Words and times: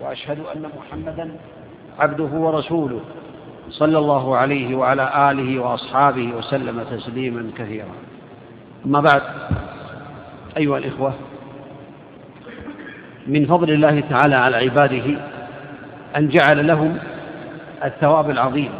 وأشهد 0.00 0.38
أن 0.56 0.70
محمدا 0.78 1.30
عبده 1.98 2.24
ورسوله 2.24 3.00
صلى 3.70 3.98
الله 3.98 4.36
عليه 4.36 4.74
وعلى 4.76 5.30
آله 5.30 5.62
وأصحابه 5.62 6.32
وسلم 6.32 6.82
تسليما 6.90 7.50
كثيرا 7.58 7.90
أما 8.86 9.00
بعد 9.00 9.22
أيها 10.56 10.78
الإخوة 10.78 11.12
من 13.26 13.46
فضل 13.46 13.70
الله 13.70 14.00
تعالى 14.10 14.34
على 14.34 14.56
عباده 14.56 15.04
أن 16.16 16.28
جعل 16.28 16.66
لهم 16.66 16.98
الثواب 17.84 18.30
العظيم 18.30 18.70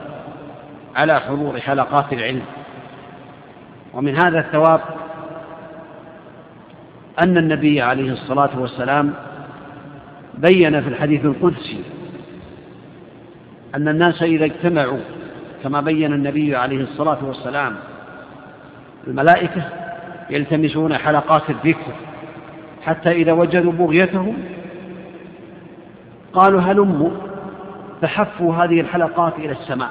على 0.96 1.20
حضور 1.20 1.60
حلقات 1.60 2.12
العلم 2.12 2.42
ومن 3.94 4.16
هذا 4.24 4.38
الثواب 4.38 4.80
أن 7.22 7.36
النبي 7.36 7.82
عليه 7.82 8.12
الصلاة 8.12 8.50
والسلام 8.58 9.14
بين 10.42 10.80
في 10.80 10.88
الحديث 10.88 11.24
القدسي 11.24 11.80
أن 13.74 13.88
الناس 13.88 14.22
إذا 14.22 14.44
اجتمعوا 14.44 14.98
كما 15.64 15.80
بين 15.80 16.12
النبي 16.12 16.56
عليه 16.56 16.80
الصلاة 16.82 17.18
والسلام 17.24 17.76
الملائكة 19.06 19.62
يلتمسون 20.30 20.96
حلقات 20.96 21.42
الذكر 21.50 21.92
حتى 22.84 23.10
إذا 23.12 23.32
وجدوا 23.32 23.72
بغيتهم 23.72 24.36
قالوا 26.32 26.60
هلموا 26.60 27.10
فحفوا 28.02 28.54
هذه 28.54 28.80
الحلقات 28.80 29.38
إلى 29.38 29.52
السماء 29.52 29.90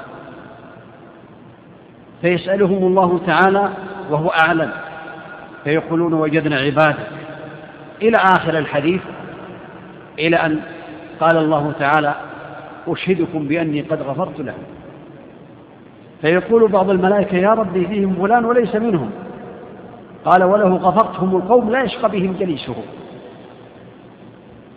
فيسألهم 2.22 2.88
الله 2.88 3.22
تعالى 3.28 3.70
وهو 4.10 4.28
أعلم 4.28 4.72
فيقولون 5.64 6.14
وجدنا 6.14 6.56
عبادك 6.56 7.08
إلى 8.02 8.18
آخر 8.18 8.58
الحديث 8.58 9.02
إلى 10.20 10.36
أن 10.36 10.60
قال 11.20 11.38
الله 11.38 11.74
تعالى 11.80 12.16
أشهدكم 12.88 13.48
بأني 13.48 13.82
قد 13.82 14.02
غفرت 14.02 14.40
لهم 14.40 14.64
فيقول 16.22 16.72
بعض 16.72 16.90
الملائكة 16.90 17.38
يا 17.38 17.50
ربي 17.50 17.86
فيهم 17.88 18.16
فلان 18.16 18.46
وليس 18.46 18.76
منهم 18.76 19.12
قال 20.26 20.44
وله 20.44 20.70
غفرتهم 20.76 21.36
القوم 21.36 21.70
لا 21.72 21.84
يشقى 21.84 22.10
بهم 22.10 22.36
جليسهم 22.40 22.84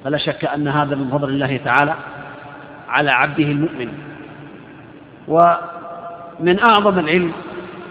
فلا 0.05 0.17
شك 0.19 0.45
أن 0.45 0.69
هذا 0.69 0.97
من 0.97 1.11
فضل 1.11 1.29
الله 1.29 1.57
تعالى 1.57 1.95
على 2.89 3.11
عبده 3.11 3.45
المؤمن 3.45 3.89
ومن 5.29 6.59
أعظم 6.59 6.99
العلم 6.99 7.33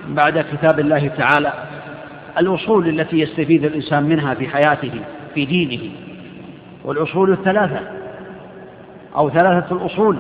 بعد 0.10 0.46
كتاب 0.54 0.80
الله 0.80 1.08
تعالى 1.08 1.54
الأصول 2.40 2.88
التي 2.88 3.20
يستفيد 3.20 3.66
الإنسان 3.66 4.04
منها 4.04 4.34
في 4.34 4.48
حياته 4.48 4.92
في 5.36 5.46
دينه 5.46 5.92
والأصول 6.86 7.32
الثلاثة 7.32 7.80
أو 9.16 9.30
ثلاثة 9.30 9.76
الأصول 9.76 10.18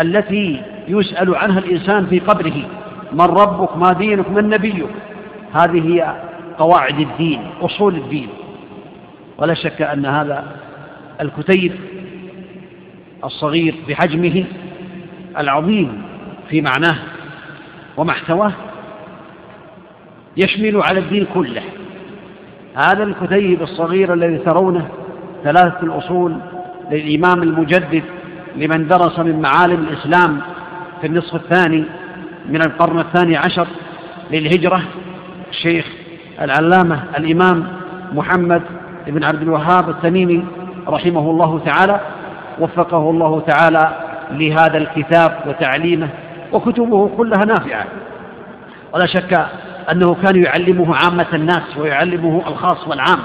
التي 0.00 0.62
يسأل 0.88 1.34
عنها 1.36 1.58
الإنسان 1.58 2.06
في 2.06 2.18
قبره 2.18 2.54
من 3.12 3.20
ربك 3.24 3.76
ما 3.76 3.92
دينك 3.92 4.30
من 4.30 4.48
نبيك 4.48 4.86
هذه 5.52 5.94
هي 5.94 6.14
قواعد 6.58 7.00
الدين 7.00 7.40
أصول 7.62 7.94
الدين 7.94 8.28
ولا 9.38 9.54
شك 9.54 9.82
أن 9.82 10.06
هذا 10.06 10.44
الكتيب 11.20 11.72
الصغير 13.24 13.74
بحجمه 13.88 14.44
العظيم 15.38 16.02
في 16.50 16.60
معناه 16.62 16.98
ومحتواه 17.96 18.52
يشمل 20.36 20.82
على 20.88 21.00
الدين 21.00 21.26
كله 21.34 21.62
هذا 22.74 23.02
الكتيب 23.02 23.62
الصغير 23.62 24.12
الذي 24.14 24.38
ترونه 24.38 24.88
ثلاثة 25.44 25.76
الأصول 25.82 26.32
للإمام 26.90 27.42
المجدد 27.42 28.02
لمن 28.56 28.88
درس 28.88 29.18
من 29.18 29.40
معالم 29.40 29.86
الإسلام 29.88 30.40
في 31.00 31.06
النصف 31.06 31.34
الثاني 31.34 31.84
من 32.48 32.60
القرن 32.66 32.98
الثاني 32.98 33.36
عشر 33.36 33.66
للهجرة 34.30 34.80
الشيخ 35.50 35.86
العلامة 36.40 37.00
الإمام 37.18 37.66
محمد 38.12 38.62
بن 39.06 39.24
عبد 39.24 39.42
الوهاب 39.42 39.88
التميمي 39.90 40.44
رحمه 40.88 41.30
الله 41.30 41.60
تعالى 41.66 42.00
وفقه 42.60 43.10
الله 43.10 43.40
تعالى 43.40 43.94
لهذا 44.32 44.78
الكتاب 44.78 45.40
وتعليمه 45.46 46.08
وكتبه 46.52 47.10
كلها 47.16 47.44
نافعة 47.44 47.84
ولا 48.94 49.06
شك 49.06 49.46
أنه 49.92 50.14
كان 50.14 50.42
يعلمه 50.44 50.96
عامة 50.96 51.26
الناس 51.34 51.76
ويعلمه 51.76 52.42
الخاص 52.48 52.88
والعام 52.88 53.18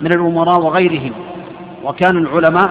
من 0.00 0.12
الأمراء 0.12 0.60
وغيرهم 0.60 1.12
وكان 1.84 2.16
العلماء 2.16 2.70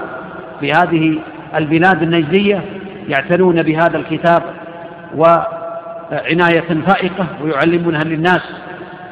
في 0.60 0.72
هذه 0.72 1.20
البلاد 1.56 2.02
النجدية 2.04 2.62
يعتنون 3.10 3.64
بهذا 3.64 3.98
الكتاب 3.98 4.44
وعناية 5.18 6.82
فائقة 6.88 7.28
ويعلمونها 7.44 8.04
للناس 8.04 8.42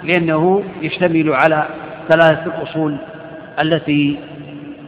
لأنه 0.03 0.63
يشتمل 0.81 1.33
على 1.33 1.63
ثلاثة 2.09 2.43
الأصول 2.45 2.95
التي 3.61 4.17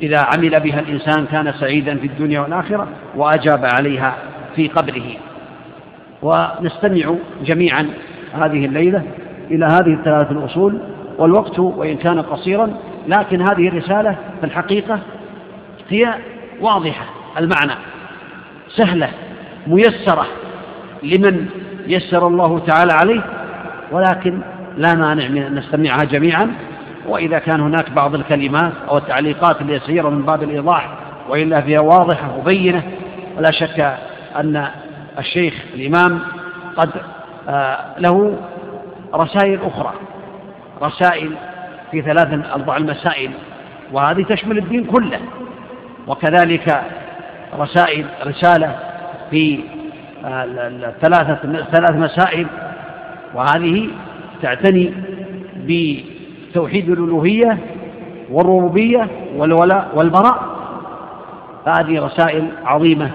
إذا 0.04 0.20
عمل 0.34 0.60
بها 0.60 0.80
الإنسان 0.80 1.26
كان 1.26 1.54
سعيدا 1.60 1.96
في 1.98 2.08
الدنيا 2.08 2.40
والآخرة 2.42 2.88
وأجاب 3.16 3.66
عليها 3.66 4.16
في 4.56 4.68
قبره 4.68 5.06
ونستمع 6.22 7.14
جميعا 7.46 7.90
هذه 8.42 8.66
الليلة 8.66 9.04
إلى 9.52 9.66
هذه 9.66 9.94
الثلاث 9.94 10.32
الأصول 10.32 10.78
والوقت 11.18 11.60
وإن 11.60 11.98
كان 11.98 12.22
قصيرا 12.22 12.74
لكن 13.08 13.42
هذه 13.42 13.68
الرسالة 13.68 14.16
في 14.40 14.46
الحقيقة 14.46 15.00
هي 15.90 16.14
واضحة 16.62 17.06
المعنى 17.38 17.72
سهلة 18.76 19.10
ميسرة 19.68 20.28
لمن 21.04 21.46
يسر 21.88 22.28
الله 22.28 22.60
تعالى 22.60 22.94
عليه 22.94 23.22
ولكن 23.92 24.42
لا 24.78 24.96
مانع 24.96 25.28
من 25.28 25.42
أن 25.44 25.56
نستمعها 25.56 26.04
جميعا 26.04 26.52
وإذا 27.08 27.40
كان 27.40 27.60
هناك 27.62 27.90
بعض 27.90 28.16
الكلمات 28.16 28.72
أو 28.90 28.98
التعليقات 28.98 29.62
اليسيرة 29.62 30.10
من 30.10 30.22
باب 30.22 30.44
الإيضاح 30.44 30.90
وإلا 31.30 31.62
فيها 31.62 31.80
واضحة 31.80 32.38
وبينة 32.38 32.84
ولا 33.38 33.52
شك 33.52 33.96
أن 34.36 34.68
الشيخ 35.20 35.54
الإمام 35.74 36.20
قد 36.78 36.90
آه، 37.50 37.78
له 38.00 38.36
رسائل 39.16 39.60
أخرى 39.74 39.94
رسائل 40.82 41.32
في 41.92 42.02
ثلاث 42.02 42.46
أربع 42.52 42.78
المسائل 42.78 43.32
وهذه 43.94 44.24
تشمل 44.30 44.58
الدين 44.58 44.84
كله 44.84 45.20
وكذلك 46.08 46.82
رسائل 47.60 48.06
رسالة 48.28 48.76
في 49.32 49.60
آه، 50.26 50.46
ثلاثة 51.02 51.64
ثلاث 51.72 51.92
مسائل 51.92 52.48
وهذه 53.34 53.90
تعتني 54.42 54.94
بتوحيد 55.66 56.90
الألوهية 56.90 57.58
والربوبية 58.32 59.08
والولاء 59.36 59.90
والبراء 59.96 60.44
هذه 61.68 62.06
رسائل 62.06 62.48
عظيمة 62.66 63.12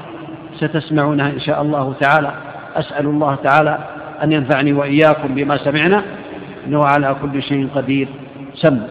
ستسمعونها 0.56 1.30
إن 1.30 1.40
شاء 1.40 1.62
الله 1.62 1.94
تعالى 2.00 2.30
أسأل 2.76 3.06
الله 3.06 3.34
تعالى 3.34 3.78
أن 4.22 4.32
ينفعني 4.32 4.72
وإياكم 4.72 5.34
بما 5.34 5.56
سمعنا 5.56 6.02
إنه 6.66 6.80
على 6.84 7.16
كل 7.22 7.42
شيء 7.42 7.68
قدير 7.74 8.08
سم 8.56 8.86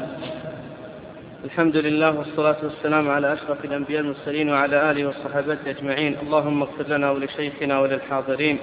الحمد 1.45 1.77
لله 1.77 2.17
والصلاة 2.17 2.55
والسلام 2.63 3.09
على 3.09 3.33
أشرف 3.33 3.65
الأنبياء 3.65 4.01
المرسلين 4.01 4.49
وعلى 4.49 4.91
آله 4.91 5.07
وصحابته 5.07 5.69
أجمعين 5.69 6.15
اللهم 6.23 6.61
اغفر 6.61 6.87
لنا 6.87 7.11
ولشيخنا 7.11 7.79
وللحاضرين 7.79 8.57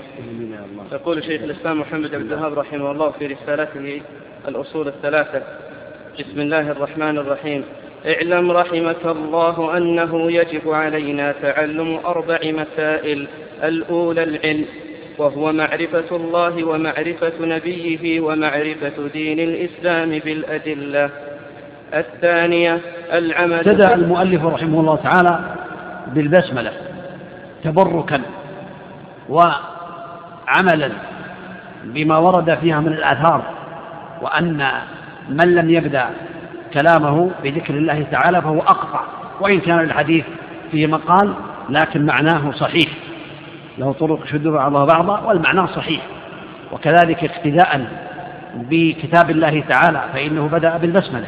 يقول 0.92 1.24
شيخ 1.24 1.42
الإسلام 1.42 1.80
محمد 1.80 2.14
عبد 2.14 2.32
الوهاب 2.32 2.58
رحمه 2.58 2.90
الله 2.90 3.10
في 3.10 3.26
رسالته 3.26 4.02
الأصول 4.48 4.88
الثلاثة 4.88 5.42
بسم 6.18 6.40
الله 6.40 6.70
الرحمن 6.70 7.18
الرحيم 7.18 7.64
اعلم 8.06 8.50
رحمك 8.52 9.06
الله 9.06 9.76
أنه 9.76 10.32
يجب 10.32 10.68
علينا 10.70 11.34
تعلم 11.42 11.96
أربع 12.06 12.38
مسائل 12.44 13.28
الأولى 13.62 14.22
العلم 14.22 14.66
وهو 15.18 15.52
معرفة 15.52 16.16
الله 16.16 16.64
ومعرفة 16.64 17.32
نبيه 17.40 18.20
ومعرفة 18.20 18.92
دين 19.12 19.40
الإسلام 19.40 20.08
بالأدلة 20.24 21.10
الثانية 21.94 22.80
العمل 23.12 23.52
ابتدأ 23.54 23.94
المؤلف 23.94 24.44
رحمه 24.44 24.80
الله 24.80 24.96
تعالى 24.96 25.54
بالبسملة 26.06 26.72
تبركا 27.64 28.22
وعملا 29.28 30.90
بما 31.84 32.18
ورد 32.18 32.58
فيها 32.58 32.80
من 32.80 32.92
الآثار 32.92 33.42
وأن 34.22 34.64
من 35.28 35.54
لم 35.54 35.70
يبدأ 35.70 36.04
كلامه 36.74 37.30
بذكر 37.44 37.74
الله 37.74 38.06
تعالى 38.12 38.42
فهو 38.42 38.58
أقطع 38.58 39.00
وإن 39.40 39.60
كان 39.60 39.80
الحديث 39.80 40.24
فيه 40.72 40.86
مقال 40.86 41.34
لكن 41.68 42.06
معناه 42.06 42.50
صحيح 42.52 42.88
له 43.78 43.92
طرق 43.92 44.24
يشد 44.24 44.42
بعضها 44.48 44.84
بعضا 44.84 45.20
والمعنى 45.20 45.66
صحيح 45.66 46.00
وكذلك 46.72 47.24
اقتداء 47.24 47.86
بكتاب 48.56 49.30
الله 49.30 49.62
تعالى 49.68 50.00
فإنه 50.14 50.48
بدأ 50.52 50.76
بالبسملة 50.76 51.26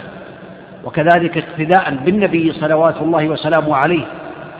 وكذلك 0.84 1.38
اقتداء 1.38 1.94
بالنبي 1.96 2.52
صلوات 2.52 2.96
الله 3.00 3.28
وسلامه 3.28 3.76
عليه 3.76 4.04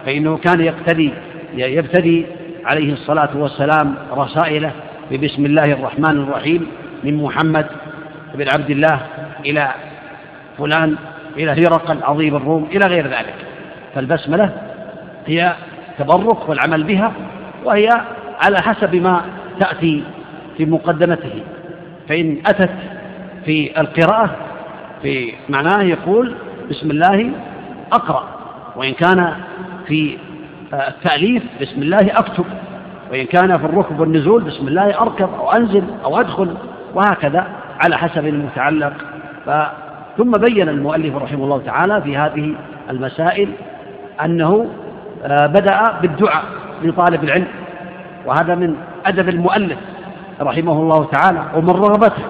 فإنه 0.07 0.37
كان 0.37 0.61
يقتدي 0.61 1.11
يبتدي 1.55 2.27
عليه 2.65 2.93
الصلاة 2.93 3.29
والسلام 3.37 3.95
رسائله 4.13 4.71
ببسم 5.11 5.47
الله 5.47 5.63
الرحمن 5.73 6.17
الرحيم 6.23 6.67
من 7.05 7.23
محمد 7.23 7.67
بن 8.35 8.47
عبد 8.55 8.71
الله 8.71 9.01
إلى 9.45 9.69
فلان 10.59 10.97
إلى 11.37 11.51
هرقل 11.53 12.03
عظيم 12.03 12.37
الروم 12.37 12.69
إلى 12.73 12.87
غير 12.89 13.07
ذلك 13.07 13.35
فالبسملة 13.95 14.51
هي 15.27 15.55
تبرك 15.99 16.49
والعمل 16.49 16.83
بها 16.85 17.13
وهي 17.64 17.88
على 18.40 18.56
حسب 18.62 18.94
ما 18.94 19.20
تأتي 19.61 20.02
في 20.56 20.64
مقدمته 20.66 21.43
فإن 22.08 22.38
أتت 22.46 22.70
في 23.44 23.81
القراءة 23.81 24.31
في 25.02 25.32
معناه 25.49 25.82
يقول 25.82 26.34
بسم 26.70 26.90
الله 26.90 27.31
أقرأ 27.93 28.28
وإن 28.76 28.93
كان 28.93 29.32
في 29.87 30.19
آه، 30.75 30.88
التأليف 30.88 31.43
بسم 31.61 31.82
الله 31.82 32.11
أكتب 32.19 32.44
وإن 33.11 33.26
كان 33.26 33.58
في 33.58 33.64
الركب 33.64 34.00
والنزول 34.00 34.43
بسم 34.43 34.69
الله 34.69 35.00
أركب 35.00 35.28
أو 35.38 35.50
أنزل 35.50 35.82
أو 36.05 36.20
أدخل 36.20 36.55
وهكذا 36.94 37.46
على 37.81 37.96
حسب 37.96 38.26
المتعلق 38.26 38.93
ثم 40.16 40.31
بين 40.31 40.69
المؤلف 40.69 41.16
رحمه 41.16 41.44
الله 41.44 41.62
تعالى 41.66 42.02
في 42.02 42.16
هذه 42.16 42.55
المسائل 42.90 43.49
أنه 44.25 44.69
آه، 45.25 45.46
بدأ 45.46 45.82
بالدعاء 46.02 46.44
طالب 46.97 47.25
العلم 47.25 47.47
وهذا 48.26 48.55
من 48.55 48.75
أدب 49.06 49.29
المؤلف 49.29 49.79
رحمه 50.41 50.73
الله 50.73 51.05
تعالى 51.05 51.43
ومن 51.55 51.71
رغبته 51.71 52.23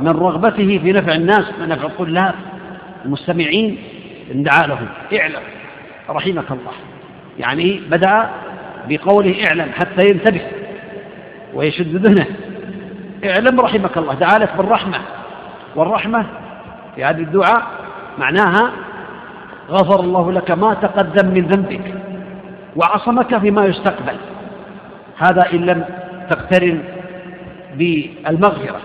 من 0.00 0.08
رغبته 0.08 0.78
في 0.78 0.92
نفع 0.92 1.14
الناس 1.14 1.44
ونفع 1.62 1.86
الطلاب 1.86 2.34
المستمعين 3.04 3.78
ان 4.34 4.42
دعا 4.42 4.66
لهم 4.66 4.86
اعلم 5.20 5.40
رحمك 6.10 6.50
الله 6.50 6.72
يعني 7.38 7.80
بدأ 7.90 8.28
بقوله 8.88 9.44
اعلم 9.48 9.70
حتى 9.80 10.06
ينتبه 10.06 10.40
ويشد 11.54 12.06
ذهنه 12.06 12.26
اعلم 13.24 13.60
رحمك 13.60 13.96
الله 13.98 14.14
دعا 14.14 14.38
لك 14.38 14.56
بالرحمة 14.56 14.98
والرحمة 15.76 16.26
في 16.96 17.04
هذه 17.04 17.20
الدعاء 17.20 17.62
معناها 18.18 18.70
غفر 19.70 20.00
الله 20.00 20.32
لك 20.32 20.50
ما 20.50 20.74
تقدم 20.74 21.26
من 21.34 21.40
ذنبك 21.46 21.94
وعصمك 22.76 23.38
فيما 23.38 23.64
يستقبل 23.64 24.16
هذا 25.18 25.52
إن 25.52 25.58
لم 25.58 25.84
تقترن 26.30 26.82
بالمغفرة 27.74 28.80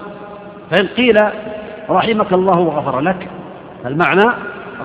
فإن 0.72 0.88
قيل 0.88 1.16
رحمك 1.90 2.34
الله 2.34 2.60
وغفر 2.60 3.00
لك 3.00 3.28
المعنى 3.86 4.24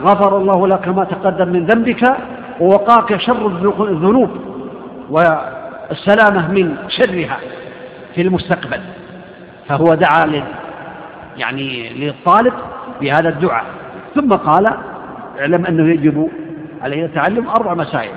غفر 0.03 0.37
الله 0.37 0.69
لك 0.69 0.89
ما 0.89 1.05
تقدم 1.05 1.49
من 1.49 1.67
ذنبك 1.67 2.17
ووقاك 2.61 3.17
شر 3.21 3.47
الذنوب 3.89 4.31
والسلامة 5.11 6.49
من 6.53 6.77
شرها 6.89 7.37
في 8.15 8.23
المستقبل 8.23 8.81
فهو 9.69 9.95
دعا 9.95 10.27
لل 10.27 10.43
يعني 11.37 11.89
للطالب 11.93 12.53
بهذا 13.01 13.29
الدعاء 13.29 13.65
ثم 14.15 14.33
قال 14.33 14.65
اعلم 15.41 15.67
أنه 15.67 15.91
يجب 15.93 16.31
عليه 16.83 17.05
التعلم 17.05 17.49
أربع 17.49 17.75
مسائل 17.75 18.17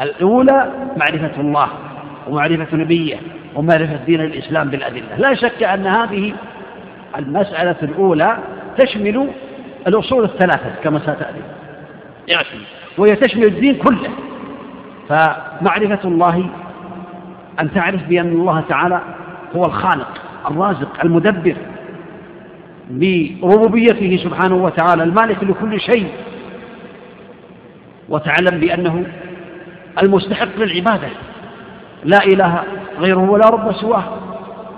الأولى 0.00 0.70
معرفة 0.96 1.40
الله 1.40 1.68
ومعرفة 2.28 2.76
نبيه 2.76 3.16
ومعرفة 3.54 3.98
دين 4.06 4.20
الإسلام 4.20 4.68
بالأدلة 4.70 5.16
لا 5.18 5.34
شك 5.34 5.62
أن 5.62 5.86
هذه 5.86 6.32
المسألة 7.18 7.76
الأولى 7.82 8.38
تشمل 8.78 9.28
الأصول 9.86 10.24
الثلاثة 10.24 10.70
كما 10.84 10.98
ستأتي 10.98 11.42
وهي 12.98 13.16
تشمل 13.16 13.44
الدين 13.44 13.76
كله 13.76 14.10
فمعرفة 15.08 16.08
الله 16.08 16.48
أن 17.60 17.72
تعرف 17.74 18.02
بأن 18.08 18.28
الله 18.28 18.62
تعالى 18.68 19.00
هو 19.56 19.62
الخالق 19.64 20.14
الرازق 20.50 20.88
المدبر 21.04 21.56
بربوبيته 22.90 24.20
سبحانه 24.24 24.54
وتعالى 24.54 25.02
المالك 25.02 25.44
لكل 25.44 25.80
شيء 25.80 26.08
وتعلم 28.08 28.60
بأنه 28.60 29.04
المستحق 30.02 30.58
للعبادة 30.58 31.08
لا 32.04 32.18
إله 32.24 32.62
غيره 33.00 33.30
ولا 33.30 33.48
رب 33.50 33.72
سواه 33.72 34.02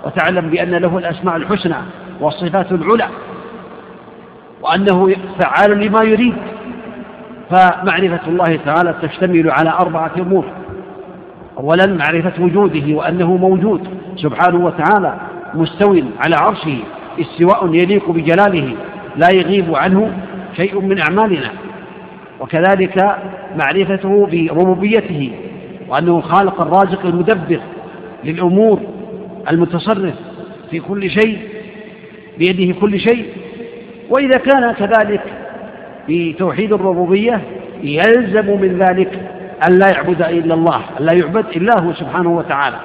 وتعلم 0.05 0.49
بأن 0.49 0.69
له 0.75 0.97
الأسماء 0.97 1.35
الحسنى 1.35 1.75
والصفات 2.19 2.71
العلى 2.71 3.07
وأنه 4.61 5.15
فعال 5.39 5.71
لما 5.79 6.03
يريد 6.03 6.33
فمعرفة 7.49 8.19
الله 8.27 8.59
تعالى 8.65 8.95
تشتمل 9.01 9.51
على 9.51 9.69
أربعة 9.69 10.11
أمور 10.19 10.45
أولا 11.57 11.85
معرفة 11.87 12.43
وجوده 12.43 12.95
وأنه 12.95 13.37
موجود 13.37 13.87
سبحانه 14.15 14.65
وتعالى 14.65 15.15
مستو 15.53 16.01
على 16.25 16.35
عرشه 16.35 16.77
استواء 17.19 17.67
يليق 17.73 18.11
بجلاله 18.11 18.75
لا 19.15 19.27
يغيب 19.33 19.75
عنه 19.75 20.11
شيء 20.57 20.79
من 20.81 20.99
أعمالنا 20.99 21.51
وكذلك 22.39 22.99
معرفته 23.55 24.27
بربوبيته 24.49 25.31
وأنه 25.89 26.21
خالق 26.21 26.61
الرازق 26.61 27.05
المدبر 27.05 27.59
للأمور 28.23 28.79
المتصرف 29.51 30.13
في 30.71 30.79
كل 30.79 31.09
شيء 31.09 31.37
بيده 32.39 32.75
كل 32.81 32.99
شيء 32.99 33.25
وإذا 34.09 34.37
كان 34.37 34.71
كذلك 34.71 35.21
بتوحيد 36.09 36.73
الربوبية 36.73 37.41
يلزم 37.83 38.61
من 38.61 38.85
ذلك 38.89 39.11
أن 39.69 39.75
لا 39.79 39.87
يعبد 39.93 40.21
إلا 40.21 40.53
الله 40.53 40.81
أن 40.99 41.05
لا 41.05 41.13
يعبد 41.13 41.45
إلا 41.55 41.83
هو 41.83 41.93
سبحانه 41.93 42.29
وتعالى 42.37 42.77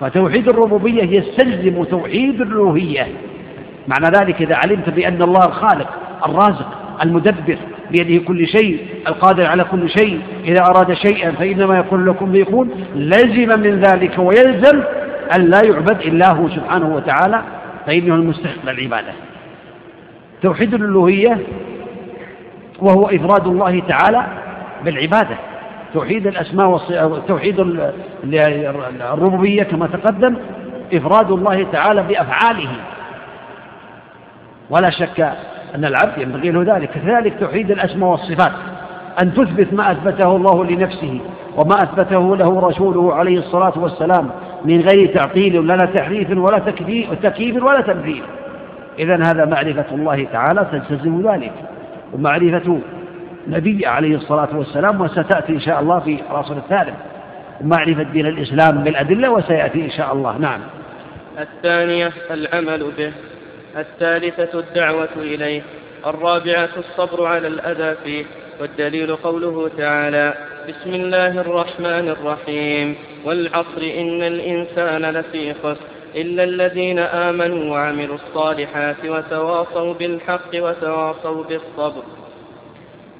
فتوحيد 0.00 0.48
الربوبية 0.48 1.02
يستلزم 1.18 1.84
توحيد 1.84 2.40
الألوهية 2.40 3.06
معنى 3.88 4.16
ذلك 4.22 4.42
إذا 4.42 4.56
علمت 4.66 4.88
بأن 4.90 5.22
الله 5.22 5.44
الخالق 5.46 5.88
الرازق 6.26 6.68
المدبر 7.04 7.56
بيده 7.90 8.24
كل 8.24 8.46
شيء 8.48 8.80
القادر 9.08 9.46
على 9.46 9.64
كل 9.64 9.88
شيء 9.88 10.20
إذا 10.44 10.62
أراد 10.62 10.92
شيئا 10.92 11.30
فإنما 11.32 11.76
يقول 11.76 12.06
لكم 12.06 12.32
فيكون 12.32 12.70
لزم 12.94 13.60
من 13.60 13.80
ذلك 13.80 14.18
ويلزم 14.18 14.82
أن 15.36 15.44
لا 15.44 15.60
يعبد 15.64 16.00
إلا 16.00 16.32
هو 16.32 16.48
سبحانه 16.48 16.94
وتعالى 16.94 17.42
فإنه 17.86 18.14
المستحق 18.14 18.64
للعبادة 18.66 19.12
توحيد 20.42 20.74
الألوهية 20.74 21.38
وهو 22.78 23.06
إفراد 23.06 23.46
الله 23.46 23.82
تعالى 23.88 24.26
بالعبادة 24.84 25.36
توحيد 25.94 26.26
الأسماء 26.26 26.78
توحيد 27.28 27.60
الربوبية 29.12 29.62
كما 29.62 29.86
تقدم 29.86 30.34
إفراد 30.94 31.30
الله 31.30 31.66
تعالى 31.72 32.02
بأفعاله 32.02 32.70
ولا 34.70 34.90
شك 34.90 35.32
أن 35.74 35.84
العبد 35.84 36.18
ينبغي 36.18 36.50
له 36.50 36.76
ذلك 36.76 36.90
كذلك 36.90 37.32
توحيد 37.40 37.70
الأسماء 37.70 38.10
والصفات 38.10 38.52
أن 39.22 39.34
تثبت 39.34 39.72
ما 39.72 39.92
أثبته 39.92 40.36
الله 40.36 40.64
لنفسه 40.64 41.20
وما 41.56 41.74
أثبته 41.82 42.36
له 42.36 42.60
رسوله 42.68 43.14
عليه 43.14 43.38
الصلاة 43.38 43.72
والسلام 43.78 44.30
من 44.64 44.80
غير 44.80 45.06
تعطيل 45.14 45.58
ولا 45.58 45.76
تحريف 45.76 46.30
ولا 46.30 46.58
تكييف 47.22 47.62
ولا 47.62 47.80
تمثيل 47.80 48.22
إذا 48.98 49.16
هذا 49.16 49.44
معرفة 49.44 49.84
الله 49.94 50.26
تعالى 50.32 50.66
تلتزم 50.72 51.28
ذلك 51.30 51.52
ومعرفة 52.14 52.78
نبي 53.48 53.86
عليه 53.86 54.16
الصلاة 54.16 54.48
والسلام 54.54 55.00
وستأتي 55.00 55.52
إن 55.52 55.60
شاء 55.60 55.80
الله 55.80 55.98
في 55.98 56.18
العصر 56.30 56.56
الثالث 56.56 56.94
ومعرفة 57.60 58.02
دين 58.02 58.26
الإسلام 58.26 58.78
بالأدلة 58.84 59.30
وسيأتي 59.30 59.84
إن 59.84 59.90
شاء 59.90 60.12
الله 60.14 60.38
نعم 60.38 60.60
الثانية 61.40 62.10
العمل 62.30 62.84
به 62.98 63.12
الثالثة 63.80 64.58
الدعوة 64.58 65.08
إليه 65.16 65.62
الرابعة 66.06 66.68
الصبر 66.78 67.26
على 67.26 67.48
الأذى 67.48 67.96
فيه 68.04 68.24
والدليل 68.60 69.16
قوله 69.16 69.70
تعالى 69.76 70.34
بسم 70.68 70.94
الله 70.94 71.40
الرحمن 71.40 72.08
الرحيم 72.08 72.96
والعصر 73.24 73.80
إن 73.82 74.22
الإنسان 74.22 75.10
لفي 75.16 75.54
خسر 75.54 75.76
إلا 76.14 76.44
الذين 76.44 76.98
آمنوا 76.98 77.72
وعملوا 77.72 78.16
الصالحات 78.28 78.96
وتواصوا 79.04 79.94
بالحق 79.94 80.50
وتواصوا 80.54 81.44
بالصبر 81.44 82.02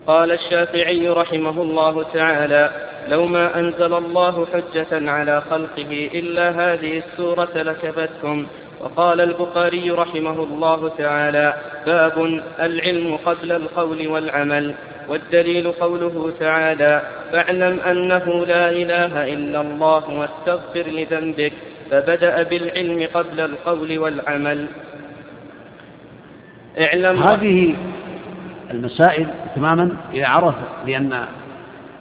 قال 0.06 0.32
الشافعي 0.32 1.08
رحمه 1.08 1.62
الله 1.62 2.02
تعالى 2.14 2.70
لو 3.08 3.26
ما 3.26 3.58
أنزل 3.58 3.94
الله 3.94 4.46
حجة 4.52 5.10
على 5.10 5.42
خلقه 5.50 6.10
إلا 6.14 6.50
هذه 6.50 6.98
السورة 7.08 7.50
لكفتهم 7.62 8.46
وقال 8.80 9.20
البخاري 9.20 9.90
رحمه 9.90 10.42
الله 10.42 10.88
تعالى 10.98 11.54
باب 11.86 12.40
العلم 12.60 13.16
قبل 13.24 13.52
القول 13.52 14.08
والعمل 14.08 14.74
والدليل 15.08 15.72
قوله 15.72 16.32
تعالى 16.40 17.02
فاعلم 17.32 17.80
أنه 17.80 18.46
لا 18.46 18.70
إله 18.70 19.32
إلا 19.32 19.60
الله 19.60 20.04
واستغفر 20.18 20.80
لذنبك 20.90 21.52
فبدأ 21.90 22.42
بالعلم 22.42 23.08
قبل 23.14 23.40
القول 23.40 23.98
والعمل 23.98 24.66
اعلم 26.80 27.22
هذه 27.22 27.74
المسائل 28.70 29.26
تماما 29.56 29.96
إذا 30.14 30.26
عرف 30.28 30.54
لأن 30.86 31.26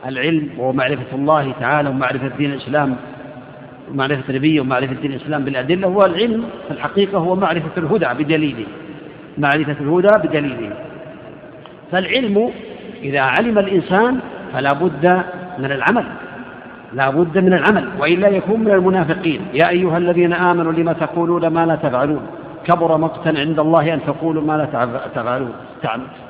العلم 0.06 0.60
ومعرفة 0.60 1.16
الله 1.16 1.54
تعالى 1.60 1.90
ومعرفة 1.90 2.28
دين 2.38 2.52
الإسلام 2.54 2.96
معرفة 3.96 4.24
النبي 4.30 4.60
ومعرفة 4.60 5.06
الإسلام 5.06 5.44
بالأدلة 5.46 5.88
هو 5.88 6.06
العلم 6.06 6.44
في 6.68 6.74
الحقيقة 6.74 7.18
هو 7.18 7.36
معرفة 7.36 7.72
الهدى 7.78 8.24
بدليله 8.24 8.66
معرفة 9.38 9.76
الهدى 9.82 10.28
بدليله 10.28 10.72
فالعلم 11.92 12.50
إذا 13.04 13.20
علم 13.22 13.58
الإنسان 13.60 14.20
فلا 14.54 14.74
بد 14.74 15.22
من 15.60 15.66
العمل 15.72 16.04
لا 16.94 17.10
بد 17.10 17.38
من 17.38 17.54
العمل 17.54 17.90
وإلا 18.00 18.28
يكون 18.28 18.60
من 18.60 18.72
المنافقين 18.72 19.42
يا 19.54 19.70
أيها 19.70 19.98
الذين 19.98 20.34
آمنوا 20.34 20.72
لما 20.72 20.94
تقولون 20.94 21.48
ما 21.48 21.66
لا 21.66 21.76
تفعلون 21.76 22.22
كبر 22.66 22.98
مقتا 22.98 23.30
عند 23.30 23.60
الله 23.60 23.94
أن 23.94 24.00
تقولوا 24.08 24.44
ما 24.44 24.58
لا 24.58 24.66
تفعلون 25.16 25.52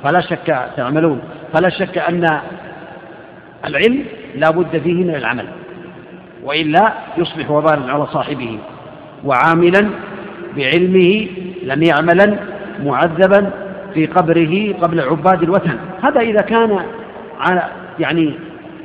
فلا 0.04 0.22
شك 0.22 0.70
تعملون 0.78 1.20
فلا 1.54 1.70
شك 1.70 1.98
أن 1.98 2.28
العلم 3.66 4.04
لا 4.36 4.50
بد 4.52 4.78
فيه 4.82 4.94
من 4.94 5.16
العمل 5.16 5.46
وإلا 6.44 6.94
يصبح 7.17 7.51
وبالا 7.51 7.94
على 7.94 8.06
صاحبه 8.08 8.60
وعاملا 9.25 9.89
بعلمه 10.58 11.27
لم 11.63 11.84
يعملا 11.84 12.38
معذبا 12.86 13.51
في 13.94 14.06
قبره 14.06 14.74
قبل 14.82 15.00
عباد 15.01 15.44
الوثن 15.44 15.75
هذا 16.03 16.20
إذا 16.22 16.41
كان 16.41 16.79
على 17.39 17.63
يعني 18.00 18.34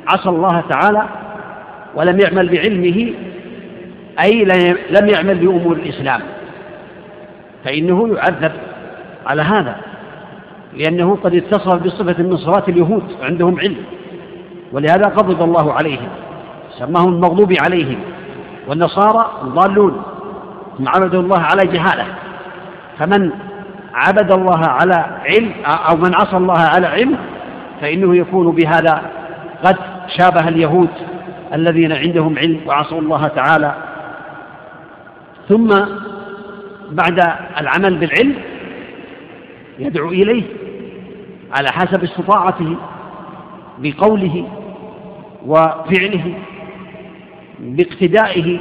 عصى 0.07 0.29
الله 0.29 0.63
تعالى 0.69 1.03
ولم 1.95 2.19
يعمل 2.19 2.49
بعلمه 2.49 3.13
أي 4.23 4.45
لم 4.89 5.07
يعمل 5.09 5.35
بأمور 5.37 5.73
الإسلام 5.75 6.21
فإنه 7.65 8.15
يعذب 8.17 8.51
على 9.27 9.41
هذا 9.41 9.75
لأنه 10.77 11.15
قد 11.23 11.35
اتصف 11.35 11.75
بصفة 11.75 12.23
من 12.23 12.37
صفات 12.37 12.69
اليهود 12.69 13.03
عندهم 13.23 13.59
علم 13.59 13.75
ولهذا 14.71 15.05
غضب 15.09 15.43
الله 15.43 15.73
عليهم 15.73 16.07
سماهم 16.79 17.13
المغضوب 17.13 17.53
عليهم 17.61 17.99
والنصارى 18.67 19.31
الضالون 19.43 20.03
هم 20.79 20.85
عبدوا 20.87 21.21
الله 21.21 21.39
على 21.39 21.71
جهالة 21.71 22.05
فمن 22.99 23.31
عبد 23.93 24.31
الله 24.33 24.61
على 24.67 25.19
علم 25.29 25.51
أو 25.65 25.95
من 25.95 26.15
عصى 26.15 26.37
الله 26.37 26.57
على 26.59 26.87
علم 26.87 27.15
فإنه 27.81 28.15
يكون 28.15 28.51
بهذا 28.55 29.01
قد 29.63 29.75
شابه 30.17 30.47
اليهود 30.47 30.89
الذين 31.53 31.91
عندهم 31.91 32.37
علم 32.37 32.59
وعصوا 32.67 33.01
الله 33.01 33.27
تعالى 33.27 33.75
ثم 35.49 35.67
بعد 36.91 37.19
العمل 37.61 37.97
بالعلم 37.97 38.35
يدعو 39.79 40.07
إليه 40.09 40.43
على 41.57 41.67
حسب 41.71 42.03
استطاعته 42.03 42.75
بقوله 43.77 44.45
وفعله 45.45 46.35
باقتدائه 47.63 48.59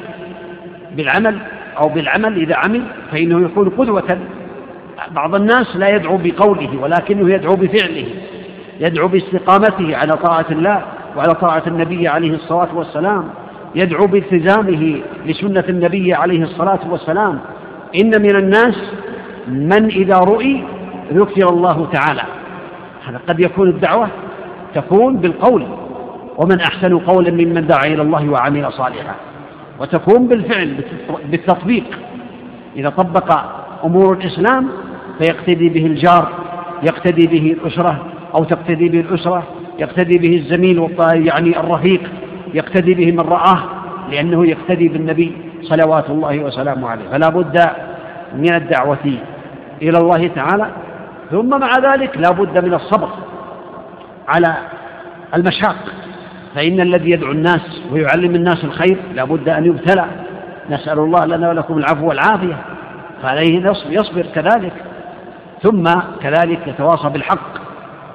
بالعمل 0.97 1.38
أو 1.80 1.88
بالعمل 1.88 2.37
إذا 2.37 2.56
عمل 2.56 2.82
فإنه 3.12 3.44
يكون 3.44 3.68
قدوة 3.68 4.18
بعض 5.11 5.35
الناس 5.35 5.76
لا 5.76 5.88
يدعو 5.94 6.16
بقوله 6.16 6.78
ولكنه 6.82 7.35
يدعو 7.35 7.54
بفعله 7.56 8.06
يدعو 8.80 9.09
باستقامته 9.09 9.97
على 9.97 10.12
طاعة 10.12 10.47
الله 10.50 10.82
وعلى 11.16 11.35
طاعة 11.35 11.62
النبي 11.66 12.09
عليه 12.09 12.30
الصلاة 12.30 12.68
والسلام 12.75 13.25
يدعو 13.75 14.06
بالتزامه 14.06 15.00
لسنة 15.26 15.64
النبي 15.68 16.14
عليه 16.14 16.42
الصلاة 16.42 16.80
والسلام 16.90 17.38
إن 18.02 18.23
من 18.23 18.37
الناس 18.37 18.92
من 19.49 19.85
إذا 19.90 20.18
رؤي 20.18 20.64
ذكر 21.14 21.47
الله 21.49 21.88
تعالى 21.92 22.23
هذا 23.09 23.21
قد 23.28 23.40
يكون 23.40 23.68
الدعوة 23.68 24.09
تكون 24.75 25.16
بالقول 25.16 25.66
ومن 26.37 26.61
أحسن 26.61 26.99
قولا 26.99 27.31
ممن 27.31 27.67
دعا 27.67 27.85
إلى 27.87 28.03
الله 28.03 28.29
وعمل 28.29 28.73
صالحا 28.73 29.15
وتكون 29.81 30.27
بالفعل 30.29 30.77
بالتطبيق 31.31 31.85
إذا 32.77 32.89
طبق 32.89 33.41
أمور 33.85 34.12
الإسلام 34.17 34.69
فيقتدي 35.21 35.69
به 35.69 35.87
الجار 35.87 36.29
يقتدي 36.83 37.27
به 37.27 37.53
الأسرة 37.62 37.99
أو 38.35 38.45
تقتدي 38.45 38.89
به 38.89 39.01
الأسرة 39.01 39.43
يقتدي 39.79 40.19
به 40.19 40.37
الزميل 40.37 40.89
يعني 41.12 41.61
الرفيق 41.61 42.03
يقتدي 42.55 42.95
به 42.95 43.12
من 43.12 43.21
رآه 43.21 43.62
لأنه 44.11 44.47
يقتدي 44.47 44.89
بالنبي 44.89 45.33
صلوات 45.62 46.11
الله 46.11 46.39
وسلامه 46.41 46.89
عليه 46.89 47.05
فلا 47.12 47.29
بد 47.29 47.59
من 48.37 48.55
الدعوة 48.55 49.05
إلى 49.83 49.99
الله 49.99 50.27
تعالى 50.35 50.69
ثم 51.31 51.61
مع 51.61 51.73
ذلك 51.93 52.17
لا 52.17 52.31
بد 52.31 52.65
من 52.67 52.75
الصبر 52.75 53.09
على 54.29 54.57
المشاق 55.35 55.85
فإن 56.54 56.80
الذي 56.80 57.11
يدعو 57.11 57.32
الناس 57.32 57.82
ويعلم 57.90 58.35
الناس 58.35 58.64
الخير 58.64 58.97
لابد 59.14 59.49
أن 59.49 59.66
يبتلى 59.66 60.04
نسأل 60.71 60.99
الله 60.99 61.26
لنا 61.26 61.49
ولكم 61.49 61.78
العفو 61.78 62.09
والعافية 62.09 62.56
فعليه 63.23 63.75
يصبر 63.90 64.26
كذلك 64.35 64.73
ثم 65.62 65.85
كذلك 66.23 66.59
يتواصى 66.66 67.09
بالحق 67.09 67.56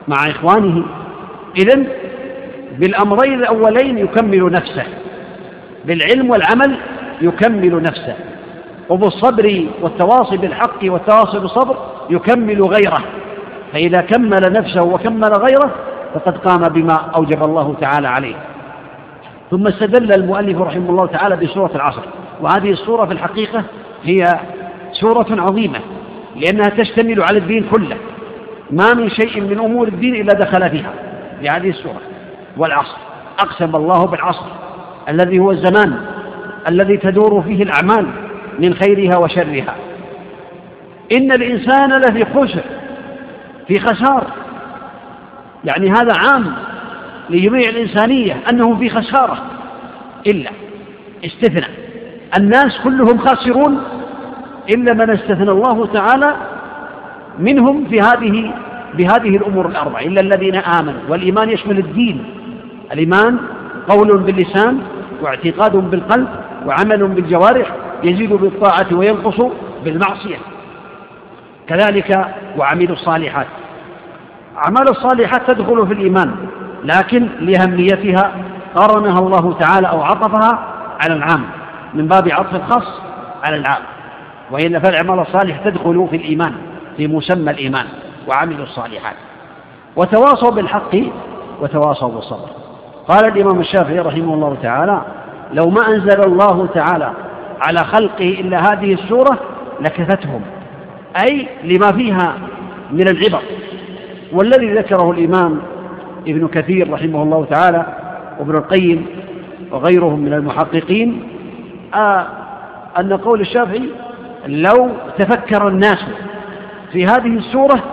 مع 0.08 0.18
إخوانه 0.30 0.84
إذا 1.60 1.84
بالأمرين 2.80 3.34
الأولين 3.34 3.98
يكمل 3.98 4.52
نفسه 4.52 4.84
بالعلم 5.86 6.30
والعمل 6.30 6.76
يكمل 7.22 7.82
نفسه 7.82 8.16
وبالصبر 8.90 9.64
والتواصي 9.82 10.38
بالحق 10.38 10.80
والتواصي 10.84 11.40
بالصبر 11.40 11.78
يكمل 12.10 12.62
غيره 12.64 13.04
فإذا 13.74 14.02
كمل 14.02 14.40
نفسه 14.54 14.84
وكمل 14.84 15.32
غيره 15.40 15.74
فقد 16.18 16.38
قام 16.38 16.62
بما 16.70 16.94
أوجب 17.16 17.44
الله 17.44 17.76
تعالى 17.82 18.08
عليه 18.08 18.36
ثم 19.52 19.68
استدل 19.68 20.12
المؤلف 20.14 20.62
رحمه 20.62 20.90
الله 20.90 21.06
تعالى 21.06 21.36
بسورة 21.36 21.72
العصر 21.76 22.02
وهذه 22.42 22.72
السورة 22.72 23.06
في 23.06 23.12
الحقيقة 23.14 23.64
هي 24.04 24.24
سورة 25.02 25.42
عظيمة 25.42 25.80
لأنها 26.36 26.70
تشتمل 26.78 27.22
على 27.22 27.38
الدين 27.40 27.66
كله 27.76 27.98
ما 28.72 28.94
من 28.94 29.10
شيء 29.10 29.42
من 29.42 29.60
أمور 29.60 29.88
الدين 29.88 30.16
إلا 30.16 30.34
دخل 30.34 30.70
فيها 30.70 30.94
هذه 31.58 31.70
السورة 31.70 32.02
والعصر 32.58 32.98
أقسم 33.40 33.76
الله 33.76 34.06
بالعصر 34.08 34.46
الذي 35.10 35.40
هو 35.40 35.52
الزمان 35.52 36.02
الذي 36.70 36.98
تدور 36.98 37.42
فيه 37.42 37.64
الأعمال 37.64 38.08
من 38.60 38.74
خيرها 38.74 39.18
وشرها 39.18 39.76
إن 41.18 41.32
الإنسان 41.32 42.02
لفي 42.02 42.26
خسر 42.26 42.62
في 43.68 43.80
خسار 43.80 44.24
يعني 45.68 45.90
هذا 45.92 46.14
عام 46.18 46.54
لجميع 47.30 47.70
الإنسانية 47.70 48.42
أنهم 48.50 48.78
في 48.80 48.90
خسارة 48.90 49.38
إلا 50.28 50.50
استثناء 51.26 51.70
الناس 52.38 52.80
كلهم 52.84 53.18
خاسرون 53.18 53.84
إلا 54.70 54.94
من 54.94 55.10
استثنى 55.10 55.52
الله 55.52 55.86
تعالى 55.94 56.36
منهم 57.40 57.86
في 57.90 58.00
هذه 58.02 58.54
بهذه 58.94 59.38
الأمور 59.38 59.68
الأربعة 59.68 60.00
إلا 60.02 60.22
الذين 60.22 60.56
آمنوا 60.56 61.02
والإيمان 61.10 61.50
يشمل 61.50 61.78
الدين 61.80 62.26
الإيمان 62.94 63.38
قول 63.90 64.18
باللسان 64.20 64.80
واعتقاد 65.22 65.76
بالقلب 65.78 66.28
وعمل 66.66 67.08
بالجوارح 67.08 67.76
يزيد 68.04 68.34
بالطاعة 68.34 68.88
وينقص 68.94 69.46
بالمعصية 69.86 70.38
كذلك 71.68 72.26
وعملوا 72.58 72.96
الصالحات 72.96 73.48
أعمال 74.66 74.90
الصالحات 74.90 75.48
تدخل 75.48 75.88
في 75.88 75.94
الإيمان 75.94 76.36
لكن 76.84 77.30
لأهميتها 77.40 78.32
قرنها 78.76 79.20
الله 79.20 79.54
تعالى 79.60 79.90
أو 79.90 80.02
عطفها 80.02 80.60
على 81.06 81.14
العام 81.18 81.42
من 81.94 82.08
باب 82.08 82.28
عطف 82.32 82.56
الخاص 82.56 83.02
على 83.44 83.56
العام 83.56 83.82
وإن 84.52 84.80
فالأعمال 84.80 85.20
الصالحة 85.28 85.70
تدخل 85.70 86.08
في 86.12 86.16
الإيمان 86.18 86.54
في 86.98 87.08
مسمى 87.08 87.52
الإيمان 87.52 87.86
وعملوا 88.28 88.64
الصالحات 88.64 89.16
وتواصوا 89.96 90.52
بالحق 90.52 90.96
وتواصوا 91.62 92.10
بالصبر 92.12 92.50
قال 93.08 93.26
الإمام 93.26 93.60
الشافعي 93.60 94.00
رحمه 94.00 94.34
الله 94.34 94.58
تعالى 94.64 95.02
لو 95.54 95.70
ما 95.70 95.88
أنزل 95.88 96.20
الله 96.26 96.68
تعالى 96.76 97.12
على 97.68 97.80
خلقه 97.80 98.30
إلا 98.42 98.74
هذه 98.74 98.94
السورة 98.94 99.40
لكفتهم 99.80 100.42
أي 101.30 101.48
لما 101.64 101.92
فيها 101.92 102.34
من 102.92 103.08
العبر 103.08 103.40
والذي 104.32 104.74
ذكره 104.74 105.12
الإمام 105.12 105.62
ابن 106.28 106.48
كثير 106.48 106.94
رحمه 106.94 107.24
الله 107.24 107.46
تعالى 107.46 107.86
وابن 108.40 108.56
القيم 108.56 109.06
وغيرهم 109.72 110.20
من 110.20 110.34
المحققين 110.34 111.24
آه، 111.94 112.28
أن 113.00 113.14
قول 113.18 113.42
الشافعي 113.42 113.82
لو 114.48 114.90
تفكر 115.18 115.68
الناس 115.68 116.06
في 116.94 117.06
هذه 117.06 117.38
السورة 117.38 117.84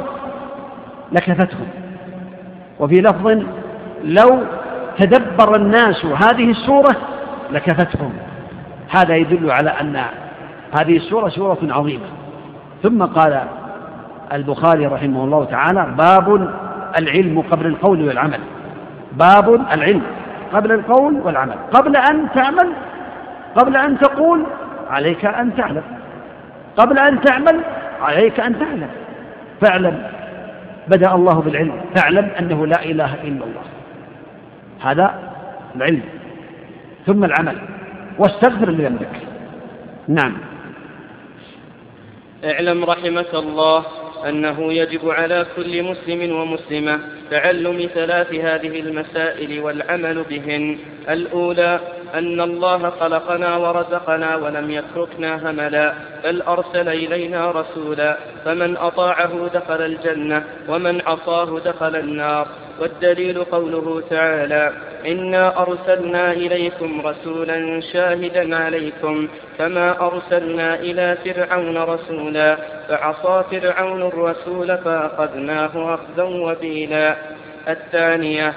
لكفتهم 1.12 1.66
وفي 2.80 2.94
لفظ 2.94 3.42
لو 4.04 4.38
تدبر 4.98 5.56
الناس 5.56 6.04
هذه 6.04 6.50
السورة 6.50 6.96
لكفتهم 7.52 8.12
هذا 8.90 9.16
يدل 9.16 9.50
على 9.50 9.70
أن 9.70 9.96
هذه 10.80 10.96
السورة 10.96 11.28
سورة 11.28 11.58
عظيمة 11.62 12.06
ثم 12.82 13.02
قال 13.04 13.42
البخاري 14.34 14.86
رحمه 14.86 15.24
الله 15.24 15.44
تعالى 15.44 15.94
باب 15.98 16.48
العلم 16.98 17.40
قبل 17.40 17.66
القول 17.66 18.08
والعمل 18.08 18.40
باب 19.12 19.54
العلم 19.74 20.02
قبل 20.52 20.72
القول 20.72 21.14
والعمل 21.14 21.54
قبل 21.72 21.96
أن 21.96 22.26
تعمل 22.34 22.72
قبل 23.56 23.76
أن 23.76 23.98
تقول 23.98 24.46
عليك 24.90 25.24
أن 25.24 25.56
تعلم 25.56 25.82
قبل 26.76 26.98
أن 26.98 27.20
تعمل 27.20 27.60
عليك 28.02 28.40
أن 28.40 28.58
تعلم 28.58 28.88
فاعلم 29.60 30.02
بدأ 30.88 31.14
الله 31.14 31.40
بالعلم 31.40 31.72
فاعلم 31.96 32.28
أنه 32.40 32.66
لا 32.66 32.84
إله 32.84 33.14
إلا 33.14 33.44
الله 33.44 33.62
هذا 34.84 35.14
العلم 35.76 36.02
ثم 37.06 37.24
العمل 37.24 37.58
واستغفر 38.18 38.70
لذنبك 38.70 39.08
نعم 40.08 40.32
اعلم 42.44 42.84
رحمك 42.84 43.34
الله 43.34 43.84
أنه 44.28 44.72
يجب 44.72 45.10
على 45.10 45.46
كل 45.56 45.82
مسلم 45.82 46.36
ومسلمة 46.36 47.00
تعلم 47.30 47.88
ثلاث 47.94 48.32
هذه 48.34 48.80
المسائل 48.80 49.60
والعمل 49.60 50.22
بهن 50.30 50.78
الأولى 51.08 51.80
أن 52.14 52.40
الله 52.40 52.90
خلقنا 52.90 53.56
ورزقنا 53.56 54.36
ولم 54.36 54.70
يتركنا 54.70 55.50
هملا 55.50 55.94
بل 56.24 56.42
أرسل 56.42 56.88
إلينا 56.88 57.50
رسولا 57.50 58.18
فمن 58.44 58.76
أطاعه 58.76 59.48
دخل 59.54 59.82
الجنة 59.82 60.44
ومن 60.68 61.00
عصاه 61.06 61.58
دخل 61.64 61.96
النار 61.96 62.48
والدليل 62.80 63.44
قوله 63.44 64.02
تعالى 64.10 64.72
إنا 65.06 65.62
أرسلنا 65.62 66.32
إليكم 66.32 67.06
رسولا 67.06 67.80
شاهدا 67.92 68.56
عليكم 68.56 69.28
كما 69.58 70.06
أرسلنا 70.06 70.74
إلى 70.74 71.16
فرعون 71.24 71.78
رسولا 71.78 72.58
فعصى 72.88 73.42
فرعون 73.60 74.02
الرسول 74.02 74.78
فأخذناه 74.78 75.94
أخذا 75.94 76.22
وبيلا 76.22 77.16
الثانية 77.68 78.54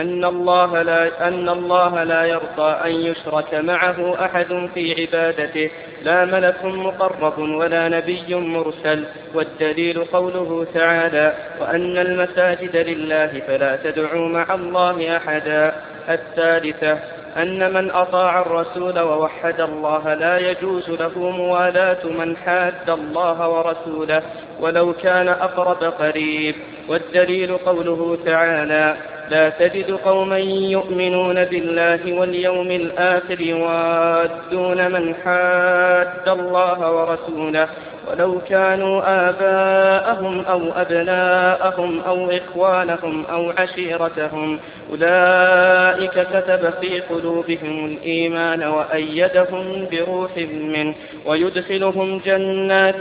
أن 0.00 0.24
الله 0.24 0.82
لا 0.82 1.28
أن 1.28 1.48
الله 1.48 2.04
لا 2.04 2.24
يرضى 2.24 2.72
أن 2.84 2.90
يشرك 2.90 3.54
معه 3.54 4.24
أحد 4.24 4.68
في 4.74 5.00
عبادته 5.02 5.70
لا 6.02 6.24
ملك 6.24 6.64
مقرب 6.64 7.38
ولا 7.38 7.88
نبي 7.88 8.34
مرسل 8.34 9.04
والدليل 9.34 10.04
قوله 10.04 10.66
تعالى 10.74 11.34
وأن 11.60 11.98
المساجد 11.98 12.76
لله 12.76 13.42
فلا 13.46 13.76
تدعوا 13.76 14.28
مع 14.28 14.54
الله 14.54 15.16
أحدا 15.16 15.74
الثالثة 16.08 16.98
أن 17.36 17.72
من 17.72 17.90
أطاع 17.90 18.40
الرسول 18.40 18.98
ووحد 18.98 19.60
الله 19.60 20.14
لا 20.14 20.38
يجوز 20.38 20.90
له 20.90 21.18
موالاة 21.18 22.06
من 22.18 22.36
حاد 22.36 22.90
الله 22.90 23.48
ورسوله 23.48 24.22
ولو 24.60 24.92
كان 24.92 25.28
أقرب 25.28 25.84
قريب 25.84 26.54
والدليل 26.88 27.56
قوله 27.56 28.18
تعالى 28.26 28.96
لا 29.30 29.48
تجد 29.48 29.90
قوما 29.90 30.38
يؤمنون 30.38 31.44
بالله 31.44 32.18
واليوم 32.20 32.70
الآخر 32.70 33.40
يوادون 33.40 34.92
من 34.92 35.14
حاد 35.14 36.28
الله 36.28 36.92
ورسوله 36.92 37.68
ولو 38.10 38.40
كانوا 38.48 39.02
آباءهم 39.28 40.40
أو 40.44 40.60
أبناءهم 40.76 42.00
أو 42.00 42.30
إخوانهم 42.30 43.24
أو 43.32 43.50
عشيرتهم 43.58 44.58
أولئك 44.90 46.10
كتب 46.28 46.70
في 46.80 47.00
قلوبهم 47.00 47.86
الإيمان 47.86 48.62
وأيدهم 48.64 49.86
بروح 49.90 50.36
منه 50.52 50.94
ويدخلهم 51.26 52.18
جنات 52.26 53.00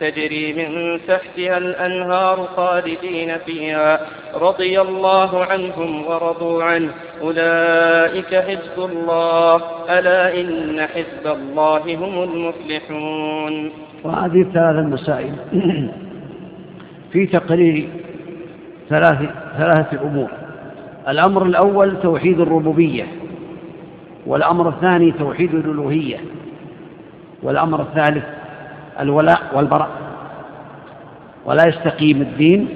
تجري 0.00 0.52
من 0.52 1.00
تحتها 1.08 1.58
الأنهار 1.58 2.48
خالدين 2.56 3.36
فيها 3.46 4.00
رضي 4.34 4.80
الله 4.80 5.44
عنهم 5.44 6.06
ورضوا 6.06 6.64
عنه 6.64 6.90
أولئك 7.22 8.34
حزب 8.34 8.78
الله 8.90 9.62
ألا 9.90 10.34
إن 10.40 10.88
حزب 10.94 11.26
الله 11.26 11.80
هم 11.94 12.22
المفلحون 12.22 13.85
وهذه 14.04 14.40
الثلاث 14.40 14.76
المسائل 14.78 15.32
في 17.12 17.26
تقرير 17.26 17.88
ثلاث 18.88 19.18
ثلاثة 19.58 20.02
أمور 20.04 20.28
الأمر 21.08 21.46
الأول 21.46 21.96
توحيد 22.02 22.40
الربوبية 22.40 23.06
والأمر 24.26 24.68
الثاني 24.68 25.12
توحيد 25.12 25.54
الألوهية 25.54 26.16
والأمر 27.42 27.80
الثالث 27.82 28.24
الولاء 29.00 29.38
والبراء 29.54 29.88
ولا 31.44 31.68
يستقيم 31.68 32.22
الدين 32.22 32.68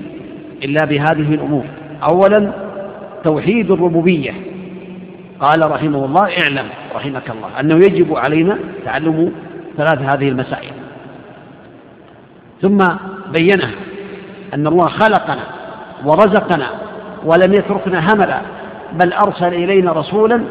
إلا 0.64 0.84
بهذه 0.84 1.34
الأمور 1.34 1.64
أولا 2.10 2.52
توحيد 3.24 3.70
الربوبية 3.70 4.30
قال 5.40 5.70
رحمه 5.70 6.04
الله 6.04 6.22
اعلم 6.40 6.68
رحمك 6.94 7.30
الله 7.30 7.60
أنه 7.60 7.74
يجب 7.74 8.16
علينا 8.16 8.58
تعلم 8.84 9.32
ثلاث 9.76 9.98
هذه 10.02 10.28
المسائل 10.28 10.70
ثم 12.62 12.78
بينها 13.32 13.70
أن 14.54 14.66
الله 14.66 14.88
خلقنا 14.88 15.40
ورزقنا 16.04 16.66
ولم 17.24 17.52
يتركنا 17.52 18.12
هملا 18.12 18.40
بل 18.92 19.12
أرسل 19.12 19.54
إلينا 19.54 19.92
رسولا 19.92 20.42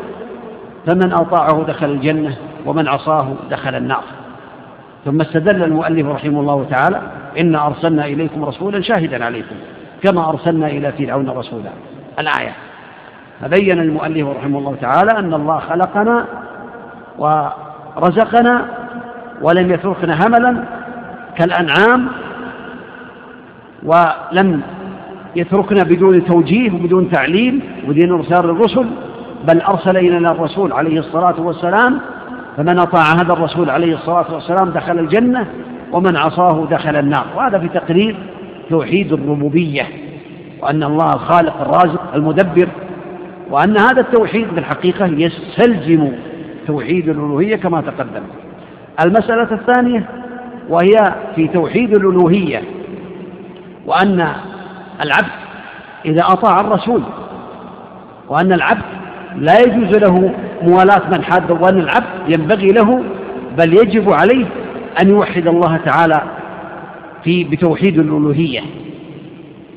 فمن 0.88 1.14
أطاعه 1.14 1.64
دخل 1.68 1.86
الجنة 1.90 2.36
ومن 2.66 2.88
عصاه 2.88 3.28
دخل 3.52 3.76
النار 3.76 4.04
ثم 5.06 5.22
استدل 5.22 5.64
المؤلف 5.64 6.08
رحمه 6.08 6.40
الله 6.40 6.66
تعالى 6.72 7.02
إن 7.40 7.56
أرسلنا 7.56 8.06
إليكم 8.06 8.46
رسولا 8.46 8.82
شاهدا 8.82 9.26
عليكم 9.26 9.56
كما 10.04 10.30
أرسلنا 10.30 10.68
إلى 10.68 10.92
فرعون 10.92 11.30
رسولا 11.30 11.70
الآية 12.20 12.54
فبين 13.42 13.80
المؤلف 13.82 14.28
رحمه 14.28 14.60
الله 14.60 14.76
تعالى 14.82 15.20
أن 15.20 15.34
الله 15.34 15.60
خلقنا 15.60 16.26
ورزقنا 17.18 18.66
ولم 19.42 19.72
يتركنا 19.72 20.28
هملا 20.28 20.64
كالأنعام 21.40 22.06
ولم 23.84 24.62
يتركنا 25.36 25.84
بدون 25.84 26.26
توجيه 26.26 26.72
وبدون 26.72 27.12
تعليم 27.12 27.60
وبدون 27.88 28.12
إرسال 28.12 28.50
الرسل 28.50 28.86
بل 29.48 29.62
أرسل 29.62 29.98
إلينا 29.98 30.32
الرسول 30.32 30.72
عليه 30.74 31.00
الصلاة 31.00 31.40
والسلام 31.40 32.00
فمن 32.58 32.80
أطاع 32.80 33.04
هذا 33.14 33.34
الرسول 33.34 33.70
عليه 33.70 33.96
الصلاة 33.96 34.34
والسلام 34.34 34.70
دخل 34.70 35.00
الجنة 35.00 35.46
ومن 35.92 36.16
عصاه 36.18 36.68
دخل 36.72 36.96
النار 36.96 37.26
وهذا 37.36 37.60
في 37.60 37.68
تقرير 37.68 38.16
توحيد 38.70 39.14
الربوبية 39.14 39.88
وأن 40.62 40.84
الله 40.84 41.10
الخالق 41.10 41.62
الرازق 41.62 42.02
المدبر 42.16 42.68
وأن 43.52 43.78
هذا 43.78 44.02
التوحيد 44.02 44.48
بالحقيقة 44.56 45.06
يستلزم 45.06 46.12
توحيد 46.68 47.10
الألوهية 47.10 47.56
كما 47.56 47.82
تقدم 47.82 48.22
المسألة 49.06 49.52
الثانية 49.54 50.19
وهي 50.70 51.16
في 51.36 51.48
توحيد 51.48 51.92
الألوهية 51.96 52.62
وأن 53.86 54.22
العبد 55.04 55.32
إذا 56.06 56.22
أطاع 56.24 56.60
الرسول 56.60 57.02
وأن 58.30 58.54
العبد 58.54 58.84
لا 59.36 59.54
يجوز 59.60 59.98
له 59.98 60.32
موالاة 60.62 61.10
من 61.10 61.24
حاد 61.24 61.52
وأن 61.52 61.80
العبد 61.80 62.30
ينبغي 62.40 62.68
له 62.68 63.04
بل 63.58 63.74
يجب 63.74 64.12
عليه 64.12 64.46
أن 65.02 65.10
يوحد 65.10 65.48
الله 65.48 65.78
تعالى 65.78 66.22
في 67.24 67.44
بتوحيد 67.44 68.00
الألوهية 68.00 68.62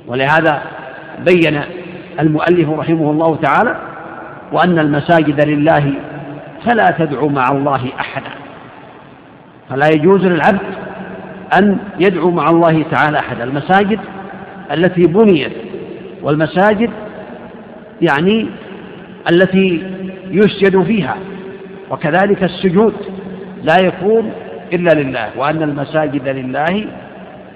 ولهذا 0.07 0.63
بين 1.29 1.61
المؤلف 2.21 2.71
رحمه 2.71 3.11
الله 3.11 3.37
تعالى 3.43 3.77
وأن 4.53 4.79
المساجد 4.79 5.45
لله 5.47 5.93
فلا 6.69 6.85
تدعو 6.99 7.29
مع 7.29 7.45
الله 7.51 7.89
أحدا 8.01 8.31
فلا 9.71 9.89
يجوز 9.89 10.27
للعبد 10.27 10.61
أن 11.59 11.79
يدعو 12.01 12.31
مع 12.31 12.51
الله 12.51 12.83
تعالى 12.91 13.19
أحد 13.19 13.41
المساجد 13.41 14.01
التي 14.73 15.03
بنيت 15.07 15.53
والمساجد 16.23 16.91
يعني 18.01 18.47
التي 19.33 19.83
يسجد 20.31 20.83
فيها 20.83 21.17
وكذلك 21.91 22.43
السجود 22.45 22.95
لا 23.63 23.77
يكون 23.83 24.33
إلا 24.73 24.91
لله 25.03 25.29
وأن 25.37 25.63
المساجد 25.63 26.29
لله 26.29 26.85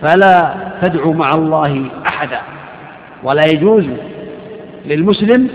فلا 0.02 0.54
تدعو 0.82 1.12
مع 1.12 1.30
الله 1.30 1.84
أحدا 2.08 2.40
ولا 3.22 3.42
يجوز 3.52 3.84
للمسلم 4.86 5.48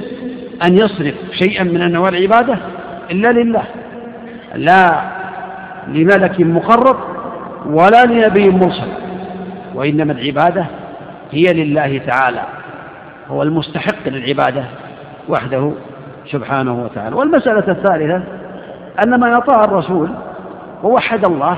أن 0.67 0.73
يصرف 0.73 1.13
شيئا 1.43 1.63
من 1.63 1.81
أنواع 1.81 2.09
العبادة 2.09 2.59
إلا 3.11 3.27
لله 3.31 3.63
لا 4.55 5.01
لملك 5.87 6.39
مقرب 6.39 7.10
ولا 7.65 8.03
لنبي 8.05 8.49
مرسل 8.49 8.91
وإنما 9.75 10.11
العبادة 10.13 10.65
هي 11.31 11.45
لله 11.53 11.97
تعالى 11.97 12.41
هو 13.27 13.43
المستحق 13.43 14.07
للعبادة 14.07 14.65
وحده 15.29 15.71
سبحانه 16.31 16.83
وتعالى 16.83 17.15
والمسألة 17.15 17.71
الثالثة 17.71 18.23
أن 19.05 19.19
من 19.19 19.33
أطاع 19.33 19.63
الرسول 19.63 20.09
ووحد 20.83 21.25
الله 21.25 21.57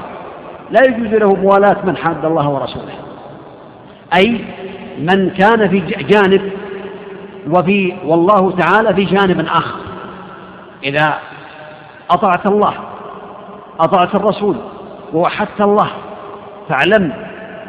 لا 0.72 0.82
يجوز 0.90 1.08
له 1.14 1.36
موالاة 1.36 1.86
من 1.86 1.98
حاد 1.98 2.26
الله 2.26 2.50
ورسوله 2.50 2.94
أي 4.18 4.46
من 5.00 5.30
كان 5.30 5.70
في 5.70 5.80
جانب 6.04 6.52
وفي 7.50 7.94
والله 8.06 8.52
تعالى 8.52 8.94
في 8.94 9.04
جانب 9.16 9.40
آخر 9.42 9.76
إذا 10.84 11.14
أطعت 12.12 12.48
الله 12.48 12.74
أطعت 13.80 14.16
الرسول 14.16 14.56
ووحدت 15.14 15.62
الله 15.62 15.88
فاعلم 16.70 17.12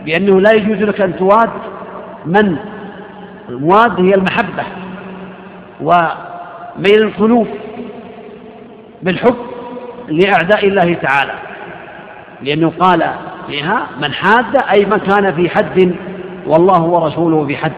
بأنه 0.04 0.40
لا 0.40 0.52
يجوز 0.52 0.78
لك 0.78 1.00
أن 1.00 1.16
تواد 1.16 1.50
من 2.26 2.56
المواد 3.48 4.00
هي 4.00 4.14
المحبة 4.14 4.62
وميل 5.80 7.02
القلوب 7.02 7.46
بالحب 9.02 9.34
لأعداء 10.08 10.68
الله 10.68 10.94
تعالى 10.94 11.32
لأنه 12.42 12.72
قال 12.80 13.04
فيها 13.46 13.86
من 14.02 14.12
حاد 14.12 14.56
أي 14.76 14.84
من 14.84 14.96
كان 14.98 15.32
في 15.34 15.48
حد 15.50 15.94
والله 16.46 16.82
ورسوله 16.82 17.46
في 17.46 17.56
حد 17.56 17.72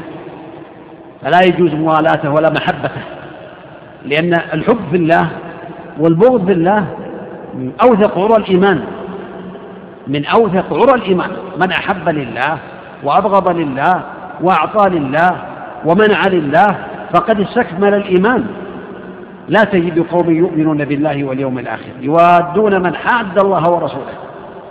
فلا 1.22 1.40
يجوز 1.44 1.74
موالاته 1.74 2.30
ولا 2.30 2.50
محبته 2.50 3.02
لأن 4.04 4.34
الحب 4.54 4.78
في 4.90 4.96
الله 4.96 5.28
والبغض 6.00 6.46
في 6.46 6.52
الله 6.52 6.86
من 7.54 7.72
أوثق 7.82 8.18
عرى 8.18 8.36
الإيمان 8.42 8.84
من 10.08 10.24
أوثق 10.24 10.72
عرى 10.74 10.94
الإيمان 10.94 11.30
من 11.60 11.70
أحب 11.72 12.08
لله 12.08 12.58
وأبغض 13.04 13.48
لله 13.48 14.02
وأعطى 14.42 14.90
لله 14.98 15.30
ومنع 15.84 16.22
لله 16.28 16.86
فقد 17.14 17.40
استكمل 17.40 17.94
الإيمان 17.94 18.44
لا 19.48 19.64
تجد 19.64 20.00
قوم 20.06 20.30
يؤمنون 20.30 20.84
بالله 20.84 21.24
واليوم 21.24 21.58
الآخر 21.58 21.90
يوادون 22.00 22.82
من 22.82 22.94
حاد 22.96 23.38
الله 23.38 23.70
ورسوله 23.70 24.12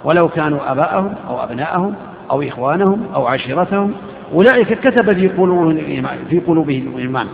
ولو 0.03 0.27
كانوا 0.29 0.71
آباءهم 0.71 1.13
أو 1.29 1.43
أبناءهم 1.43 1.93
أو 2.31 2.41
إخوانهم 2.41 3.01
أو 3.15 3.27
عشيرتهم 3.27 3.91
أولئك 4.33 4.79
كتب 4.79 5.13
في 5.17 5.27
قلوبهم 5.27 5.69
الإيمان 5.69 6.17
في 6.29 6.39
قلوبهم 6.39 6.93
الإيمان 6.95 7.27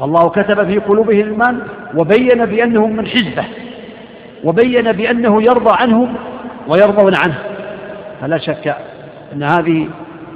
فالله 0.00 0.28
كتب 0.30 0.66
في 0.70 0.78
قلوبهم 0.78 1.20
الإيمان 1.20 1.58
وبين 1.94 2.44
بأنهم 2.46 2.96
من 2.96 3.06
حزبه 3.06 3.44
وبين 4.44 4.92
بأنه 4.92 5.42
يرضى 5.42 5.76
عنهم 5.82 6.14
ويرضون 6.68 7.14
عنه 7.14 7.34
فلا 8.20 8.38
شك 8.38 8.76
أن 9.32 9.42
هذه 9.42 9.88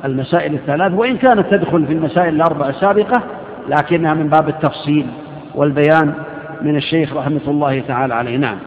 المسائل 0.05 0.55
الثلاث 0.55 0.93
وإن 0.93 1.16
كانت 1.16 1.47
تدخل 1.51 1.87
في 1.87 1.93
المسائل 1.93 2.35
الأربع 2.35 2.69
السابقة 2.69 3.23
لكنها 3.69 4.14
من 4.14 4.29
باب 4.29 4.49
التفصيل 4.49 5.07
والبيان 5.55 6.14
من 6.62 6.77
الشيخ 6.77 7.16
رحمة 7.16 7.40
الله 7.49 7.81
تعالى 7.88 8.14
عليه 8.14 8.37
نعم 8.37 8.59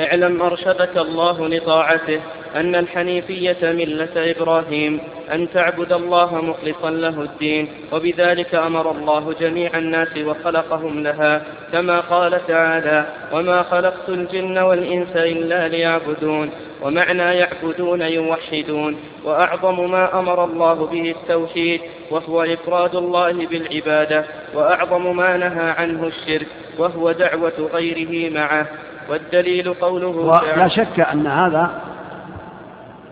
اعلم 0.00 0.42
أرشدك 0.42 0.96
الله 0.96 1.48
لطاعته 1.48 2.20
أن 2.56 2.74
الحنيفية 2.74 3.56
ملة 3.62 4.10
إبراهيم 4.30 5.00
أن 5.34 5.48
تعبد 5.54 5.92
الله 5.92 6.34
مخلصا 6.40 6.90
له 6.90 7.22
الدين 7.22 7.68
وبذلك 7.92 8.54
أمر 8.54 8.90
الله 8.90 9.34
جميع 9.40 9.78
الناس 9.78 10.08
وخلقهم 10.24 11.02
لها 11.02 11.42
كما 11.72 12.00
قال 12.00 12.46
تعالى 12.46 13.06
وما 13.32 13.62
خلقت 13.62 14.08
الجن 14.08 14.58
والإنس 14.58 15.16
إلا 15.16 15.68
ليعبدون 15.68 16.50
ومعنى 16.82 17.22
يعبدون 17.22 18.02
يوحدون 18.02 18.96
وأعظم 19.24 19.90
ما 19.90 20.18
أمر 20.20 20.44
الله 20.44 20.86
به 20.86 21.10
التوحيد 21.10 21.80
وهو 22.10 22.42
إفراد 22.42 22.94
الله 22.94 23.46
بالعبادة 23.46 24.24
وأعظم 24.54 25.16
ما 25.16 25.36
نهى 25.36 25.70
عنه 25.70 26.06
الشرك 26.06 26.46
وهو 26.78 27.12
دعوة 27.12 27.68
غيره 27.74 28.34
معه 28.34 28.66
والدليل 29.10 29.74
قوله 29.74 30.40
لا 30.56 30.68
شك 30.68 31.00
أن 31.00 31.26
هذا 31.26 31.93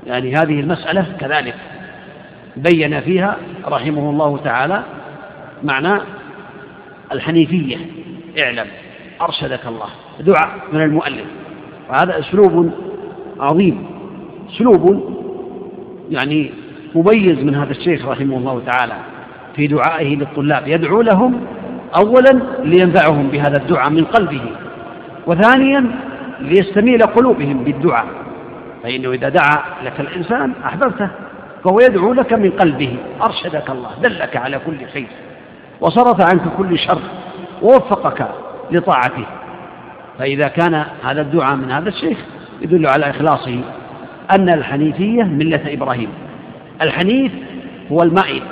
يعني 0.07 0.37
هذه 0.37 0.61
المسألة 0.61 1.07
كذلك 1.21 1.55
بين 2.57 3.01
فيها 3.01 3.37
رحمه 3.69 4.11
الله 4.11 4.39
تعالى 4.45 4.83
معنى 5.65 5.99
الحنيفية 7.13 7.77
اعلم 8.39 8.67
أرشدك 9.21 9.67
الله 9.67 9.87
دعاء 10.21 10.53
من 10.73 10.83
المؤلف 10.83 11.25
وهذا 11.91 12.19
أسلوب 12.19 12.71
عظيم 13.41 13.87
أسلوب 14.51 15.13
يعني 16.11 16.51
مميز 16.95 17.39
من 17.39 17.55
هذا 17.55 17.71
الشيخ 17.71 18.07
رحمه 18.09 18.37
الله 18.37 18.63
تعالى 18.67 18.93
في 19.57 19.67
دعائه 19.67 20.17
للطلاب 20.17 20.69
يدعو 20.69 21.03
لهم 21.03 21.41
أولا 21.97 22.41
لينفعهم 22.63 23.29
بهذا 23.29 23.63
الدعاء 23.63 23.91
من 23.91 24.05
قلبه 24.05 24.43
وثانيا 25.27 25.87
ليستميل 26.41 27.01
قلوبهم 27.03 27.65
بالدعاء 27.65 28.07
فإنه 28.83 29.13
إذا 29.13 29.29
دعا 29.29 29.63
لك 29.85 30.01
الإنسان 30.01 30.53
أحببته 30.65 31.09
فهو 31.65 31.81
يدعو 31.81 32.13
لك 32.15 32.33
من 32.33 32.51
قلبه 32.51 32.97
أرشدك 33.23 33.71
الله 33.71 33.91
دلك 34.03 34.37
على 34.37 34.59
كل 34.67 34.87
خير 34.93 35.07
وصرف 35.81 36.21
عنك 36.33 36.57
كل 36.59 36.79
شر 36.79 36.99
ووفقك 37.63 38.29
لطاعته 38.71 39.27
فإذا 40.19 40.49
كان 40.49 40.85
هذا 41.05 41.21
الدعاء 41.21 41.57
من 41.57 41.71
هذا 41.71 41.89
الشيخ 41.89 42.19
يدل 42.61 42.87
على 42.89 43.11
إخلاصه 43.11 43.61
أن 44.37 44.49
الحنيفية 44.49 45.23
ملة 45.23 45.61
إبراهيم 45.67 46.09
الحنيف 46.83 47.33
هو 47.93 48.03
المائل 48.03 48.43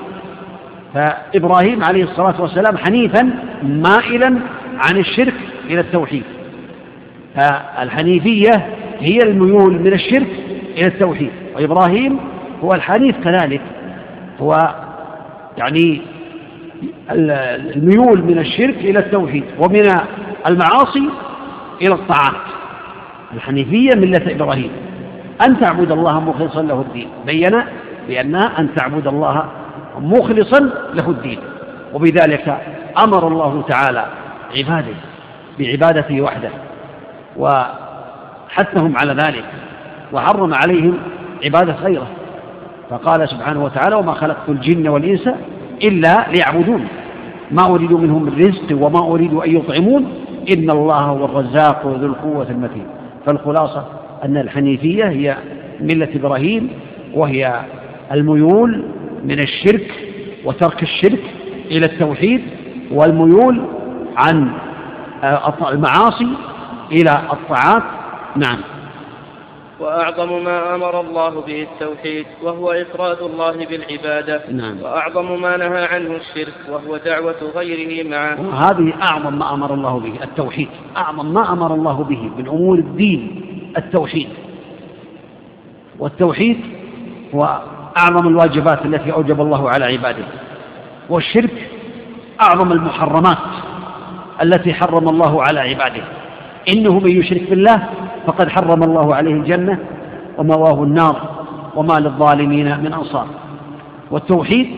فإبراهيم 0.95 1.85
عليه 1.85 2.05
الصلاة 2.05 2.41
والسلام 2.41 2.77
حنيفا 2.77 3.31
مائلا 3.63 4.27
عن 4.77 4.97
الشرك 4.99 5.35
إلى 5.71 5.81
التوحيد 5.81 6.23
فالحنيفية 7.37 8.51
هي 9.01 9.19
الميول 9.19 9.81
من 9.83 9.93
الشرك 9.93 10.29
إلى 10.77 10.87
التوحيد 10.87 11.31
وإبراهيم 11.57 12.19
هو 12.65 12.75
الحنيف 12.75 13.17
كذلك 13.25 13.61
هو 14.41 14.59
يعني 15.59 16.03
الميول 17.11 18.25
من 18.25 18.39
الشرك 18.39 18.77
إلى 18.79 18.99
التوحيد 18.99 19.45
ومن 19.59 19.83
المعاصي 20.47 21.09
إلى 21.83 21.95
الطاعات 21.95 22.35
الحنيفية 23.35 23.91
ملة 23.97 24.33
إبراهيم 24.35 24.71
أن 25.49 25.61
تعبد 25.61 25.93
الله 25.93 26.21
مخلصا 26.21 26.63
له 26.63 26.81
الدين 26.81 27.09
بين 27.27 27.63
بأنها 28.09 28.61
أن 28.61 28.69
تعبد 28.75 29.07
الله 29.07 29.45
مخلصا 30.01 30.61
له 30.95 31.11
الدين 31.11 31.39
وبذلك 31.95 32.59
أمر 33.05 33.29
الله 33.29 33.65
تعالى 33.69 34.07
عباده 34.57 34.95
بعبادته 35.59 36.21
وحده 36.21 36.49
وحثهم 37.41 38.97
على 38.97 39.13
ذلك 39.15 39.45
وحرم 40.13 40.55
عليهم 40.55 40.97
عبادة 41.45 41.73
غيره 41.75 42.07
فقال 42.91 43.29
سبحانه 43.29 43.65
وتعالى 43.65 43.97
وما 43.97 44.13
خلقت 44.15 44.49
الجن 44.49 44.89
والإنس 44.89 45.29
إلا 45.85 46.27
ليعبدون 46.35 46.87
ما 47.51 47.67
أريد 47.67 47.93
منهم 47.93 48.23
من 48.23 48.35
رزق 48.47 48.85
وما 48.85 48.99
أريد 49.07 49.35
أن 49.35 49.57
يطعمون 49.57 50.07
إن 50.57 50.71
الله 50.71 50.95
هو 50.95 51.25
الرزاق 51.25 51.87
ذو 52.01 52.07
القوة 52.07 52.47
المتين 52.51 52.87
فالخلاصة 53.27 53.85
أن 54.25 54.37
الحنيفية 54.37 55.05
هي 55.05 55.37
ملة 55.81 56.09
إبراهيم 56.15 56.69
وهي 57.15 57.61
الميول 58.13 58.85
من 59.25 59.39
الشرك 59.41 59.93
وترك 60.45 60.83
الشرك 60.83 61.23
إلى 61.71 61.87
التوحيد 61.87 62.43
والميول 62.93 63.63
عن 64.17 64.51
آه، 65.25 65.55
المعاصي 65.73 66.27
إلى 66.93 67.23
الطاعات 67.33 67.83
نعم 68.37 68.59
وأعظم 69.81 70.45
ما 70.45 70.75
أمر 70.75 71.01
الله 71.01 71.41
به 71.41 71.63
التوحيد 71.63 72.27
وهو 72.43 72.73
إفراد 72.73 73.19
الله 73.23 73.67
بالعبادة 73.67 74.43
نعم. 74.53 74.81
وأعظم 74.83 75.41
ما 75.43 75.57
نهى 75.57 75.85
عنه 75.85 76.17
الشرك 76.17 76.55
وهو 76.69 76.97
دعوة 76.97 77.35
غيره 77.57 78.09
معه 78.09 78.55
هذه 78.69 78.93
أعظم 79.03 79.39
ما 79.39 79.55
أمر 79.55 79.75
الله 79.75 80.01
به 80.01 80.15
التوحيد 80.25 80.69
أعظم 80.97 81.33
ما 81.35 81.53
أمر 81.53 81.75
الله 81.75 82.05
به 82.05 82.23
من 82.39 82.49
أمور 82.49 82.79
الدين 82.79 83.43
التوحيد 83.79 84.29
والتوحيد 85.99 86.61
هو 87.35 87.61
أعظم 87.99 88.29
الواجبات 88.29 88.85
التي 88.87 89.13
أوجب 89.13 89.41
الله 89.41 89.71
على 89.71 89.85
عباده 89.85 90.25
والشرك 91.09 91.71
أعظم 92.43 92.73
المحرمات 92.73 93.39
التي 94.43 94.75
حرم 94.75 95.09
الله 95.09 95.43
على 95.49 95.61
عباده 95.61 96.03
إنه 96.69 96.99
من 96.99 97.11
يشرك 97.11 97.51
بالله 97.51 97.83
فقد 98.27 98.49
حرم 98.49 98.83
الله 98.83 99.15
عليه 99.15 99.33
الجنة 99.35 99.79
ومواه 100.39 100.83
النار 100.85 101.31
وما 101.77 101.95
للظالمين 102.01 102.81
من 102.81 102.93
أنصار 102.93 103.27
والتوحيد 104.11 104.71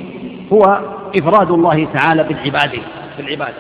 هو 0.52 0.80
إفراد 1.16 1.50
الله 1.50 1.86
تعالى 1.94 2.22
بالعبادة 2.22 2.78
بالعبادة 3.18 3.54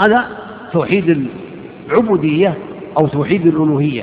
هذا 0.00 0.24
توحيد 0.72 1.26
العبودية 1.88 2.54
أو 3.00 3.06
توحيد 3.06 3.46
الألوهية 3.46 4.02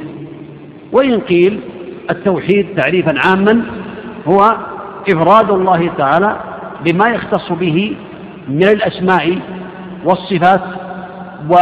وإن 0.91 1.19
قيل 1.19 1.59
التوحيد 2.11 2.67
تعريفا 2.75 3.15
عاما 3.29 3.61
هو 4.27 4.39
إفراد 5.09 5.51
الله 5.51 5.89
تعالى 5.97 6.35
بما 6.85 7.09
يختص 7.09 7.51
به 7.51 7.95
من 8.49 8.63
الأسماء 8.63 9.39
والصفات 10.05 10.61
و 11.49 11.53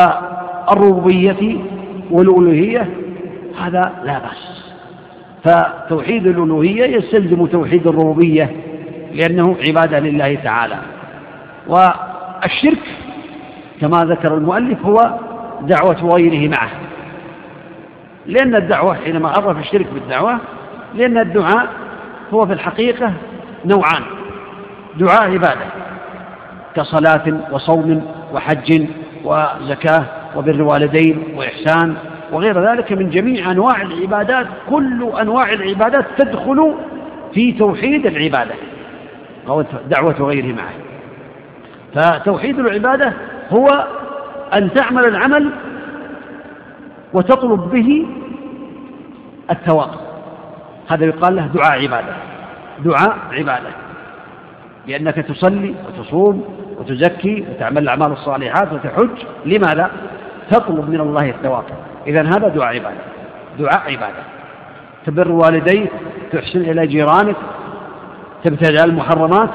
الربوبية 0.72 1.56
والألوهية 2.12 2.90
هذا 3.66 3.92
لا 4.04 4.20
بأس 4.20 4.64
فتوحيد 5.44 6.28
الألوهية 6.28 6.98
يستلزم 6.98 7.46
توحيد 7.46 7.88
الربوبية 7.88 8.52
لأنه 9.14 9.56
عبادة 9.68 10.00
لله 10.00 10.36
تعالى 10.36 10.78
والشرك 11.68 12.84
كما 13.82 13.98
ذكر 14.04 14.38
المؤلف 14.38 14.86
هو 14.86 14.98
دعوة 15.62 16.16
غيره 16.16 16.50
معه 16.50 16.70
لأن 18.26 18.56
الدعوة 18.56 18.96
حينما 18.96 19.30
عرف 19.30 19.58
الشرك 19.58 19.88
بالدعوة 19.94 20.40
لأن 20.96 21.18
الدعاء 21.18 21.68
هو 22.34 22.46
في 22.48 22.54
الحقيقة 22.54 23.14
نوعان 23.66 24.04
دعاء 25.00 25.24
عبادة 25.32 25.66
كصلاة 26.76 27.40
وصوم 27.52 28.04
وحج 28.34 28.86
وزكاة 29.24 30.06
وبر 30.36 30.52
الوالدين 30.52 31.24
وإحسان 31.36 31.96
وغير 32.32 32.72
ذلك 32.76 32.92
من 32.92 33.10
جميع 33.10 33.52
أنواع 33.52 33.82
العبادات 33.82 34.48
كل 34.70 35.12
أنواع 35.22 35.54
العبادات 35.54 36.06
تدخل 36.18 36.76
في 37.34 37.52
توحيد 37.52 38.06
العبادة 38.06 38.54
أو 39.48 39.64
دعوة 39.90 40.22
غيره 40.22 40.56
معه 40.56 40.74
فتوحيد 41.96 42.60
العبادة 42.60 43.14
هو 43.52 43.68
أن 44.54 44.74
تعمل 44.74 45.06
العمل 45.06 45.50
وتطلب 47.14 47.70
به 47.70 48.06
التواب 49.52 49.90
هذا 50.88 51.06
يقال 51.06 51.36
له 51.36 51.48
دعاء 51.48 51.82
عبادة 51.82 52.14
دعاء 52.86 53.18
عبادة 53.32 53.70
لأنك 54.88 55.16
تصلي 55.16 55.74
وتصوم 55.88 56.44
وتزكي 56.80 57.46
وتعمل 57.52 57.78
الأعمال 57.78 58.12
الصالحات 58.12 58.74
وتحج 58.74 59.28
لماذا؟ 59.46 59.92
تطلب 60.54 60.90
من 60.90 61.00
الله 61.02 61.30
الثواب 61.30 61.64
إذا 62.08 62.22
هذا 62.22 62.48
دعاء 62.48 62.76
عبادة 62.76 63.02
دعاء 63.60 63.92
عبادة 63.92 64.24
تبر 65.06 65.32
والديك 65.32 65.92
تحسن 66.32 66.60
إلى 66.62 66.88
جيرانك 66.88 67.36
تبتعد 68.44 68.82
عن 68.82 68.90
المحرمات 68.90 69.50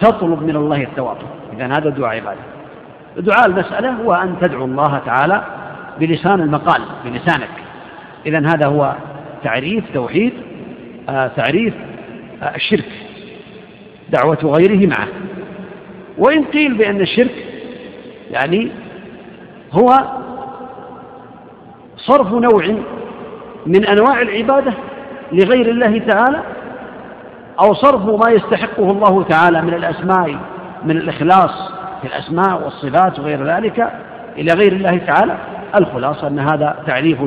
تطلب 0.00 0.42
من 0.42 0.56
الله 0.56 0.82
الثواب 0.82 1.16
إذا 1.52 1.66
هذا 1.66 1.90
دعاء 1.90 2.16
عبادة 2.16 2.40
دعاء 3.16 3.46
المسألة 3.46 3.90
هو 3.90 4.12
أن 4.12 4.34
تدعو 4.40 4.64
الله 4.64 5.00
تعالى 5.06 5.42
بلسان 6.00 6.40
المقال 6.40 6.82
بلسانك 7.04 7.48
إذا 8.26 8.38
هذا 8.38 8.66
هو 8.68 8.94
تعريف 9.44 9.84
توحيد 9.94 10.32
آه 11.08 11.26
تعريف 11.36 11.74
آه 12.42 12.56
الشرك 12.56 12.88
دعوة 14.10 14.38
غيره 14.58 14.86
معه 14.86 15.08
وإن 16.18 16.44
قيل 16.44 16.74
بأن 16.74 17.00
الشرك 17.00 17.34
يعني 18.32 18.68
هو 19.72 19.88
صرف 22.06 22.32
نوع 22.32 22.82
من 23.66 23.86
أنواع 23.86 24.22
العبادة 24.22 24.72
لغير 25.32 25.66
الله 25.70 25.98
تعالى 25.98 26.40
أو 27.60 27.74
صرف 27.74 28.04
ما 28.06 28.30
يستحقه 28.32 28.90
الله 28.90 29.22
تعالى 29.22 29.62
من 29.62 29.74
الأسماء 29.74 30.36
من 30.84 30.96
الإخلاص 30.96 31.72
في 32.02 32.06
الأسماء 32.08 32.62
والصفات 32.64 33.18
وغير 33.18 33.56
ذلك 33.56 33.92
إلى 34.38 34.52
غير 34.54 34.72
الله 34.72 34.98
تعالى 35.06 35.36
الخلاصة 35.80 36.26
أن 36.26 36.38
هذا 36.38 36.76
تعريف 36.86 37.18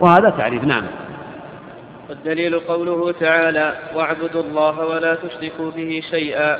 وهذا 0.00 0.30
تعريف 0.38 0.64
نعم 0.64 0.82
والدليل 2.08 2.58
قوله 2.58 3.12
تعالى 3.12 3.72
واعبدوا 3.94 4.42
الله 4.42 4.86
ولا 4.86 5.14
تشركوا 5.14 5.70
به 5.70 6.02
شيئا 6.10 6.56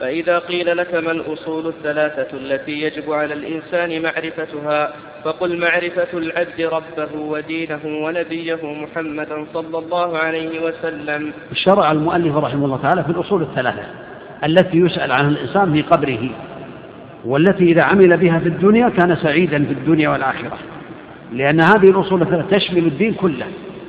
فإذا 0.00 0.38
قيل 0.38 0.76
لك 0.76 0.94
ما 0.94 1.12
الأصول 1.12 1.66
الثلاثة 1.68 2.36
التي 2.38 2.72
يجب 2.72 3.12
على 3.12 3.34
الإنسان 3.34 4.02
معرفتها 4.02 4.92
فقل 5.24 5.60
معرفة 5.60 6.18
العبد 6.18 6.60
ربه 6.60 7.20
ودينه 7.20 7.78
ونبيه 7.84 8.58
محمدا 8.62 9.44
صلى 9.54 9.78
الله 9.78 10.16
عليه 10.18 10.62
وسلم 10.64 11.32
شرع 11.52 11.92
المؤلف 11.92 12.36
رحمه 12.36 12.64
الله 12.64 12.82
تعالى 12.82 13.04
في 13.04 13.10
الأصول 13.10 13.42
الثلاثة 13.42 13.84
التي 14.44 14.76
يسأل 14.78 15.12
عنها 15.12 15.28
الإنسان 15.30 15.72
في 15.72 15.82
قبره 15.82 16.30
والتي 17.24 17.64
إذا 17.64 17.82
عمل 17.82 18.16
بها 18.16 18.38
في 18.38 18.48
الدنيا 18.48 18.88
كان 18.88 19.16
سعيدا 19.16 19.64
في 19.64 19.72
الدنيا 19.72 20.08
والآخرة 20.08 20.58
لأن 21.32 21.60
هذه 21.60 21.90
الأصول 21.90 22.22
الثلاثة 22.22 22.56
تشمل 22.56 22.86
الدين 22.86 23.14
كله 23.14 23.46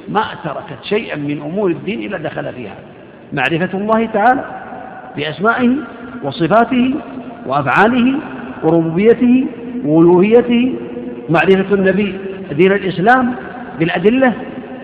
ما 0.09 0.21
تركت 0.43 0.83
شيئا 0.83 1.15
من 1.15 1.41
أمور 1.41 1.71
الدين 1.71 2.03
إلا 2.03 2.17
دخل 2.17 2.53
فيها 2.53 2.75
معرفة 3.33 3.77
الله 3.77 4.05
تعالى 4.05 4.66
بأسمائه 5.17 5.69
وصفاته 6.23 6.93
وأفعاله 7.45 8.19
وربوبيته 8.63 9.45
وألوهيته 9.85 10.73
معرفة 11.29 11.75
النبي 11.75 12.13
دين 12.51 12.71
الإسلام 12.71 13.33
بالأدلة 13.79 14.33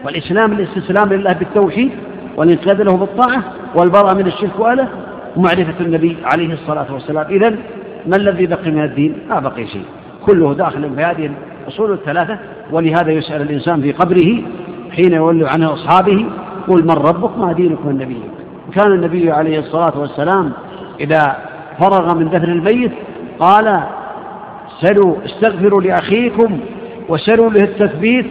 والإسلام 0.06 0.52
الاستسلام 0.52 1.13
لله 1.13 1.34
بالتوحيد 1.34 1.91
والانقياد 2.38 2.82
له 2.82 2.98
بالطاعة 2.98 3.43
والبراءة 3.78 4.17
من 4.17 4.28
الشرك 4.28 4.60
وأله 4.60 4.88
ومعرفة 5.36 5.74
النبي 5.86 6.17
عليه 6.34 6.54
الصلاة 6.54 6.93
والسلام 6.93 7.26
إذا 7.30 7.50
ما 8.08 8.15
الذي 8.17 8.46
بقي 8.46 8.72
من 8.72 8.84
الدين؟ 8.84 9.13
ما 9.30 9.39
بقي 9.39 9.67
شيء 9.67 9.84
كله 10.26 10.54
داخل 10.54 10.96
في 10.96 11.02
هذه 11.02 11.30
الأصول 11.63 11.91
الثلاثة 11.93 12.38
ولهذا 12.72 13.12
يسأل 13.12 13.41
الإنسان 13.41 13.82
في 13.82 13.91
قبره 13.91 14.41
حين 14.91 15.13
يولي 15.13 15.48
عنه 15.50 15.74
أصحابه 15.74 16.26
قل 16.67 16.84
من 16.84 16.91
ربك 16.91 17.38
ما 17.38 17.54
دينك 17.54 17.86
من 17.86 17.96
نبيك 17.96 18.33
كان 18.75 18.91
النبي 18.91 19.31
عليه 19.31 19.59
الصلاة 19.59 19.97
والسلام 19.99 20.51
إذا 20.99 21.36
فرغ 21.79 22.15
من 22.15 22.25
دفن 22.29 22.51
الميت 22.51 22.91
قال 23.39 23.83
سلوا 24.81 25.15
استغفروا 25.25 25.81
لأخيكم 25.81 26.59
وسلوا 27.09 27.49
له 27.51 27.62
التثبيت 27.63 28.25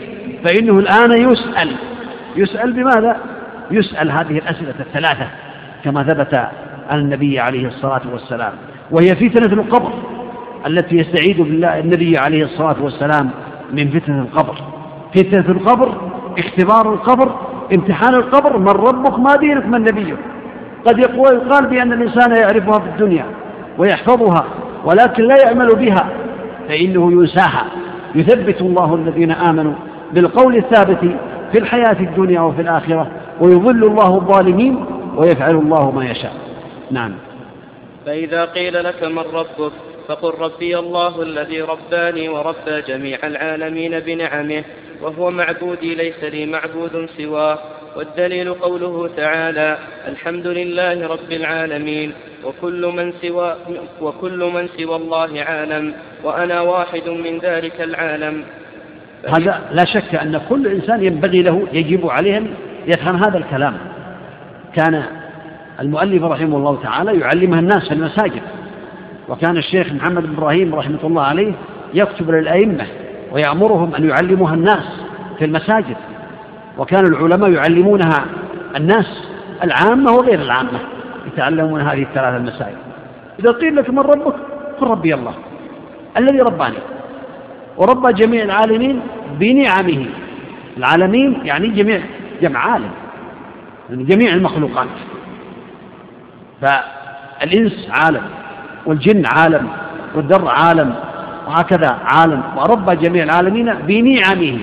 فإنه 0.44 0.78
الآن 0.78 1.12
يسأل 1.32 1.72
يسأل 2.36 2.72
بماذا؟ 2.72 3.16
يسأل 3.70 4.10
هذه 4.10 4.38
الأسئلة 4.38 4.74
الثلاثة 4.80 5.26
كما 5.84 6.02
ثبت 6.02 6.34
عن 6.90 6.98
النبي 6.98 7.40
عليه 7.40 7.66
الصلاة 7.68 8.00
والسلام 8.12 8.52
وهي 8.90 9.08
فتنة 9.08 9.60
القبر 9.62 9.92
التي 10.66 10.96
يستعيد 10.96 11.40
بالله 11.40 11.78
النبي 11.78 12.18
عليه 12.18 12.44
الصلاة 12.44 12.76
والسلام 12.80 13.30
من 13.72 13.88
فتنة 13.90 14.20
القبر 14.22 14.54
فتنة 15.16 15.44
القبر 15.48 16.10
اختبار 16.38 16.94
القبر 16.94 17.32
امتحان 17.74 18.14
القبر 18.14 18.58
من 18.58 18.68
ربك 18.68 19.18
ما 19.18 19.36
دينك 19.36 19.66
من 19.66 19.80
نبيك 19.84 20.16
قد 20.86 20.98
يقال 20.98 21.66
بأن 21.66 21.92
الإنسان 21.92 22.36
يعرفها 22.36 22.78
في 22.78 22.86
الدنيا 22.86 23.24
ويحفظها 23.78 24.44
ولكن 24.84 25.22
لا 25.24 25.36
يعمل 25.46 25.68
بها 25.76 26.08
فإنه 26.68 27.12
ينساها 27.12 27.66
يثبت 28.14 28.60
الله 28.60 28.94
الذين 28.94 29.30
آمنوا 29.30 29.72
بالقول 30.12 30.56
الثابت 30.56 30.98
في 31.52 31.58
الحياة 31.58 31.96
الدنيا 32.00 32.40
وفي 32.40 32.62
الآخرة 32.62 33.06
ويظل 33.40 33.84
الله 33.84 34.14
الظالمين 34.16 34.84
ويفعل 35.16 35.54
الله 35.54 35.90
ما 35.90 36.04
يشاء 36.04 36.32
نعم 36.90 37.12
فإذا 38.06 38.44
قيل 38.44 38.84
لك 38.84 39.04
من 39.04 39.18
ربك 39.34 39.72
فقل 40.08 40.34
ربي 40.40 40.78
الله 40.78 41.22
الذي 41.22 41.60
رباني 41.62 42.28
وربى 42.28 42.82
جميع 42.88 43.18
العالمين 43.24 44.00
بنعمه 44.00 44.64
وهو 45.02 45.30
معبودي 45.30 45.94
ليس 45.94 46.24
لي 46.24 46.46
معبود 46.46 47.06
سواه 47.18 47.58
والدليل 47.96 48.52
قوله 48.54 49.10
تعالى 49.16 49.78
الحمد 50.08 50.46
لله 50.46 51.06
رب 51.06 51.32
العالمين 51.32 52.12
وكل 52.44 52.86
من 52.86 53.12
سوى 53.22 53.54
وكل 54.00 54.44
من 54.54 54.68
سوى 54.78 54.96
الله 54.96 55.40
عالم 55.42 55.92
وأنا 56.24 56.60
واحد 56.60 57.08
من 57.08 57.38
ذلك 57.38 57.80
العالم 57.80 58.44
هذا 59.28 59.60
لا 59.72 59.84
شك 59.84 60.14
أن 60.14 60.40
كل 60.48 60.66
إنسان 60.66 61.04
ينبغي 61.04 61.42
له 61.42 61.66
يجب 61.72 62.06
عليه 62.10 62.36
أن 62.38 62.54
يفهم 62.86 63.16
هذا 63.16 63.38
الكلام 63.38 63.78
كان 64.76 65.02
المؤلف 65.80 66.22
رحمه 66.22 66.56
الله 66.56 66.82
تعالى 66.82 67.20
يعلمها 67.20 67.60
الناس 67.60 67.88
في 67.88 67.94
المساجد 67.94 68.42
وكان 69.32 69.56
الشيخ 69.56 69.92
محمد 69.92 70.22
بن 70.22 70.34
إبراهيم 70.34 70.74
رحمة 70.74 70.98
الله 71.04 71.22
عليه 71.22 71.52
يكتب 71.94 72.30
للأئمة 72.30 72.86
ويأمرهم 73.30 73.94
أن 73.94 74.08
يعلموها 74.08 74.54
الناس 74.54 74.84
في 75.38 75.44
المساجد 75.44 75.96
وكان 76.78 77.04
العلماء 77.06 77.50
يعلمونها 77.50 78.24
الناس 78.76 79.28
العامة 79.64 80.12
وغير 80.12 80.42
العامة 80.42 80.78
يتعلمون 81.26 81.80
هذه 81.80 82.02
الثلاث 82.02 82.34
المسائل 82.34 82.76
إذا 83.38 83.50
قيل 83.52 83.76
لك 83.76 83.90
من 83.90 83.98
ربك 83.98 84.34
قل 84.80 84.86
ربي 84.86 85.14
الله 85.14 85.34
الذي 86.16 86.40
رباني 86.40 86.78
وربى 87.76 88.12
جميع 88.12 88.44
العالمين 88.44 89.00
بنعمه 89.38 90.06
العالمين 90.76 91.40
يعني 91.44 91.68
جميع 91.68 92.00
جمع 92.42 92.60
عالم 92.72 92.90
يعني 93.90 94.04
جميع 94.04 94.34
المخلوقات 94.34 94.88
فالإنس 96.62 97.88
عالم 97.90 98.22
والجن 98.86 99.22
عالم 99.26 99.68
والدر 100.14 100.48
عالم 100.48 100.94
وهكذا 101.46 101.98
عالم 102.04 102.42
ورب 102.56 102.90
جميع 102.90 103.24
العالمين 103.24 103.74
بنعمه 103.74 104.58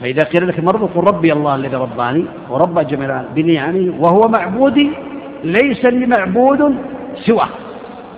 فإذا 0.00 0.22
قيل 0.24 0.48
لك 0.48 0.60
مرض 0.64 0.90
قل 0.94 1.00
ربي 1.04 1.32
الله 1.32 1.54
الذي 1.54 1.76
رباني 1.76 2.24
ورب 2.50 2.78
جميع 2.86 3.06
العالمين 3.06 3.32
بنعمه 3.34 3.94
وهو 3.98 4.28
معبودي 4.28 4.90
ليس 5.44 5.84
لي 5.84 6.06
معبود 6.06 6.74
سواه 7.26 7.48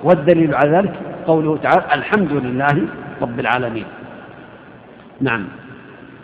والدليل 0.04 0.54
على 0.54 0.70
ذلك 0.76 0.92
قوله 1.26 1.58
تعالى 1.62 1.84
الحمد 1.94 2.32
لله 2.32 2.86
رب 3.22 3.40
العالمين 3.40 3.84
نعم 5.20 5.48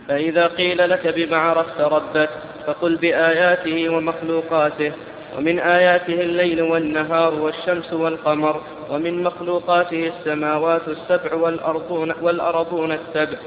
فإذا 0.09 0.47
قيل 0.47 0.88
لك 0.91 1.14
بما 1.17 1.37
عرفت 1.37 1.81
ربك 1.81 2.31
فقل 2.67 2.97
بآياته 2.97 3.88
ومخلوقاته 3.88 4.93
ومن 5.38 5.59
آياته 5.59 6.20
الليل 6.20 6.62
والنهار 6.62 7.35
والشمس 7.35 7.92
والقمر 7.92 8.61
ومن 8.90 9.22
مخلوقاته 9.22 10.11
السماوات 10.18 10.81
السبع 10.88 11.35
والأرضون, 11.35 12.12
والأرضون 12.22 12.92
السبع 12.92 13.38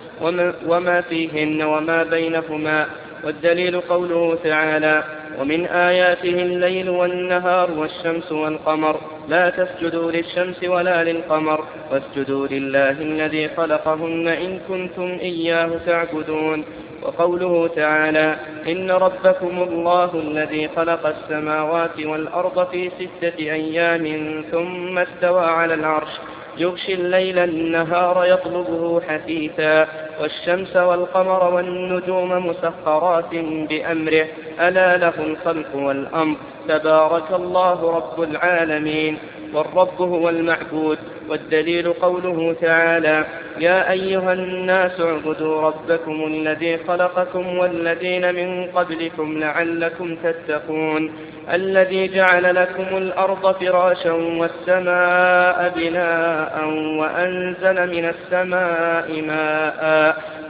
وما 0.68 1.02
فيهن 1.02 1.62
وما 1.62 2.04
بينهما 2.04 2.86
والدليل 3.24 3.80
قوله 3.82 4.38
تعالى 4.44 5.04
ومن 5.40 5.66
آياته 5.66 6.34
الليل 6.42 6.90
والنهار 6.90 7.72
والشمس 7.72 8.32
والقمر 8.32 9.00
لا 9.30 9.50
تسجدوا 9.50 10.12
للشمس 10.12 10.64
ولا 10.64 11.04
للقمر 11.04 11.64
واسجدوا 11.92 12.48
لله 12.48 12.92
الذي 12.92 13.50
خلقهن 13.50 14.28
إن 14.28 14.60
كنتم 14.68 15.18
إياه 15.22 15.70
تعبدون 15.86 16.64
وقوله 17.04 17.68
تعالى 17.76 18.36
إن 18.68 18.92
ربكم 18.92 19.62
الله 19.70 20.12
الذي 20.16 20.68
خلق 20.76 21.08
السماوات 21.08 22.00
والأرض 22.00 22.68
في 22.72 22.92
ستة 23.00 23.34
أيام 23.40 24.06
ثم 24.52 24.98
استوى 25.00 25.46
على 25.46 25.74
العرش 25.74 26.10
يغشي 26.58 26.94
الليل 26.94 27.40
النهار 27.40 28.26
يطلبه 28.26 29.02
حثيثا 29.02 29.88
والشمس 30.20 30.76
والقمر 30.76 31.54
والنجوم 31.54 32.48
مسخرات 32.50 33.30
بأمره 33.70 34.26
ألا 34.60 34.98
له 34.98 35.14
الخلق 35.20 35.76
والأمر 35.76 36.38
تبارك 36.68 37.32
الله 37.34 37.96
رب 37.96 38.22
العالمين 38.24 39.18
والرب 39.54 40.02
هو 40.02 40.30
المعبود 40.30 40.98
والدليل 41.30 41.94
قوله 41.94 42.56
تعالى 42.62 43.26
يا 43.60 43.92
أيها 43.92 44.34
الناس 44.34 45.02
اعبدوا 45.02 45.62
ربكم 45.62 46.28
الذي 46.28 46.78
خلقكم 46.88 47.58
والذين 47.58 48.36
من 48.36 48.66
قبلكم 48.76 49.40
لعلكم 49.40 50.16
تتقون 50.24 51.12
الذي 51.54 52.08
جعل 52.08 52.56
لكم 52.56 52.98
الأرض 52.98 53.56
فراشا 53.64 54.12
والسماء 54.12 55.72
بناء 55.76 56.64
وأنزل 57.00 57.92
من 57.96 58.14
السماء 58.16 59.22
ماءً 59.22 59.82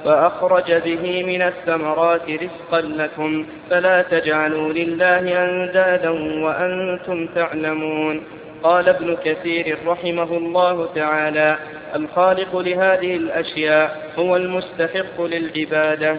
فأخرج 0.05 0.73
به 0.73 1.23
من 1.23 1.41
الثمرات 1.41 2.21
رزقا 2.21 2.81
لكم 2.81 3.45
فلا 3.69 4.01
تجعلوا 4.01 4.73
لله 4.73 5.45
أندادا 5.45 6.09
وأنتم 6.43 7.27
تعلمون 7.35 8.21
قال 8.63 8.89
ابن 8.89 9.15
كثير 9.25 9.77
رحمه 9.87 10.37
الله 10.37 10.87
تعالى 10.95 11.57
الخالق 11.95 12.57
لهذه 12.57 13.15
الأشياء 13.15 14.07
هو 14.19 14.35
المستحق 14.35 15.21
للعبادة 15.21 16.15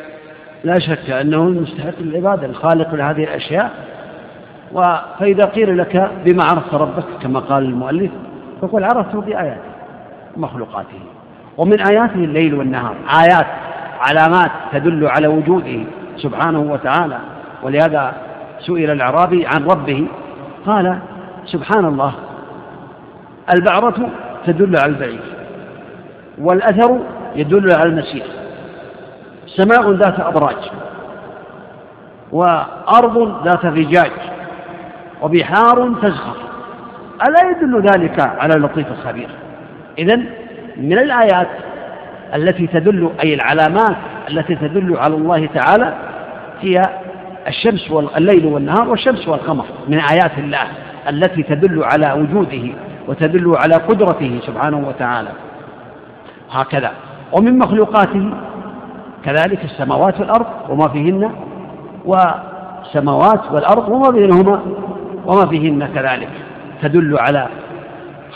لا 0.64 0.78
شك 0.78 1.10
أنه 1.10 1.42
المستحق 1.46 1.94
للعبادة 2.00 2.46
الخالق 2.46 2.94
لهذه 2.94 3.24
الأشياء 3.24 3.70
فإذا 5.20 5.44
قيل 5.46 5.78
لك 5.78 6.10
بما 6.24 6.44
عرفت 6.44 6.74
ربك 6.74 7.04
كما 7.22 7.40
قال 7.40 7.64
المؤلف 7.64 8.10
فقل 8.62 8.84
عرفته 8.84 9.20
بآياته 9.20 9.72
مخلوقاته 10.36 10.98
ومن 11.58 11.80
آياته 11.80 12.24
الليل 12.24 12.54
والنهار 12.54 12.94
آيات 13.24 13.46
علامات 14.00 14.50
تدل 14.72 15.06
على 15.06 15.26
وجوده 15.26 15.78
سبحانه 16.16 16.58
وتعالى 16.60 17.18
ولهذا 17.62 18.12
سئل 18.60 18.90
الأعرابي 18.90 19.46
عن 19.46 19.64
ربه 19.64 20.06
قال 20.66 20.98
سبحان 21.46 21.84
الله 21.84 22.12
البعرة 23.54 24.10
تدل 24.46 24.76
على 24.76 24.92
البعير 24.92 25.20
والأثر 26.40 26.98
يدل 27.36 27.74
على 27.74 27.88
المسير 27.88 28.22
سماء 29.46 29.92
ذات 29.92 30.20
أبراج 30.20 30.56
وأرض 32.32 33.44
ذات 33.44 33.58
فجاج 33.66 34.10
وبحار 35.22 35.94
تزخر 36.02 36.36
ألا 37.28 37.50
يدل 37.50 37.82
ذلك 37.94 38.20
على 38.20 38.54
اللطيف 38.54 38.86
الخبير 38.92 39.28
إذن 39.98 40.26
من 40.76 40.98
الآيات 40.98 41.48
التي 42.34 42.66
تدل 42.66 43.10
أي 43.24 43.34
العلامات 43.34 43.96
التي 44.30 44.54
تدل 44.54 44.96
على 44.98 45.14
الله 45.14 45.46
تعالى 45.46 45.94
هي 46.60 46.82
الشمس 47.48 47.90
والليل 47.90 48.46
والنهار 48.46 48.88
والشمس 48.88 49.28
والقمر 49.28 49.64
من 49.88 49.98
آيات 49.98 50.32
الله 50.38 50.58
التي 51.08 51.42
تدل 51.42 51.84
على 51.84 52.12
وجوده 52.22 52.68
وتدل 53.08 53.56
على 53.62 53.74
قدرته 53.74 54.38
سبحانه 54.46 54.88
وتعالى 54.88 55.28
هكذا 56.50 56.90
ومن 57.32 57.58
مخلوقاته 57.58 58.30
كذلك 59.24 59.64
السماوات 59.64 60.20
والأرض 60.20 60.46
وما 60.68 60.88
فيهن 60.88 61.30
والسماوات 62.04 63.52
والأرض 63.52 63.88
وما 63.88 64.10
بينهما 64.10 64.60
وما 65.26 65.46
فيهن 65.46 65.88
كذلك 65.94 66.28
تدل 66.82 67.18
على 67.18 67.46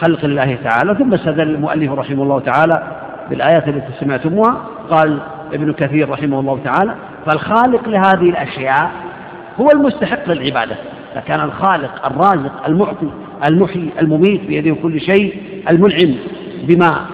خلق 0.00 0.24
الله 0.24 0.58
تعالى 0.64 0.94
ثم 0.94 1.12
استدل 1.14 1.48
المؤلف 1.50 1.92
رحمه 1.92 2.22
الله 2.22 2.40
تعالى 2.40 2.82
بالآيات 3.30 3.68
التي 3.68 3.92
سمعتموها 4.00 4.60
قال 4.90 5.20
ابن 5.52 5.72
كثير 5.72 6.08
رحمه 6.10 6.40
الله 6.40 6.60
تعالى 6.64 6.94
فالخالق 7.26 7.88
لهذه 7.88 8.30
الأشياء 8.30 8.90
هو 9.60 9.70
المستحق 9.74 10.28
للعبادة 10.30 10.76
فكان 11.14 11.40
الخالق 11.40 12.06
الرازق 12.06 12.66
المعطي 12.66 13.10
المحيي 13.48 13.90
المميت 14.02 14.40
بيده 14.44 14.76
كل 14.82 15.00
شيء 15.00 15.36
المنعم 15.70 16.14
بما 16.68 17.06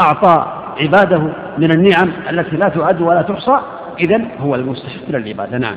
أعطى 0.00 0.52
عباده 0.80 1.18
من 1.58 1.70
النعم 1.72 2.10
التي 2.30 2.56
لا 2.56 2.68
تعد 2.68 3.00
ولا 3.02 3.22
تحصى 3.22 3.58
إذا 4.00 4.20
هو 4.40 4.54
المستحق 4.54 5.08
للعبادة 5.10 5.58
نعم 5.58 5.76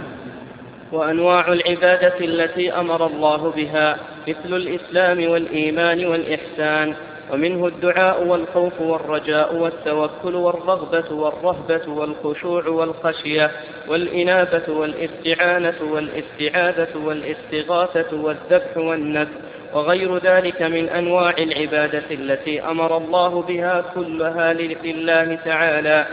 وأنواع 0.91 1.45
العبادة 1.53 2.19
التي 2.21 2.71
أمر 2.79 3.05
الله 3.05 3.51
بها 3.51 3.95
مثل 4.27 4.53
الإسلام 4.57 5.29
والإيمان 5.31 6.05
والإحسان 6.05 6.93
ومنه 7.31 7.67
الدعاء 7.67 8.23
والخوف 8.23 8.81
والرجاء 8.81 9.55
والتوكل 9.55 10.35
والرغبة 10.35 11.15
والرهبة 11.15 11.87
والخشوع 11.87 12.67
والخشية 12.67 13.51
والإنابة 13.87 14.63
والاستعانة 14.73 15.73
والاستعاذة 15.91 16.97
والاستغاثة 17.05 18.17
والذبح 18.17 18.77
والنذر 18.77 19.29
وغير 19.73 20.17
ذلك 20.17 20.61
من 20.61 20.89
أنواع 20.89 21.29
العبادة 21.37 22.03
التي 22.11 22.61
أمر 22.61 22.97
الله 22.97 23.41
بها 23.41 23.83
كلها 23.95 24.53
لله 24.53 25.39
تعالى 25.45 26.07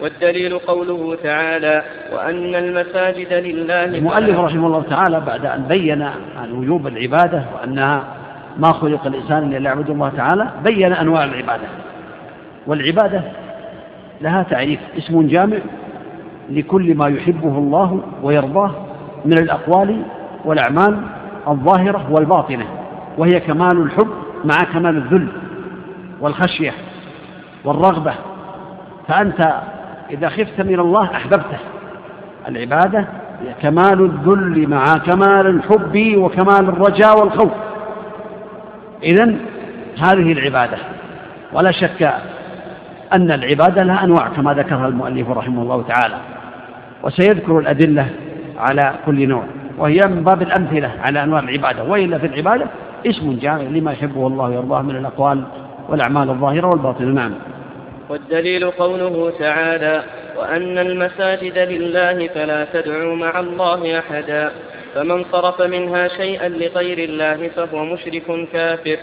والدليل 0.00 0.58
قوله 0.58 1.16
تعالى 1.22 1.82
وأن 2.16 2.54
المساجد 2.54 3.32
لله 3.32 3.84
المؤلف 3.84 4.38
رحمه 4.38 4.66
الله 4.66 4.82
تعالى 4.82 5.20
بعد 5.20 5.46
أن 5.46 5.62
بين 5.62 6.02
عن 6.42 6.52
وجوب 6.52 6.86
العبادة 6.86 7.44
وأنها 7.54 8.04
ما 8.58 8.72
خلق 8.72 9.06
الإنسان 9.06 9.38
إلا 9.42 9.58
ليعبد 9.58 9.90
الله 9.90 10.08
تعالى 10.16 10.50
بين 10.64 10.92
أنواع 10.92 11.24
العبادة 11.24 11.64
والعبادة 12.66 13.22
لها 14.20 14.42
تعريف 14.42 14.80
اسم 14.98 15.26
جامع 15.26 15.56
لكل 16.50 16.94
ما 16.96 17.08
يحبه 17.08 17.58
الله 17.58 18.02
ويرضاه 18.22 18.70
من 19.24 19.38
الأقوال 19.38 20.02
والأعمال 20.44 20.98
الظاهرة 21.48 22.06
والباطنة 22.10 22.64
وهي 23.18 23.40
كمال 23.40 23.82
الحب 23.82 24.08
مع 24.44 24.64
كمال 24.72 24.96
الذل 24.96 25.28
والخشية 26.20 26.72
والرغبة 27.64 28.14
فأنت 29.08 29.52
إذا 30.10 30.28
خفت 30.28 30.60
من 30.60 30.80
الله 30.80 31.04
أحببته 31.16 31.56
العبادة 32.48 33.04
كمال 33.62 34.00
الذل 34.04 34.68
مع 34.68 34.84
كمال 34.94 35.46
الحب 35.46 36.14
وكمال 36.16 36.68
الرجاء 36.68 37.18
والخوف 37.20 37.52
إذا 39.02 39.34
هذه 39.98 40.32
العبادة 40.32 40.78
ولا 41.52 41.70
شك 41.70 42.02
أن 43.12 43.30
العبادة 43.30 43.82
لها 43.82 44.04
أنواع 44.04 44.28
كما 44.28 44.54
ذكرها 44.54 44.88
المؤلف 44.88 45.30
رحمه 45.30 45.62
الله 45.62 45.84
تعالى 45.88 46.14
وسيذكر 47.02 47.58
الأدلة 47.58 48.06
على 48.58 48.94
كل 49.06 49.28
نوع 49.28 49.42
وهي 49.78 50.00
من 50.08 50.24
باب 50.24 50.42
الأمثلة 50.42 50.90
على 51.04 51.22
أنواع 51.22 51.40
العبادة 51.40 51.84
وإلا 51.84 52.18
في 52.18 52.26
العبادة 52.26 52.66
اسم 53.06 53.38
جامع 53.42 53.62
لما 53.62 53.92
يحبه 53.92 54.26
الله 54.26 54.44
ويرضاه 54.48 54.82
من 54.82 54.96
الأقوال 54.96 55.42
والأعمال 55.88 56.30
الظاهرة 56.30 56.66
والباطنة 56.66 57.10
نعم 57.12 57.32
والدليل 58.10 58.70
قوله 58.70 59.32
تعالى 59.38 60.02
وأن 60.36 60.78
المساجد 60.78 61.58
لله 61.58 62.28
فلا 62.34 62.66
تدعوا 62.72 63.16
مع 63.16 63.40
الله 63.40 63.98
أحدا 63.98 64.52
فمن 64.94 65.24
صرف 65.32 65.62
منها 65.62 66.08
شيئا 66.08 66.48
لغير 66.48 66.98
الله 66.98 67.48
فهو 67.56 67.84
مشرك 67.84 68.48
كافر 68.52 68.96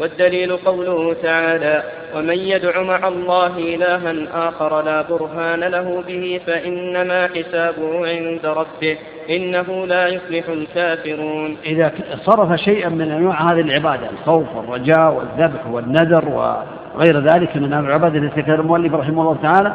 والدليل 0.00 0.56
قوله 0.56 1.14
تعالى 1.22 1.82
ومن 2.16 2.38
يدع 2.38 2.82
مع 2.82 3.08
الله 3.08 3.58
إلها 3.58 4.12
آخر 4.48 4.82
لا 4.82 5.02
برهان 5.02 5.60
له 5.60 6.02
به 6.08 6.40
فإنما 6.46 7.26
حسابه 7.28 8.08
عند 8.08 8.46
ربه 8.46 8.98
إنه 9.30 9.86
لا 9.86 10.06
يفلح 10.08 10.48
الكافرون 10.48 11.56
إذا 11.64 11.92
صرف 12.24 12.58
شيئا 12.60 12.88
من 12.88 13.10
أنواع 13.10 13.40
هذه 13.52 13.60
العبادة 13.60 14.10
الخوف 14.10 14.54
والرجاء 14.56 15.14
والذبح 15.14 15.66
والنذر 15.70 16.28
وغير 16.28 17.20
ذلك 17.34 17.56
من 17.56 17.72
أنواع 17.72 17.88
العبادة 17.96 18.18
التي 18.18 18.40
ذكر 18.40 18.54
المؤلف 18.54 18.94
رحمه 18.94 19.22
الله 19.22 19.36
تعالى 19.42 19.74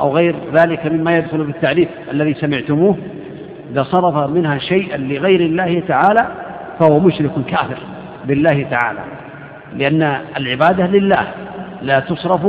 أو 0.00 0.16
غير 0.16 0.34
ذلك 0.54 0.86
مما 0.86 1.16
يدخل 1.16 1.44
في 1.44 1.50
التعريف 1.50 1.88
الذي 2.10 2.34
سمعتموه 2.34 2.96
إذا 3.72 3.82
صرف 3.82 4.28
منها 4.30 4.58
شيئا 4.58 4.96
لغير 4.96 5.40
الله 5.40 5.80
تعالى 5.88 6.26
فهو 6.80 6.98
مشرك 6.98 7.30
كافر 7.48 7.78
بالله 8.24 8.66
تعالى 8.70 9.00
لأن 9.76 10.02
العبادة 10.36 10.86
لله 10.86 11.26
لا 11.82 12.00
تصرف 12.00 12.46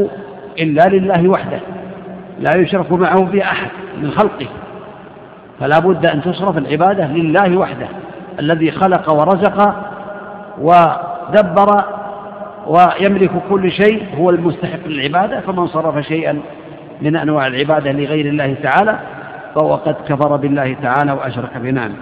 إلا 0.59 0.81
لله 0.89 1.27
وحده 1.27 1.59
لا 2.39 2.57
يشرك 2.57 2.91
معه 2.91 3.25
في 3.25 3.43
أحد 3.43 3.69
من 4.01 4.11
خلقه 4.11 4.47
فلا 5.59 5.79
بد 5.79 6.05
أن 6.05 6.21
تصرف 6.21 6.57
العبادة 6.57 7.05
لله 7.05 7.57
وحده 7.57 7.87
الذي 8.39 8.71
خلق 8.71 9.13
ورزق 9.13 9.75
ودبر 10.61 11.83
ويملك 12.67 13.31
كل 13.49 13.71
شيء 13.71 14.03
هو 14.17 14.29
المستحق 14.29 14.79
للعبادة 14.87 15.39
فمن 15.39 15.67
صرف 15.67 16.05
شيئا 16.05 16.39
من 17.01 17.15
أنواع 17.15 17.47
العبادة 17.47 17.91
لغير 17.91 18.25
الله 18.25 18.55
تعالى 18.63 18.99
فهو 19.55 19.75
قد 19.75 19.95
كفر 20.09 20.35
بالله 20.35 20.75
تعالى 20.83 21.11
وأشرك 21.11 21.57
بنعمه 21.57 21.95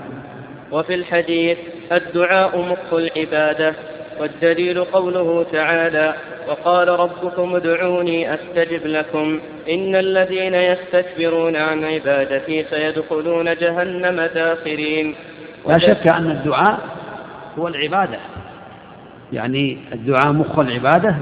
وفي 0.71 0.93
الحديث 0.95 1.57
الدعاء 1.91 2.57
مخ 2.61 2.93
العبادة 2.93 3.73
والدليل 4.19 4.83
قوله 4.83 5.45
تعالى 5.51 6.13
وقال 6.47 6.87
ربكم 6.87 7.55
ادعوني 7.55 8.33
أستجب 8.33 8.87
لكم 8.87 9.39
إن 9.69 9.95
الذين 9.95 10.53
يستكبرون 10.53 11.55
عن 11.55 11.85
عبادتي 11.85 12.63
سيدخلون 12.69 13.55
جهنم 13.55 14.21
داخرين 14.21 15.15
لا 15.67 15.77
شك 15.77 16.07
أن 16.07 16.31
الدعاء 16.31 16.79
هو 17.59 17.67
العبادة 17.67 18.17
يعني 19.33 19.77
الدعاء 19.93 20.31
مخ 20.33 20.59
العبادة 20.59 21.15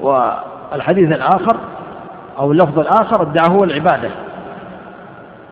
والحديث 0.00 1.12
الآخر 1.12 1.56
أو 2.38 2.52
اللفظ 2.52 2.78
الآخر 2.78 3.22
الدعاء 3.22 3.50
هو 3.50 3.64
العبادة 3.64 4.10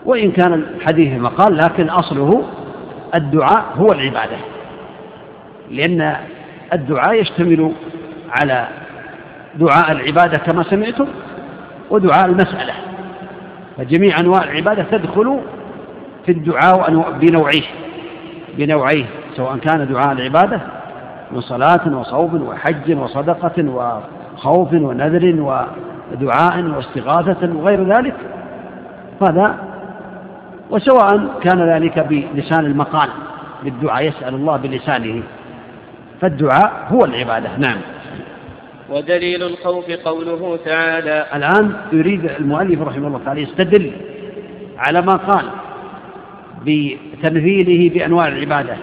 وإن 0.05 0.31
كان 0.33 0.55
الحديث 0.55 1.21
مقال 1.23 1.57
لكن 1.57 1.89
أصله 1.89 2.45
الدعاء 3.15 3.63
هو 3.79 3.93
العبادة 3.93 4.37
لأن 5.71 6.17
الدعاء 6.73 7.15
يشتمل 7.15 7.73
على 8.41 8.67
دعاء 9.55 9.93
العبادة 9.93 10.39
كما 10.39 10.63
سمعتم 10.63 11.07
ودعاء 11.91 12.27
المسألة 12.27 12.73
فجميع 13.79 14.21
أنواع 14.21 14.43
العبادة 14.45 14.83
تدخل 14.83 15.41
في 16.27 16.33
الدعاء 16.33 17.05
بنوعيه 17.21 17.65
بنوعيه 18.57 19.05
سواء 19.37 19.57
كان 19.57 19.93
دعاء 19.93 20.13
العبادة 20.13 20.61
من 21.33 21.41
صلاة 21.41 21.99
وصوم 22.01 22.43
وحج 22.43 22.93
وصدقة 22.97 23.65
وخوف 24.37 24.73
ونذر 24.73 25.41
ودعاء 26.13 26.63
واستغاثة 26.63 27.53
وغير 27.57 27.97
ذلك 27.97 28.15
هذا 29.23 29.55
وسواء 30.71 31.41
كان 31.43 31.61
ذلك 31.69 31.99
بلسان 31.99 32.67
المقال 32.67 33.09
بالدعاء 33.65 34.05
يسأل 34.07 34.35
الله 34.35 34.57
بلسانه 34.57 35.23
فالدعاء 36.23 36.73
هو 36.89 37.05
العبادة 37.05 37.51
نعم 37.59 37.79
ودليل 38.91 39.43
الخوف 39.43 39.91
قوله 39.91 40.59
تعالى 40.65 41.27
الآن 41.35 41.73
يريد 41.93 42.25
المؤلف 42.25 42.81
رحمه 42.83 43.07
الله 43.07 43.21
تعالى 43.25 43.43
يستدل 43.43 43.93
على 44.79 45.03
ما 45.03 45.13
قال 45.13 45.45
بتمثيله 46.67 47.89
بأنواع 47.95 48.29
العبادة 48.29 48.77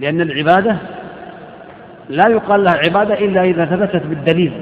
لأن 0.00 0.20
العبادة 0.20 0.76
لا 2.08 2.24
يقال 2.30 2.64
لها 2.64 2.74
عبادة 2.74 3.14
إلا 3.14 3.42
إذا 3.42 3.64
ثبتت 3.64 4.06
بالدليل 4.06 4.52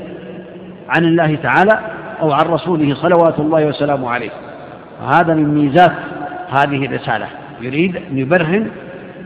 عن 0.88 1.04
الله 1.04 1.34
تعالى 1.34 1.80
أو 2.20 2.32
عن 2.32 2.46
رسوله 2.46 2.94
صلوات 2.94 3.40
الله 3.40 3.66
وسلامه 3.66 4.10
عليه 4.10 4.30
وهذا 5.02 5.34
من 5.34 5.48
ميزات 5.54 5.92
هذه 6.50 6.86
الرسالة 6.86 7.26
يريد 7.60 7.96
أن 7.96 8.18
يبرهن 8.18 8.68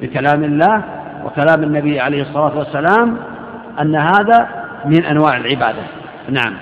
بكلام 0.02 0.44
الله 0.44 0.82
وكلام 1.26 1.62
النبي 1.62 2.00
عليه 2.00 2.22
الصلاة 2.22 2.58
والسلام 2.58 3.16
أن 3.80 3.96
هذا 3.96 4.48
من 4.84 5.04
أنواع 5.04 5.36
العبادة 5.36 5.82
نعم 6.30 6.54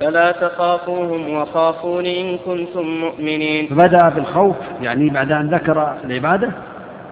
فلا 0.00 0.32
تخافوهم 0.32 1.32
وخافوني 1.36 2.30
إن 2.34 2.38
كنتم 2.38 2.86
مؤمنين 2.86 3.66
فبدأ 3.66 4.08
بالخوف 4.08 4.56
يعني 4.82 5.10
بعد 5.10 5.32
أن 5.32 5.48
ذكر 5.54 5.96
العبادة 6.04 6.50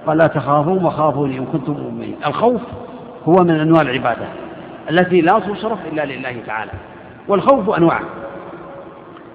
فلا 0.07 0.27
تخافوهم 0.27 0.85
وخافوني 0.85 1.39
إن 1.39 1.47
كنتم 1.47 1.73
مؤمنين 1.73 2.15
الخوف 2.27 2.61
هو 3.29 3.35
من 3.35 3.51
أنواع 3.61 3.83
العبادة 3.83 4.27
التي 4.91 5.21
لا 5.21 5.39
تصرف 5.39 5.79
إلا 5.93 6.05
لله 6.05 6.37
تعالى 6.47 6.71
والخوف 7.29 7.71
أنواع 7.79 8.01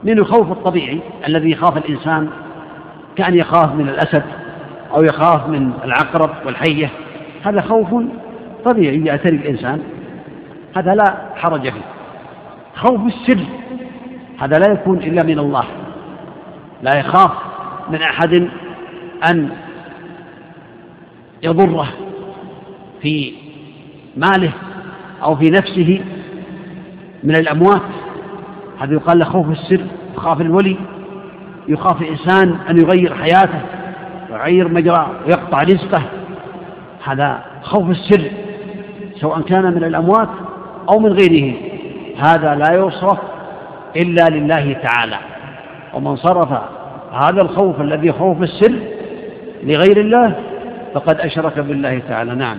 من 0.03 0.19
الخوف 0.19 0.51
الطبيعي 0.51 0.99
الذي 1.27 1.51
يخاف 1.51 1.77
الإنسان 1.77 2.29
كأن 3.15 3.35
يخاف 3.35 3.73
من 3.75 3.89
الأسد 3.89 4.23
أو 4.95 5.03
يخاف 5.03 5.47
من 5.49 5.71
العقرب 5.83 6.29
والحية 6.45 6.89
هذا 7.45 7.61
خوف 7.61 8.03
طبيعي 8.65 9.05
يعتري 9.05 9.35
الإنسان 9.35 9.79
هذا 10.77 10.95
لا 10.95 11.17
حرج 11.35 11.61
فيه 11.61 11.81
خوف 12.75 13.01
السر 13.05 13.39
هذا 14.39 14.59
لا 14.59 14.71
يكون 14.73 14.97
إلا 14.97 15.23
من 15.23 15.39
الله 15.39 15.63
لا 16.83 16.99
يخاف 16.99 17.31
من 17.89 18.01
أحد 18.01 18.49
أن 19.31 19.49
يضره 21.43 21.85
في 23.01 23.33
ماله 24.17 24.51
أو 25.23 25.35
في 25.35 25.49
نفسه 25.49 26.01
من 27.23 27.35
الأموات 27.35 27.81
هذا 28.79 28.93
يقال 28.93 29.19
له 29.19 29.25
خوف 29.25 29.49
السر 29.51 29.81
يخاف 30.15 30.41
الولي 30.41 30.77
يخاف 31.67 32.01
الإنسان 32.01 32.57
أن 32.69 32.77
يغير 32.81 33.13
حياته 33.15 33.61
يغير 34.29 34.67
مجرى 34.67 35.07
ويقطع 35.25 35.61
رزقه 35.61 36.01
هذا 37.07 37.43
خوف 37.61 37.89
السر 37.89 38.31
سواء 39.21 39.41
كان 39.41 39.73
من 39.75 39.83
الأموات 39.83 40.29
أو 40.89 40.99
من 40.99 41.13
غيره 41.13 41.53
هذا 42.17 42.55
لا 42.55 42.73
يصرف 42.73 43.19
إلا 43.95 44.23
لله 44.29 44.73
تعالى 44.73 45.17
ومن 45.93 46.15
صرف 46.15 46.47
هذا 47.11 47.41
الخوف 47.41 47.81
الذي 47.81 48.11
خوف 48.11 48.41
السر 48.41 48.73
لغير 49.63 49.97
الله 49.99 50.33
فقد 50.93 51.19
أشرك 51.19 51.59
بالله 51.59 52.01
تعالى 52.09 52.31
نعم 52.35 52.57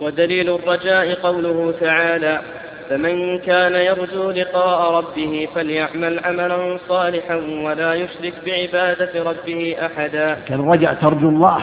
ودليل 0.00 0.54
الرجاء 0.54 1.14
قوله 1.14 1.74
تعالى 1.80 2.40
فمن 2.90 3.38
كان 3.38 3.74
يرجو 3.74 4.30
لقاء 4.30 4.92
ربه 4.94 5.48
فليعمل 5.54 6.18
عملا 6.24 6.78
صالحا 6.88 7.40
ولا 7.64 7.94
يشرك 7.94 8.34
بعبادة 8.46 9.10
ربه 9.30 9.76
أحدا 9.86 10.36
كان 10.48 10.68
رجع 10.68 10.92
ترجو 10.92 11.28
الله 11.28 11.56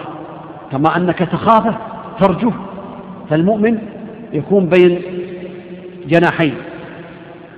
كما 0.74 0.98
أنك 0.98 1.20
تخافه 1.20 1.76
ترجوه 2.20 2.54
فالمؤمن 3.30 3.78
يكون 4.34 4.66
بين 4.66 5.02
جناحين 6.08 6.54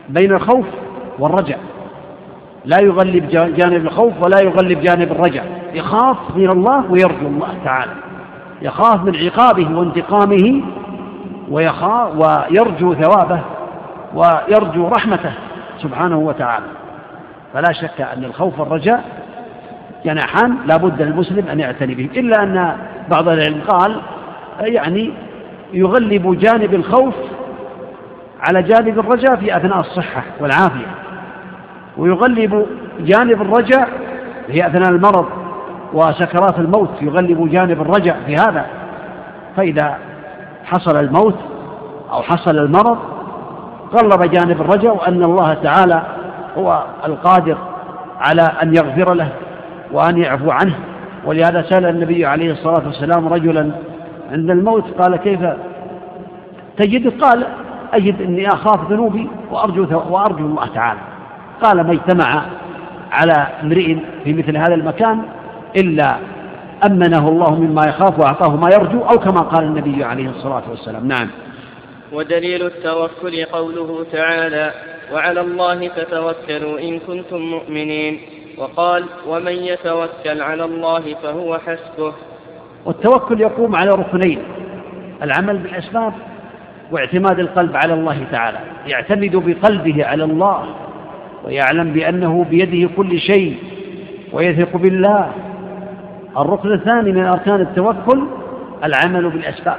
بين 0.10 0.32
الخوف 0.34 0.66
والرجع 1.20 1.56
لا 2.66 2.82
يغلب 2.82 3.30
جانب 3.30 3.86
الخوف 3.86 4.14
ولا 4.26 4.42
يغلب 4.44 4.82
جانب 4.82 5.12
الرجع 5.12 5.44
يخاف 5.74 6.18
من 6.36 6.50
الله 6.50 6.92
ويرجو 6.92 7.28
الله 7.28 7.56
تعالى 7.66 7.92
يخاف 8.62 9.04
من 9.04 9.16
عقابه 9.16 9.78
وانتقامه 9.78 10.62
ويخاف 11.52 12.16
ويرجو 12.18 12.94
ثوابه 12.94 13.42
ويرجو 14.16 14.88
رحمته 14.88 15.32
سبحانه 15.82 16.18
وتعالى 16.18 16.66
فلا 17.54 17.72
شك 17.82 18.02
أن 18.02 18.24
الخوف 18.26 18.60
والرجاء 18.60 19.25
جناحان 20.06 20.58
لابد 20.66 21.02
للمسلم 21.02 21.48
أن 21.48 21.60
يعتني 21.60 21.96
بهم 21.96 22.10
إلا 22.16 22.44
أن 22.44 22.76
بعض 23.12 23.28
العلم 23.30 23.62
قال 23.68 24.02
يعني 24.62 25.12
يغلب 25.74 26.40
جانب 26.40 26.74
الخوف 26.74 27.14
على 28.50 28.62
جانب 28.62 29.00
الرجاء 29.00 29.36
في 29.36 29.58
أثناء 29.58 29.80
الصحة 29.80 30.24
والعافية 30.40 30.86
ويغلب 31.98 32.66
جانب 33.00 33.42
الرجاء 33.42 33.90
في 34.48 34.68
أثناء 34.68 34.90
المرض 34.90 35.26
وسكرات 35.94 36.60
الموت 36.60 36.90
يغلب 37.02 37.50
جانب 37.52 37.82
الرجاء 37.82 38.18
في 38.26 38.36
هذا 38.36 38.66
فإذا 39.58 39.96
حصل 40.66 41.00
الموت 41.00 41.36
أو 42.12 42.22
حصل 42.22 42.58
المرض 42.58 42.98
غلب 43.94 44.24
جانب 44.32 44.62
الرجاء 44.62 44.96
وأن 44.96 45.24
الله 45.24 45.54
تعالى 45.54 46.02
هو 46.58 46.84
القادر 47.06 47.58
على 48.20 48.42
أن 48.64 48.76
يغفر 48.76 49.14
له 49.14 49.30
وأن 49.92 50.18
يعفو 50.18 50.52
عنه 50.52 50.80
ولهذا 51.26 51.66
سأل 51.70 51.86
النبي 51.86 52.26
عليه 52.26 52.52
الصلاة 52.52 52.88
والسلام 52.88 53.28
رجلا 53.28 53.72
عند 54.32 54.50
الموت 54.52 54.84
قال 55.02 55.16
كيف 55.16 55.40
تجد 56.78 57.22
قال 57.22 57.48
أجد 57.94 58.22
أني 58.22 58.48
أخاف 58.48 58.92
ذنوبي 58.92 59.30
وأرجو, 59.52 59.88
وأرجو 60.10 60.46
الله 60.46 60.68
تعالى 60.76 61.00
قال 61.62 61.78
ما 61.82 61.92
اجتمع 61.92 62.46
على 63.12 63.48
امرئ 63.64 63.96
في 64.24 64.34
مثل 64.34 64.58
هذا 64.58 64.74
المكان 64.76 65.22
إلا 65.78 66.16
أمنه 66.88 67.28
الله 67.30 67.56
مما 67.56 67.82
يخاف 67.88 68.20
وأعطاه 68.20 68.56
ما 68.56 68.70
يرجو 68.74 69.02
أو 69.02 69.18
كما 69.20 69.42
قال 69.42 69.64
النبي 69.64 70.04
عليه 70.04 70.30
الصلاة 70.30 70.64
والسلام 70.70 71.08
نعم 71.08 71.30
ودليل 72.14 72.66
التوكل 72.66 73.46
قوله 73.46 74.06
تعالى 74.14 74.72
وعلى 75.14 75.42
الله 75.42 75.90
فتوكلوا 75.90 76.80
إن 76.80 77.00
كنتم 77.00 77.38
مؤمنين 77.42 78.18
وقال 78.58 79.04
ومن 79.28 79.54
يتوكل 79.54 80.42
على 80.42 80.66
الله 80.66 81.16
فهو 81.24 81.58
حسبه 81.60 82.14
والتوكل 82.86 83.42
يقوم 83.42 83.76
على 83.76 83.90
ركنين 83.90 84.40
العمل 85.24 85.58
بالأسباب 85.58 86.14
واعتماد 86.92 87.40
القلب 87.40 87.76
على 87.76 87.94
الله 87.94 88.28
تعالى 88.32 88.58
يعتمد 88.88 89.36
بقلبه 89.36 90.06
على 90.06 90.24
الله 90.24 90.66
ويعلم 91.46 91.94
بأنه 91.94 92.46
بيده 92.50 92.90
كل 92.98 93.20
شيء 93.20 93.58
ويثق 94.34 94.78
بالله 94.78 95.32
الركن 96.38 96.74
الثاني 96.74 97.12
من 97.12 97.26
أركان 97.26 97.62
التوكل 97.62 98.28
العمل 98.84 99.30
بالأسباب 99.30 99.78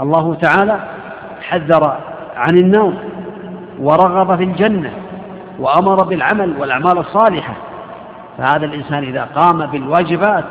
الله 0.00 0.34
تعالى 0.34 0.78
حذر 1.48 1.96
عن 2.36 2.56
النوم 2.58 2.98
ورغب 3.80 4.36
في 4.36 4.44
الجنة 4.44 4.90
وأمر 5.58 6.02
بالعمل 6.04 6.54
والأعمال 6.58 6.98
الصالحة 6.98 7.54
فهذا 8.38 8.66
الإنسان 8.66 9.02
إذا 9.04 9.22
قام 9.34 9.66
بالواجبات 9.66 10.44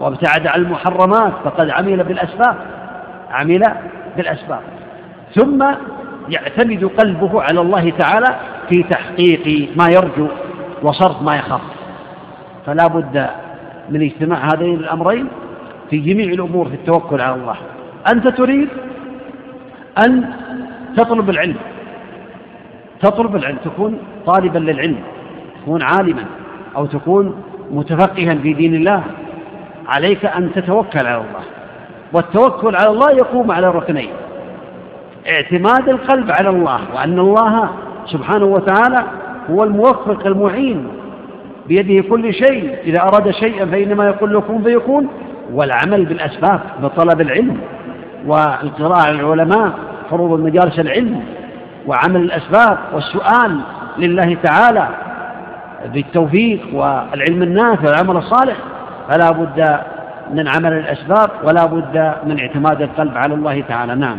وابتعد 0.00 0.46
عن 0.46 0.60
المحرمات 0.60 1.32
فقد 1.44 1.70
عمل 1.70 2.04
بالأسباب 2.04 2.56
عمل 3.30 3.62
بالأسباب 4.16 4.60
ثم 5.34 5.66
يعتمد 6.28 6.84
قلبه 6.84 7.42
على 7.42 7.60
الله 7.60 7.90
تعالى 7.90 8.36
في 8.70 8.82
تحقيق 8.82 9.68
ما 9.76 9.84
يرجو 9.88 10.28
وصرف 10.82 11.22
ما 11.22 11.36
يخاف 11.36 11.60
فلا 12.66 12.86
بد 12.86 13.26
من 13.90 14.02
اجتماع 14.02 14.38
هذين 14.54 14.74
الأمرين 14.74 15.28
في 15.90 15.96
جميع 15.98 16.26
الأمور 16.32 16.68
في 16.68 16.74
التوكل 16.74 17.20
على 17.20 17.34
الله 17.34 17.54
أنت 18.14 18.28
تريد 18.28 18.68
أن 20.06 20.30
تطلب 20.96 21.30
العلم 21.30 21.56
تطلب 23.02 23.36
العلم 23.36 23.56
تكون 23.64 23.98
طالبا 24.26 24.58
للعلم 24.58 24.96
تكون 25.62 25.82
عالما 25.82 26.24
أو 26.76 26.86
تكون 26.86 27.36
متفقها 27.70 28.34
في 28.34 28.52
دين 28.52 28.74
الله 28.74 29.02
عليك 29.88 30.24
أن 30.24 30.52
تتوكل 30.52 30.98
على 31.06 31.16
الله 31.16 31.42
والتوكل 32.12 32.76
على 32.76 32.88
الله 32.90 33.10
يقوم 33.10 33.52
على 33.52 33.68
ركنين 33.70 34.10
اعتماد 35.28 35.88
القلب 35.88 36.30
على 36.30 36.48
الله 36.48 36.80
وأن 36.94 37.18
الله 37.18 37.70
سبحانه 38.06 38.44
وتعالى 38.44 39.04
هو 39.50 39.64
الموفق 39.64 40.26
المعين 40.26 40.86
بيده 41.68 42.08
كل 42.08 42.34
شيء 42.34 42.78
إذا 42.84 43.02
أراد 43.02 43.30
شيئا 43.30 43.66
فإنما 43.66 44.06
يقول 44.06 44.32
له 44.32 44.40
كن 44.40 44.62
فيكون 44.62 45.06
والعمل 45.52 46.04
بالأسباب 46.04 46.60
بطلب 46.82 47.20
العلم 47.20 47.56
والقراءة 48.26 49.06
على 49.08 49.20
العلماء 49.20 49.72
فروض 50.10 50.40
مجالس 50.40 50.78
العلم 50.78 51.22
وعمل 51.86 52.20
الأسباب 52.20 52.78
والسؤال 52.94 53.58
لله 53.98 54.36
تعالى 54.42 54.88
بالتوفيق 55.94 56.60
والعلم 56.72 57.42
النافع 57.42 57.88
والعمل 57.88 58.16
الصالح 58.16 58.56
فلا 59.10 59.30
بد 59.30 59.78
من 60.32 60.48
عمل 60.48 60.72
الأسباب 60.72 61.30
ولا 61.44 61.66
بد 61.66 62.12
من 62.26 62.40
اعتماد 62.40 62.82
القلب 62.82 63.16
على 63.16 63.34
الله 63.34 63.60
تعالى 63.68 63.94
نعم 63.94 64.16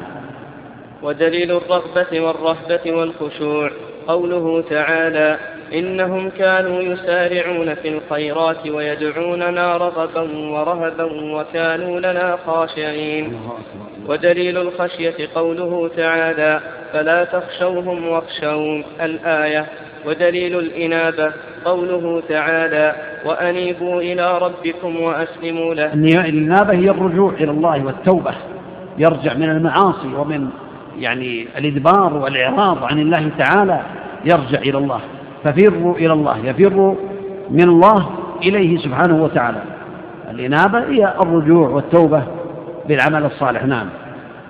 ودليل 1.02 1.52
الرغبة 1.52 2.20
والرهبة 2.22 2.92
والخشوع 2.92 3.70
قوله 4.08 4.64
تعالى 4.70 5.38
إنهم 5.74 6.30
كانوا 6.30 6.82
يسارعون 6.82 7.74
في 7.76 7.88
الخيرات 7.90 8.68
ويدعوننا 8.68 9.78
رغبا 9.78 10.22
ورهبا 10.38 11.04
وكانوا 11.36 12.00
لنا 12.00 12.38
خاشعين 12.48 13.34
ودليل 14.08 14.58
الخشية 14.58 15.30
قوله 15.36 15.90
تعالى 15.98 16.60
فلا 16.94 17.24
تخشوهم 17.24 18.08
واخشون 18.08 18.84
الآية 19.02 19.66
ودليل 20.06 20.60
الإنابة 20.60 21.32
قوله 21.66 22.24
تعالى 22.30 22.96
وأنيبوا 23.26 24.02
إلى 24.02 24.38
ربكم 24.38 25.00
وأسلموا 25.02 25.74
له 25.74 25.94
الإنابة 25.94 26.74
هي 26.74 26.90
الرجوع 26.90 27.34
إلى 27.34 27.52
الله 27.52 27.86
والتوبة 27.86 28.32
يرجع 28.98 29.34
من 29.34 29.50
المعاصي 29.50 30.08
ومن 30.18 30.48
يعني 31.00 31.48
الإدبار 31.58 32.14
والإعراض 32.14 32.84
عن 32.84 33.00
الله 33.00 33.30
تعالى 33.40 33.82
يرجع 34.26 34.60
إلى 34.60 34.78
الله 34.78 35.00
ففروا 35.46 35.98
إلى 35.98 36.14
الله 36.14 36.38
يفروا 36.46 36.96
من 37.50 37.64
الله 37.70 38.10
إليه 38.44 38.78
سبحانه 38.78 39.24
وتعالى 39.24 39.62
الإنابة 40.32 40.80
هي 40.80 41.14
الرجوع 41.24 41.68
والتوبة 41.70 42.24
بالعمل 42.88 43.26
الصالح 43.26 43.66
نعم 43.66 43.90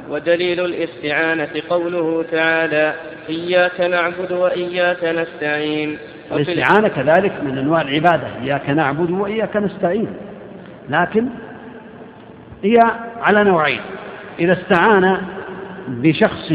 ودليل 0.10 0.60
الاستعانة 0.66 1.48
قوله 1.70 2.24
تعالى 2.32 2.94
إياك 3.30 3.82
نعبد 3.82 4.32
وإياك 4.32 5.04
نستعين 5.04 5.98
الاستعانة 6.32 6.88
كذلك 6.88 7.32
من 7.44 7.58
أنواع 7.58 7.82
العبادة 7.82 8.28
إياك 8.42 8.70
نعبد 8.70 9.12
وإياك 9.12 9.56
نستعين 9.56 10.08
لكن 10.90 11.28
هي 12.64 12.76
على 13.22 13.44
نوعين 13.44 13.80
إذا 14.40 14.54
استعان 14.54 15.18
بشخص 15.88 16.54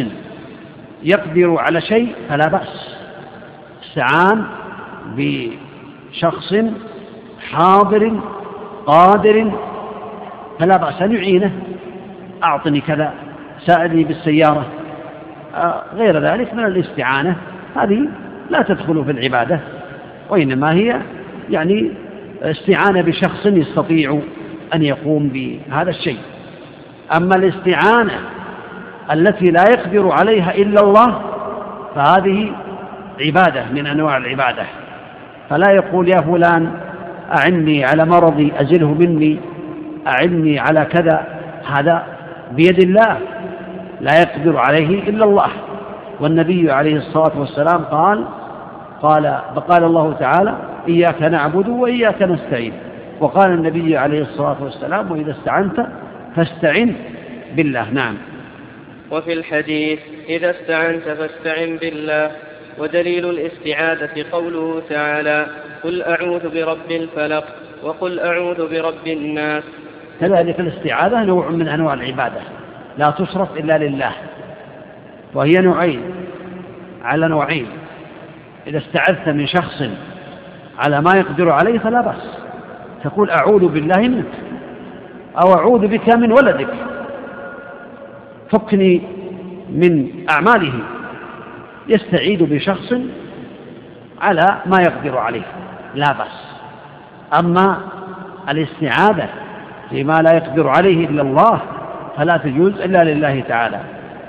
يقدر 1.03 1.57
على 1.61 1.81
شيء 1.81 2.13
فلا 2.29 2.49
بأس 2.49 3.00
استعان 3.91 4.45
بشخص 5.17 6.55
حاضر 7.53 8.13
قادر 8.87 9.53
فلا 10.61 10.77
بأس 10.77 11.03
أن 11.03 11.13
يعينه 11.13 11.53
أعطني 12.45 12.81
كذا 12.81 13.13
ساعدني 13.67 14.05
بالسيارة 14.05 14.67
آه، 15.55 15.83
غير 15.95 16.21
ذلك 16.23 16.55
من 16.55 16.65
الاستعانة 16.65 17.37
هذه 17.77 18.09
لا 18.51 18.63
تدخل 18.63 19.05
في 19.05 19.11
العبادة 19.11 19.61
وإنما 20.29 20.73
هي 20.73 21.01
يعني 21.51 21.91
استعانة 22.43 23.01
بشخص 23.03 23.47
يستطيع 23.47 24.21
أن 24.75 24.83
يقوم 24.83 25.29
بهذا 25.29 25.91
الشيء 25.91 26.19
أما 27.17 27.37
الاستعانة 27.37 28.19
التي 29.13 29.45
لا 29.45 29.65
يقدر 29.71 30.11
عليها 30.13 30.55
إلا 30.55 30.81
الله 30.81 31.21
فهذه 31.95 32.53
عبادة 33.21 33.65
من 33.73 33.87
أنواع 33.87 34.17
العبادة 34.17 34.63
فلا 35.51 35.71
يقول 35.73 36.09
يا 36.09 36.21
فلان 36.21 36.73
أعني 37.39 37.85
على 37.85 38.05
مرضي 38.07 38.53
أزله 38.59 38.95
مني 38.95 39.41
أعني 40.07 40.59
على 40.59 40.85
كذا 40.85 41.27
هذا 41.77 42.05
بيد 42.53 42.79
الله 42.83 43.19
لا 44.01 44.23
يقدر 44.23 44.57
عليه 44.59 45.09
إلا 45.09 45.25
الله 45.25 45.49
والنبي 46.21 46.73
عليه 46.73 46.97
الصلاة 46.97 47.39
والسلام 47.41 47.85
قال 47.85 48.25
قال 49.03 49.39
فقال 49.57 49.85
الله 49.85 50.13
تعالى 50.21 50.55
إياك 50.89 51.23
نعبد 51.23 51.69
وإياك 51.69 52.23
نستعين 52.23 52.73
وقال 53.21 53.51
النبي 53.51 53.97
عليه 53.97 54.21
الصلاة 54.23 54.57
والسلام 54.63 55.11
وإذا 55.13 55.31
استعنت 55.31 55.87
فاستعن 56.37 56.95
بالله 57.57 57.91
نعم 57.91 58.15
وفي 59.11 59.33
الحديث 59.33 59.99
إذا 60.29 60.51
استعنت 60.51 61.03
فاستعن 61.03 61.77
بالله 61.77 62.31
ودليل 62.79 63.31
الاستعاذة 63.31 64.25
قوله 64.33 64.83
تعالى 64.89 65.47
قل 65.85 66.03
أعوذ 66.03 66.49
برب 66.49 66.91
الفلق 66.91 67.45
وقل 67.83 68.21
أعوذ 68.21 68.71
برب 68.71 69.07
الناس 69.07 69.65
كذلك 70.21 70.61
الاستعاذة 70.61 71.25
نوع 71.25 71.49
من 71.49 71.69
أنواع 71.69 71.95
العبادة 71.95 72.41
لا 72.99 73.11
تصرف 73.11 73.57
إلا 73.57 73.79
لله 73.79 74.13
وهي 75.35 75.53
نوعين 75.53 76.01
على 77.03 77.29
نوعين 77.29 77.67
إذا 78.67 78.79
استعذت 78.79 79.29
من 79.29 79.47
شخص 79.47 79.83
على 80.79 81.01
ما 81.01 81.11
يقدر 81.17 81.51
عليه 81.51 81.79
فلا 81.79 82.01
بأس 82.01 82.37
تقول 83.05 83.31
أعوذ 83.31 83.69
بالله 83.69 84.01
منك 84.09 84.33
أو 85.45 85.55
أعوذ 85.55 85.87
بك 85.87 86.15
من 86.17 86.33
ولدك 86.33 86.75
فكني 88.53 89.03
من 89.71 90.09
أعماله 90.31 90.73
يستعيد 91.91 92.43
بشخص 92.43 92.93
على 94.21 94.47
ما 94.67 94.77
يقدر 94.81 95.19
عليه 95.19 95.43
لا 95.95 96.13
بأس 96.13 96.45
أما 97.45 97.79
الاستعادة 98.49 99.27
فيما 99.91 100.13
لا 100.23 100.37
يقدر 100.37 100.69
عليه 100.69 101.07
إلا 101.09 101.23
الله 101.23 101.61
فلا 102.17 102.37
تجوز 102.37 102.81
إلا 102.81 103.05
لله 103.05 103.41
تعالى 103.49 103.81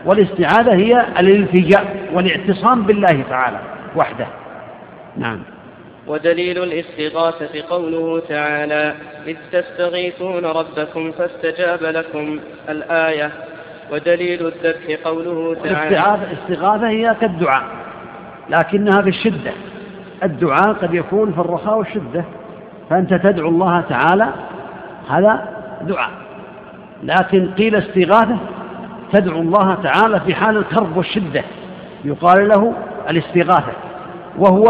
والاستعادة 0.06 0.74
هي 0.74 1.06
الالتجاء 1.20 1.98
والاعتصام 2.14 2.82
بالله 2.84 3.24
تعالى 3.30 3.60
وحده 3.96 4.28
نعم 5.18 5.40
ودليل 6.08 6.64
الاستغاثة 6.64 7.62
قوله 7.70 8.22
تعالى 8.30 8.96
إذ 9.28 9.36
تستغيثون 9.52 10.46
ربكم 10.46 11.12
فاستجاب 11.12 11.80
لكم 11.84 12.40
الآية 12.70 13.32
ودليل 13.92 14.46
الذبح 14.48 15.02
قوله 15.04 15.56
تعالى 15.64 16.16
الاستغاثة 16.24 16.88
هي 16.90 17.16
كالدعاء 17.22 17.64
لكنها 18.50 19.02
في 19.02 19.10
الشدة 19.10 19.52
الدعاء 20.24 20.74
قد 20.74 20.94
يكون 20.94 21.32
في 21.34 21.40
الرخاء 21.40 21.78
والشدة 21.78 22.26
فأنت 22.90 23.14
تدعو 23.14 23.50
الله 23.50 23.82
تعالى 23.82 24.28
هذا 25.10 25.50
دعاء 25.82 26.12
لكن 27.04 27.52
قيل 27.58 27.76
استغاثة 27.76 28.38
تدعو 29.14 29.42
الله 29.42 29.78
تعالى 29.84 30.20
في 30.20 30.36
حال 30.36 30.58
الكرب 30.58 30.98
والشدة 30.98 31.44
يقال 32.06 32.48
له 32.48 32.74
الاستغاثة 33.10 33.74
وهو 34.38 34.66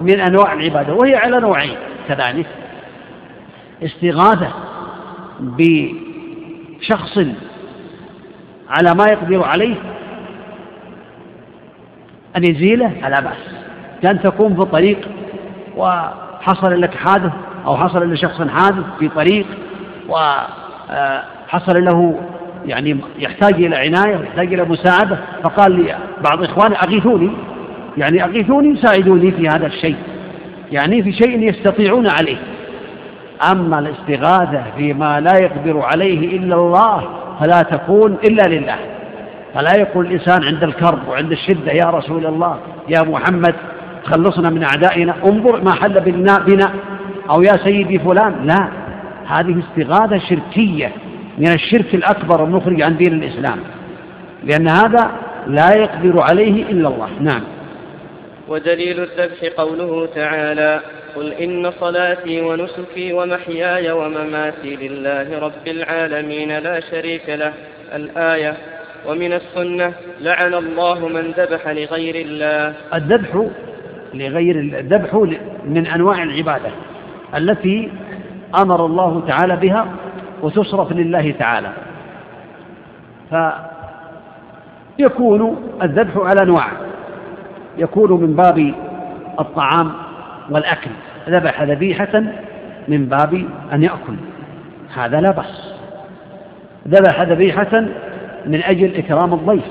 من 0.00 0.20
أنواع 0.20 0.52
العبادة 0.52 0.94
وهي 0.94 1.16
على 1.16 1.40
نوعين 1.40 1.76
كذلك 2.08 2.46
استغاثة 3.82 4.48
بشخص 5.40 7.18
على 8.72 8.94
ما 8.94 9.04
يقدر 9.08 9.44
عليه 9.44 9.74
أن 12.36 12.44
يزيله 12.44 12.92
فلا 13.02 13.20
بأس 13.20 13.54
كان 14.02 14.20
تقوم 14.22 14.54
في 14.54 14.60
الطريق 14.60 14.98
وحصل 15.76 16.80
لك 16.80 16.94
حادث 16.94 17.32
أو 17.66 17.76
حصل 17.76 18.12
لشخص 18.12 18.42
حادث 18.42 18.84
في 18.98 19.08
طريق 19.08 19.46
وحصل 20.08 21.76
آه، 21.76 21.80
له 21.80 22.20
يعني 22.66 22.96
يحتاج 23.18 23.54
إلى 23.54 23.76
عناية 23.76 24.16
ويحتاج 24.18 24.54
إلى 24.54 24.64
مساعدة 24.64 25.18
فقال 25.42 25.72
لي 25.72 25.96
بعض 26.24 26.42
إخواني 26.42 26.74
أغيثوني 26.76 27.30
يعني 27.98 28.24
أغيثوني 28.24 28.76
ساعدوني 28.82 29.30
في 29.32 29.48
هذا 29.48 29.66
الشيء 29.66 29.96
يعني 30.72 31.02
في 31.02 31.12
شيء 31.12 31.48
يستطيعون 31.48 32.06
عليه 32.06 32.36
أما 33.52 33.78
الاستغاثة 33.78 34.62
فيما 34.76 35.20
لا 35.20 35.32
يقدر 35.42 35.80
عليه 35.80 36.36
إلا 36.38 36.56
الله 36.56 37.21
فلا 37.40 37.62
تكون 37.62 38.18
إلا 38.24 38.42
لله 38.48 38.78
فلا 39.54 39.76
يقول 39.76 40.06
الإنسان 40.06 40.44
عند 40.44 40.64
الكرب 40.64 41.08
وعند 41.08 41.32
الشدة 41.32 41.72
يا 41.72 41.84
رسول 41.90 42.26
الله 42.26 42.58
يا 42.88 43.02
محمد 43.02 43.54
خلصنا 44.04 44.50
من 44.50 44.62
أعدائنا 44.64 45.14
انظر 45.26 45.60
ما 45.64 45.72
حل 45.74 46.00
بنا, 46.00 46.38
بنا 46.38 46.70
أو 47.30 47.42
يا 47.42 47.56
سيدي 47.64 47.98
فلان 47.98 48.34
لا 48.46 48.68
هذه 49.26 49.56
استغاثة 49.60 50.18
شركية 50.18 50.92
من 51.38 51.48
الشرك 51.54 51.94
الأكبر 51.94 52.44
المخرج 52.44 52.82
عن 52.82 52.96
دين 52.96 53.12
الإسلام 53.22 53.58
لأن 54.44 54.68
هذا 54.68 55.10
لا 55.46 55.74
يقدر 55.76 56.20
عليه 56.20 56.62
إلا 56.62 56.88
الله 56.88 57.08
نعم 57.20 57.40
ودليل 58.48 59.00
الذبح 59.00 59.54
قوله 59.56 60.08
تعالى 60.14 60.80
قل 61.16 61.32
إن 61.32 61.70
صلاتي 61.70 62.40
ونسكي 62.40 63.12
ومحياي 63.12 63.90
ومماتي 63.92 64.76
لله 64.76 65.38
رب 65.38 65.66
العالمين 65.68 66.58
لا 66.58 66.80
شريك 66.80 67.28
له 67.28 67.52
الآية 67.94 68.54
ومن 69.06 69.32
السنة 69.32 69.92
لعن 70.20 70.54
الله 70.54 71.08
من 71.08 71.30
ذبح 71.36 71.68
لغير 71.68 72.14
الله 72.26 72.74
الذبح 72.94 73.46
لغير 74.14 74.58
الذبح 74.58 75.14
من 75.64 75.86
أنواع 75.86 76.22
العبادة 76.22 76.70
التي 77.36 77.92
أمر 78.62 78.86
الله 78.86 79.22
تعالى 79.28 79.56
بها 79.56 79.86
وتشرف 80.42 80.92
لله 80.92 81.34
تعالى 81.38 81.72
فيكون 84.98 85.70
الذبح 85.82 86.16
على 86.16 86.42
أنواع 86.42 86.68
يكون 87.78 88.12
من 88.20 88.36
باب 88.36 88.74
الطعام 89.40 89.92
والأكل 90.50 90.90
ذبح 91.28 91.62
ذبيحة 91.62 92.22
من 92.88 93.06
باب 93.06 93.48
أن 93.72 93.82
يأكل 93.82 94.14
هذا 94.96 95.20
لا 95.20 95.30
بأس 95.30 95.74
ذبح 96.88 97.22
ذبيحة 97.22 97.80
من 98.46 98.62
أجل 98.64 98.94
إكرام 98.94 99.32
الضيف 99.34 99.64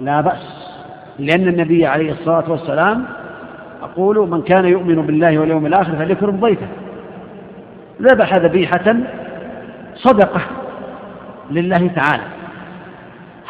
لا 0.00 0.20
بأس 0.20 0.70
لأن 1.18 1.48
النبي 1.48 1.86
عليه 1.86 2.12
الصلاة 2.12 2.44
والسلام 2.50 3.04
أقول 3.82 4.28
من 4.28 4.42
كان 4.42 4.64
يؤمن 4.64 5.06
بالله 5.06 5.38
واليوم 5.38 5.66
الآخر 5.66 5.92
فليكرم 5.96 6.40
ضيفه 6.40 6.66
ذبح 8.02 8.34
ذبيحة 8.34 8.96
صدقة 9.94 10.40
لله 11.50 11.90
تعالى 11.96 12.22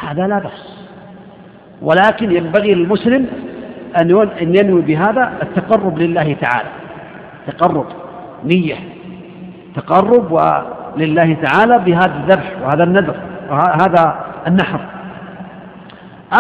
هذا 0.01 0.27
لا 0.27 0.39
بأس 0.39 0.81
ولكن 1.83 2.37
ينبغي 2.37 2.75
للمسلم 2.75 3.27
أن 3.99 4.57
ينوي 4.57 4.83
بهذا 4.83 5.33
التقرب 5.43 5.99
لله 5.99 6.37
تعالى 6.41 6.69
تقرب 7.47 7.87
نية 8.45 8.75
تقرب 9.77 10.41
لله 10.97 11.37
تعالى 11.43 11.79
بهذا 11.79 12.15
الذبح 12.17 12.53
وهذا 12.63 12.85
النذر 12.87 13.15
وهذا 13.51 14.17
النحر 14.47 14.81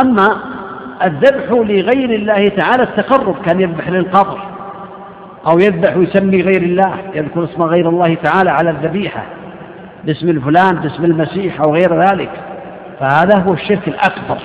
أما 0.01 0.29
الذبح 1.05 1.51
لغير 1.51 2.11
الله 2.15 2.49
تعالى 2.49 2.83
التقرب 2.83 3.37
كان 3.47 3.61
يذبح 3.61 3.89
للقبر 3.89 4.41
أو 5.47 5.59
يذبح 5.59 5.97
ويسمي 5.97 6.43
غير 6.43 6.63
الله 6.63 6.95
يذكر 7.15 7.45
اسم 7.45 7.63
غير 7.63 7.89
الله 7.89 8.15
تعالى 8.15 8.51
على 8.51 8.71
الذبيحة 8.71 9.23
باسم 10.05 10.29
الفلان 10.29 10.75
باسم 10.77 11.05
المسيح 11.05 11.61
أو 11.61 11.75
غير 11.75 12.03
ذلك 12.03 12.31
فهذا 13.01 13.39
هو 13.49 13.53
الشرك 13.53 13.89
الأكبر 13.89 14.39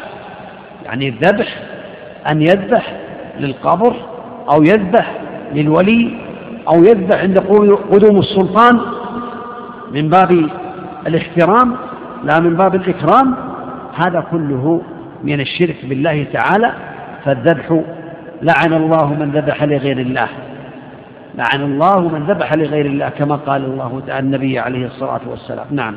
يعني 0.85 1.09
الذبح 1.09 1.47
أن 2.31 2.41
يذبح 2.41 2.93
للقبر 3.39 3.95
أو 4.53 4.63
يذبح 4.63 5.11
للولي 5.53 6.17
أو 6.67 6.83
يذبح 6.83 7.19
عند 7.21 7.39
قدوم 7.91 8.19
السلطان 8.19 8.79
من 9.91 10.09
باب 10.09 10.49
الاحترام 11.07 11.75
لا 12.23 12.39
من 12.39 12.55
باب 12.55 12.75
الإكرام 12.75 13.35
هذا 13.95 14.23
كله 14.31 14.81
من 15.23 15.39
الشرك 15.39 15.85
بالله 15.85 16.25
تعالى 16.33 16.71
فالذبح 17.25 17.79
لعن 18.41 18.73
الله 18.73 19.13
من 19.13 19.31
ذبح 19.31 19.63
لغير 19.63 19.97
الله 19.97 20.27
لعن 21.35 21.61
الله 21.63 21.99
من 22.09 22.23
ذبح 22.27 22.53
لغير 22.53 22.85
الله 22.85 23.09
كما 23.09 23.35
قال 23.35 23.65
الله 23.65 24.01
تعالى 24.07 24.25
النبي 24.25 24.59
عليه 24.59 24.85
الصلاة 24.85 25.19
والسلام 25.29 25.65
نعم 25.71 25.95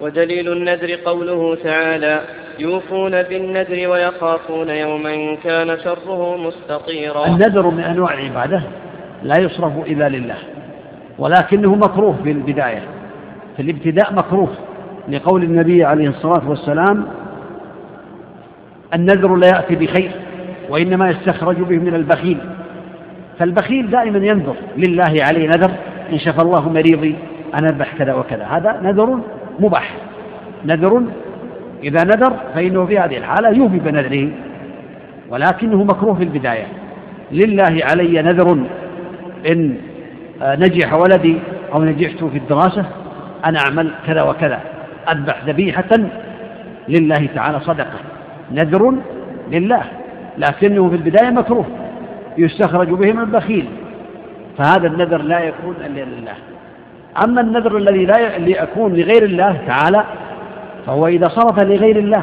ودليل 0.00 0.52
النذر 0.52 0.94
قوله 1.04 1.54
تعالى 1.54 2.20
يوفون 2.58 3.22
بالنذر 3.22 3.88
ويخافون 3.90 4.68
يوما 4.68 5.34
كان 5.44 5.78
شره 5.78 6.36
مستطيرا 6.36 7.26
النذر 7.26 7.70
من 7.70 7.80
أنواع 7.84 8.14
العبادة 8.14 8.62
لا 9.22 9.38
يصرف 9.40 9.72
إلا 9.86 10.08
لله 10.08 10.36
ولكنه 11.18 11.74
مكروه 11.74 12.16
في 12.24 12.30
البداية 12.32 12.82
في 13.56 13.62
الابتداء 13.62 14.12
مكروه 14.14 14.48
لقول 15.08 15.42
النبي 15.42 15.84
عليه 15.84 16.08
الصلاة 16.08 16.48
والسلام 16.50 17.06
النذر 18.94 19.34
لا 19.36 19.46
يأتي 19.54 19.74
بخير 19.76 20.10
وإنما 20.68 21.10
يستخرج 21.10 21.56
به 21.56 21.76
من 21.78 21.94
البخيل 21.94 22.38
فالبخيل 23.38 23.90
دائما 23.90 24.18
ينذر 24.18 24.54
لله 24.76 25.24
عليه 25.26 25.46
نذر 25.48 25.70
إن 26.12 26.18
شفى 26.18 26.42
الله 26.42 26.68
مريضي 26.68 27.14
أنا 27.58 27.68
أذبح 27.68 27.94
كذا 27.98 28.14
وكذا 28.14 28.44
هذا 28.44 28.80
نذر 28.82 29.20
مباح 29.60 29.90
نذر 30.64 31.02
إذا 31.82 32.04
نذر 32.04 32.36
فإنه 32.54 32.86
في 32.86 32.98
هذه 32.98 33.16
الحالة 33.18 33.48
يوفي 33.48 33.78
بنذره 33.78 34.28
ولكنه 35.30 35.84
مكروه 35.84 36.14
في 36.14 36.24
البداية 36.24 36.66
لله 37.32 37.78
علي 37.92 38.22
نذر 38.22 38.52
إن 39.50 39.76
آه، 40.42 40.56
نجح 40.56 40.92
ولدي 40.94 41.36
أو 41.74 41.84
نجحت 41.84 42.24
في 42.24 42.38
الدراسة 42.38 42.84
أن 43.44 43.56
أعمل 43.56 43.90
كذا 44.06 44.22
وكذا 44.22 44.60
أذبح 45.12 45.44
ذبيحة 45.46 45.88
لله 46.88 47.28
تعالى 47.34 47.60
صدقة 47.60 47.98
نذر 48.52 48.94
لله 49.52 49.82
لكنه 50.38 50.88
في 50.88 50.96
البداية 50.96 51.30
مكروه 51.30 51.66
يستخرج 52.38 52.88
به 52.88 53.12
من 53.12 53.20
البخيل 53.22 53.66
فهذا 54.58 54.86
النذر 54.86 55.22
لا 55.22 55.40
يكون 55.40 55.74
إلا 55.86 56.04
لله 56.04 56.32
أما 57.24 57.40
النذر 57.40 57.76
الذي 57.76 58.06
لا 58.06 58.18
يكون 58.38 58.92
لغير 58.94 59.22
الله 59.22 59.58
تعالى 59.66 60.04
فهو 60.86 61.06
إذا 61.06 61.28
صرف 61.28 61.62
لغير 61.64 61.96
الله 61.98 62.22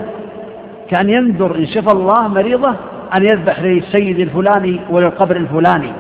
كأن 0.90 1.10
ينذر 1.10 1.56
إن 1.56 1.66
شفى 1.68 1.92
الله 1.94 2.28
مريضة 2.28 2.70
أن 3.18 3.24
يذبح 3.24 3.60
للسيد 3.60 4.20
الفلاني 4.20 4.80
وللقبر 4.90 5.36
الفلاني 5.36 5.92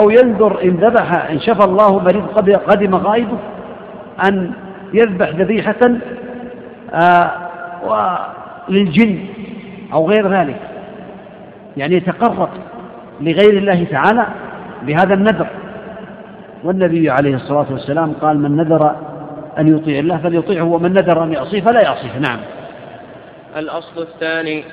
أو 0.00 0.10
ينذر 0.10 0.62
إن 0.64 0.70
ذبح 0.70 1.30
إن 1.30 1.40
شفى 1.40 1.64
الله 1.66 1.98
مريض 1.98 2.26
قدم 2.68 2.94
غائبه 2.94 3.38
أن 4.28 4.50
يذبح 4.94 5.28
ذبيحة 5.28 5.76
آه، 6.94 7.30
للجن 8.68 9.18
أو 9.92 10.08
غير 10.10 10.30
ذلك 10.30 10.56
يعني 11.76 11.94
يتقرب 11.96 12.48
لغير 13.20 13.58
الله 13.58 13.84
تعالى 13.90 14.26
بهذا 14.82 15.14
النذر 15.14 15.46
والنبي 16.64 17.10
عليه 17.10 17.34
الصلاة 17.34 17.66
والسلام 17.70 18.12
قال 18.12 18.38
من 18.40 18.56
نذر 18.56 18.96
أن 19.58 19.76
يطيع 19.76 19.98
الله 19.98 20.16
فليطيعه 20.16 20.64
ومن 20.64 20.92
نذر 20.92 21.24
أن 21.24 21.32
يعصيه 21.32 21.60
فلا 21.60 21.80
يعصيه 21.80 22.18
نعم 22.18 22.38
الأصل 23.56 24.02
الثاني 24.02 24.64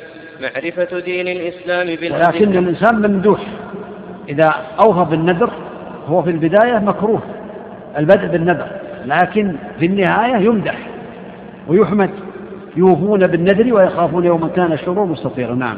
معرفة 0.41 0.99
دين 0.99 1.27
الإسلام 1.27 1.87
بالأدلة 1.87 2.27
ولكن 2.27 2.57
الإنسان 2.57 2.95
ممدوح 3.11 3.39
إذا 4.29 4.53
أوفى 4.85 5.09
بالنذر 5.09 5.51
هو 6.07 6.23
في 6.23 6.29
البداية 6.29 6.79
مكروه 6.79 7.21
البدء 7.97 8.27
بالنذر 8.27 8.67
لكن 9.05 9.55
في 9.79 9.85
النهاية 9.85 10.35
يمدح 10.45 10.77
ويحمد 11.67 12.09
يوفون 12.75 13.27
بالنذر 13.27 13.73
ويخافون 13.73 14.25
يوم 14.25 14.47
كان 14.47 14.71
الشرور 14.71 15.05
مستطيرا 15.05 15.55
نعم 15.55 15.77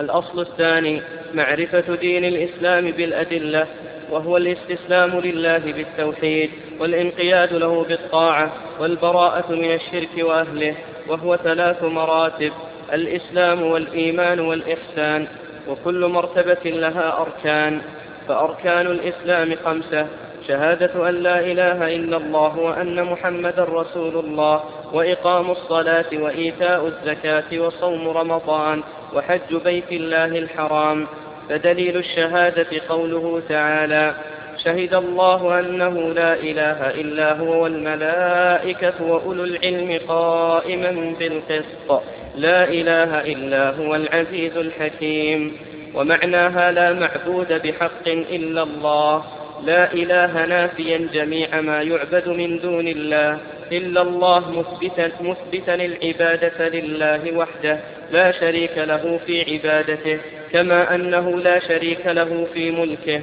الأصل 0.00 0.40
الثاني 0.40 1.00
معرفة 1.34 1.94
دين 2.00 2.24
الإسلام 2.24 2.84
بالأدلة 2.90 3.64
وهو 4.10 4.36
الاستسلام 4.36 5.10
لله 5.20 5.58
بالتوحيد 5.58 6.50
والانقياد 6.80 7.52
له 7.52 7.84
بالطاعة 7.88 8.52
والبراءة 8.80 9.52
من 9.52 9.74
الشرك 9.74 10.18
وأهله 10.24 10.74
وهو 11.08 11.36
ثلاث 11.36 11.82
مراتب 11.82 12.52
الإسلام 12.92 13.62
والإيمان 13.62 14.40
والإحسان 14.40 15.26
وكل 15.68 16.06
مرتبة 16.06 16.70
لها 16.70 17.20
أركان 17.22 17.80
فأركان 18.28 18.86
الإسلام 18.86 19.56
خمسة 19.64 20.06
شهادة 20.48 21.08
أن 21.08 21.14
لا 21.22 21.40
إله 21.40 21.96
إلا 21.96 22.16
الله 22.16 22.58
وأن 22.58 23.04
محمدا 23.04 23.64
رسول 23.64 24.16
الله 24.24 24.60
وإقام 24.92 25.50
الصلاة 25.50 26.06
وإيتاء 26.12 26.86
الزكاة 26.86 27.58
وصوم 27.60 28.08
رمضان 28.08 28.82
وحج 29.16 29.54
بيت 29.64 29.92
الله 29.92 30.26
الحرام 30.38 31.06
فدليل 31.50 31.96
الشهادة 31.96 32.66
قوله 32.88 33.42
تعالى 33.48 34.14
شهد 34.64 34.94
الله 34.94 35.60
أنه 35.60 36.12
لا 36.12 36.34
إله 36.34 36.90
إلا 36.90 37.38
هو 37.38 37.62
والملائكة 37.62 38.92
وأولو 39.02 39.44
العلم 39.44 40.00
قائما 40.08 41.14
بالقسط 41.18 42.02
لا 42.36 42.64
إله 42.68 43.20
إلا 43.20 43.70
هو 43.70 43.94
العزيز 43.94 44.56
الحكيم 44.56 45.56
ومعناها 45.94 46.72
لا 46.72 46.92
معبود 46.92 47.52
بحق 47.52 48.06
إلا 48.08 48.62
الله 48.62 49.24
لا 49.64 49.92
إله 49.92 50.44
نافيا 50.46 51.08
جميع 51.12 51.60
ما 51.60 51.82
يعبد 51.82 52.28
من 52.28 52.58
دون 52.58 52.88
الله 52.88 53.38
إلا 53.72 54.02
الله 54.02 54.42
مثبتا, 54.58 55.10
مثبتا 55.20 55.74
العبادة 55.74 56.68
لله 56.68 57.36
وحده 57.38 57.78
لا 58.12 58.32
شريك 58.32 58.70
له 58.76 59.20
في 59.26 59.52
عبادته 59.52 60.18
كما 60.52 60.94
أنه 60.94 61.30
لا 61.30 61.58
شريك 61.58 62.00
له 62.06 62.46
في 62.54 62.70
ملكه 62.70 63.20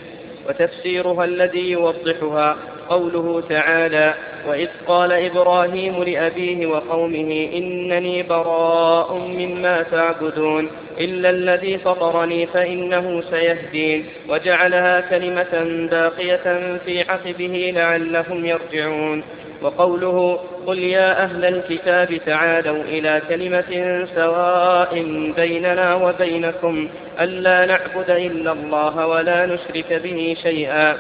وتفسيرها 0.50 1.26
الذي 1.26 1.72
يوضحها 1.72 2.58
قوله 2.90 3.44
تعالى 3.50 4.14
وإذ 4.48 4.68
قال 4.88 5.12
إبراهيم 5.12 6.04
لأبيه 6.04 6.68
وقومه 6.68 7.50
إنني 7.56 8.24
براء 8.24 9.14
مما 9.18 9.84
تعبدون 9.92 10.70
إلا 11.00 11.30
الذي 11.30 11.78
فطرني 11.78 12.48
فإنه 12.48 13.22
سيهدين 13.32 14.06
وجعلها 14.30 15.02
كلمة 15.02 15.64
باقية 15.92 16.78
في 16.86 17.02
عقبه 17.10 17.72
لعلهم 17.76 18.46
يرجعون 18.46 19.24
وقوله 19.62 20.40
قل 20.68 20.80
يا 20.80 21.24
أهل 21.24 21.46
الكتاب 21.46 22.18
تعالوا 22.26 22.84
إلى 22.84 23.22
كلمة 23.30 24.08
سواء 24.16 24.94
بيننا 25.36 25.96
وبينكم 25.96 26.90
ألا 27.20 27.66
نعبد 27.66 28.10
إلا 28.10 28.52
الله 28.52 29.08
ولا 29.08 29.46
نشرك 29.46 29.94
به 30.04 30.36
شيئا 30.44 30.98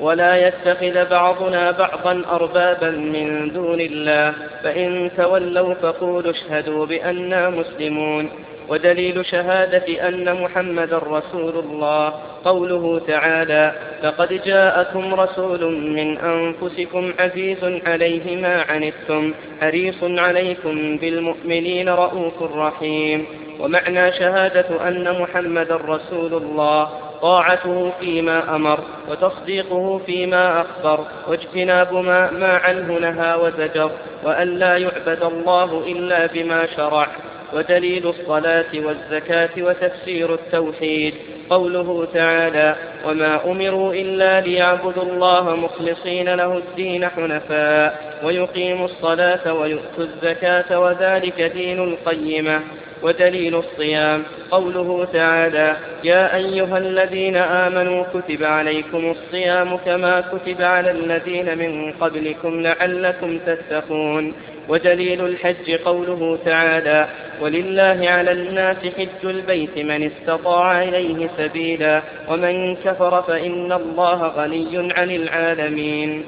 ولا 0.00 0.48
يتخذ 0.48 1.10
بعضنا 1.10 1.70
بعضا 1.70 2.22
أربابا 2.32 2.90
من 2.90 3.52
دون 3.52 3.80
الله 3.80 4.34
فإن 4.64 5.10
تولوا 5.16 5.74
فقولوا 5.74 6.30
اشهدوا 6.30 6.86
بأنا 6.86 7.50
مسلمون 7.50 8.30
ودليل 8.68 9.24
شهادة 9.26 10.08
أن 10.08 10.42
محمد 10.42 10.94
رسول 11.08 11.58
الله 11.58 12.12
قوله 12.44 12.98
تعالى 13.08 13.72
لقد 14.04 14.40
جاءكم 14.46 15.14
رسول 15.14 15.76
من 15.90 16.18
أنفسكم 16.18 17.12
عزيز 17.20 17.58
عليه 17.86 18.36
ما 18.36 18.62
عنتم 18.62 19.34
حريص 19.60 19.94
عليكم 20.02 20.96
بالمؤمنين 20.96 21.88
رؤوف 21.88 22.42
رحيم 22.42 23.24
ومعنى 23.60 24.12
شهادة 24.12 24.88
أن 24.88 25.20
محمد 25.20 25.72
رسول 25.72 26.34
الله 26.34 26.88
طاعته 27.22 27.92
فيما 28.00 28.56
أمر 28.56 28.78
وتصديقه 29.10 29.98
فيما 30.06 30.60
أخبر 30.60 30.98
واجتناب 31.28 31.92
ما, 31.94 32.30
ما 32.30 32.56
عنه 32.56 32.98
نهى 32.98 33.34
وزجر 33.34 33.90
وأن 34.24 34.48
لا 34.58 34.76
يعبد 34.78 35.22
الله 35.22 35.84
إلا 35.88 36.26
بما 36.26 36.66
شرع 36.76 37.08
ودليل 37.54 38.06
الصلاة 38.08 38.72
والزكاة 38.74 39.50
وتفسير 39.58 40.34
التوحيد 40.34 41.14
قوله 41.50 42.04
تعالى 42.14 42.76
وما 43.08 43.50
أمروا 43.52 43.94
إلا 43.94 44.40
ليعبدوا 44.40 45.02
الله 45.02 45.56
مخلصين 45.56 46.34
له 46.34 46.56
الدين 46.58 47.08
حنفاء 47.08 48.20
ويقيموا 48.24 48.84
الصلاة 48.84 49.54
ويؤتوا 49.54 50.04
الزكاة 50.04 50.80
وذلك 50.80 51.42
دين 51.42 51.78
القيمة 51.78 52.60
ودليل 53.04 53.54
الصيام 53.54 54.22
قوله 54.50 55.04
تعالى 55.12 55.76
يا 56.04 56.36
أيها 56.36 56.78
الذين 56.78 57.36
آمنوا 57.36 58.04
كتب 58.14 58.42
عليكم 58.44 59.10
الصيام 59.10 59.76
كما 59.76 60.20
كتب 60.20 60.62
على 60.62 60.90
الذين 60.90 61.58
من 61.58 61.92
قبلكم 62.00 62.60
لعلكم 62.60 63.38
تتقون 63.46 64.32
ودليل 64.68 65.24
الحج 65.24 65.70
قوله 65.84 66.38
تعالى 66.44 67.08
ولله 67.40 68.08
على 68.10 68.32
الناس 68.32 68.76
حج 68.76 69.24
البيت 69.30 69.78
من 69.78 70.10
استطاع 70.12 70.82
إليه 70.82 71.28
سبيلا 71.38 72.02
ومن 72.28 72.76
كفر 72.76 73.22
فإن 73.22 73.72
الله 73.72 74.22
غني 74.28 74.92
عن 74.92 75.10
العالمين 75.10 76.24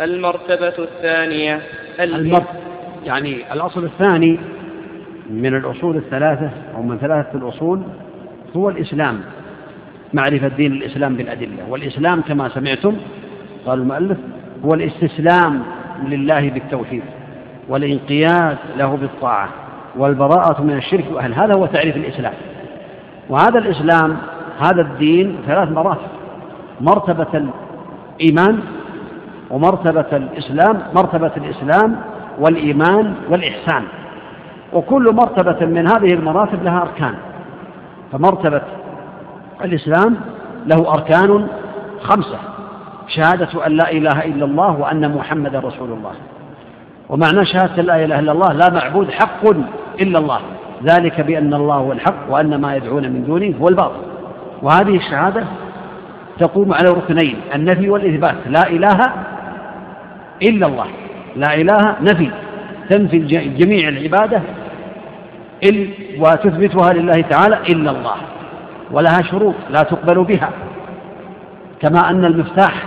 المرتبة 0.00 0.74
الثانية 0.78 1.60
المرتبة 2.00 2.46
يعني 3.06 3.36
الأصل 3.52 3.84
الثاني 3.84 4.38
من 5.30 5.54
الأصول 5.56 5.96
الثلاثة 5.96 6.50
أو 6.76 6.82
من 6.82 6.98
ثلاثة 6.98 7.38
الأصول 7.38 7.82
هو 8.56 8.68
الإسلام 8.70 9.20
معرفة 10.14 10.48
دين 10.48 10.72
الإسلام 10.72 11.14
بالأدلة 11.14 11.70
والإسلام 11.70 12.20
كما 12.20 12.48
سمعتم 12.48 12.94
قال 13.66 13.78
المؤلف 13.78 14.18
هو 14.64 14.74
الاستسلام 14.74 15.62
لله 16.06 16.48
بالتوحيد 16.50 17.02
والانقياد 17.68 18.56
له 18.78 18.96
بالطاعة 18.96 19.48
والبراءة 19.96 20.62
من 20.62 20.76
الشرك 20.76 21.04
وأهل 21.12 21.34
هذا 21.34 21.52
هو 21.56 21.66
تعريف 21.66 21.96
الإسلام 21.96 22.32
وهذا 23.28 23.58
الإسلام 23.58 24.16
هذا 24.60 24.80
الدين 24.80 25.36
ثلاث 25.46 25.68
مراتب 25.72 26.06
مرتبة 26.80 27.26
الإيمان 28.20 28.60
ومرتبة 29.50 30.06
الإسلام 30.16 30.82
مرتبة 30.96 31.30
الإسلام 31.36 31.96
والإيمان 32.40 33.14
والإحسان 33.30 33.82
وكل 34.72 35.14
مرتبة 35.14 35.66
من 35.66 35.88
هذه 35.88 36.14
المراتب 36.14 36.62
لها 36.64 36.82
أركان 36.82 37.14
فمرتبة 38.12 38.62
الإسلام 39.64 40.14
له 40.66 40.92
أركان 40.94 41.46
خمسة 42.00 42.38
شهادة 43.08 43.66
أن 43.66 43.72
لا 43.76 43.92
إله 43.92 44.24
إلا 44.24 44.44
الله 44.44 44.80
وأن 44.80 45.14
محمدا 45.14 45.58
رسول 45.58 45.88
الله 45.92 46.12
ومعنى 47.08 47.46
شهادة 47.46 47.82
لا 47.82 48.04
إله 48.04 48.18
إلا 48.18 48.32
الله 48.32 48.52
لا 48.52 48.70
معبود 48.72 49.10
حق 49.10 49.48
إلا 50.00 50.18
الله 50.18 50.40
ذلك 50.84 51.20
بأن 51.20 51.54
الله 51.54 51.74
هو 51.74 51.92
الحق 51.92 52.30
وأن 52.30 52.60
ما 52.60 52.76
يدعون 52.76 53.02
من 53.02 53.24
دونه 53.24 53.54
هو 53.62 53.68
الباطل 53.68 54.00
وهذه 54.62 54.96
الشهادة 54.96 55.44
تقوم 56.38 56.74
على 56.74 56.88
ركنين 56.90 57.36
النفي 57.54 57.90
والإثبات 57.90 58.34
لا 58.46 58.68
إله 58.70 59.00
إلا 60.42 60.66
الله 60.66 60.86
لا 61.36 61.54
إله 61.54 61.80
نفي 62.00 62.30
تنفي 62.90 63.18
جميع 63.58 63.88
العبادة 63.88 64.42
وتثبتها 66.18 66.92
لله 66.92 67.20
تعالى 67.30 67.56
إلا 67.68 67.90
الله 67.90 68.14
ولها 68.90 69.22
شروط 69.30 69.54
لا 69.70 69.82
تقبل 69.82 70.24
بها 70.24 70.50
كما 71.82 72.10
أن 72.10 72.24
المفتاح 72.24 72.86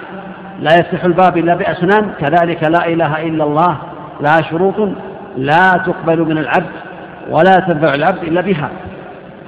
لا 0.59 0.73
يفتح 0.75 1.03
الباب 1.03 1.37
إلا 1.37 1.55
بأسنان 1.55 2.11
كذلك 2.19 2.63
لا 2.63 2.87
إله 2.87 3.27
إلا 3.27 3.43
الله 3.43 3.77
لها 4.21 4.41
شروط 4.49 4.89
لا 5.37 5.71
تقبل 5.85 6.19
من 6.21 6.37
العبد 6.37 6.71
ولا 7.29 7.53
تنفع 7.55 7.93
العبد 7.93 8.23
إلا 8.23 8.41
بها 8.41 8.69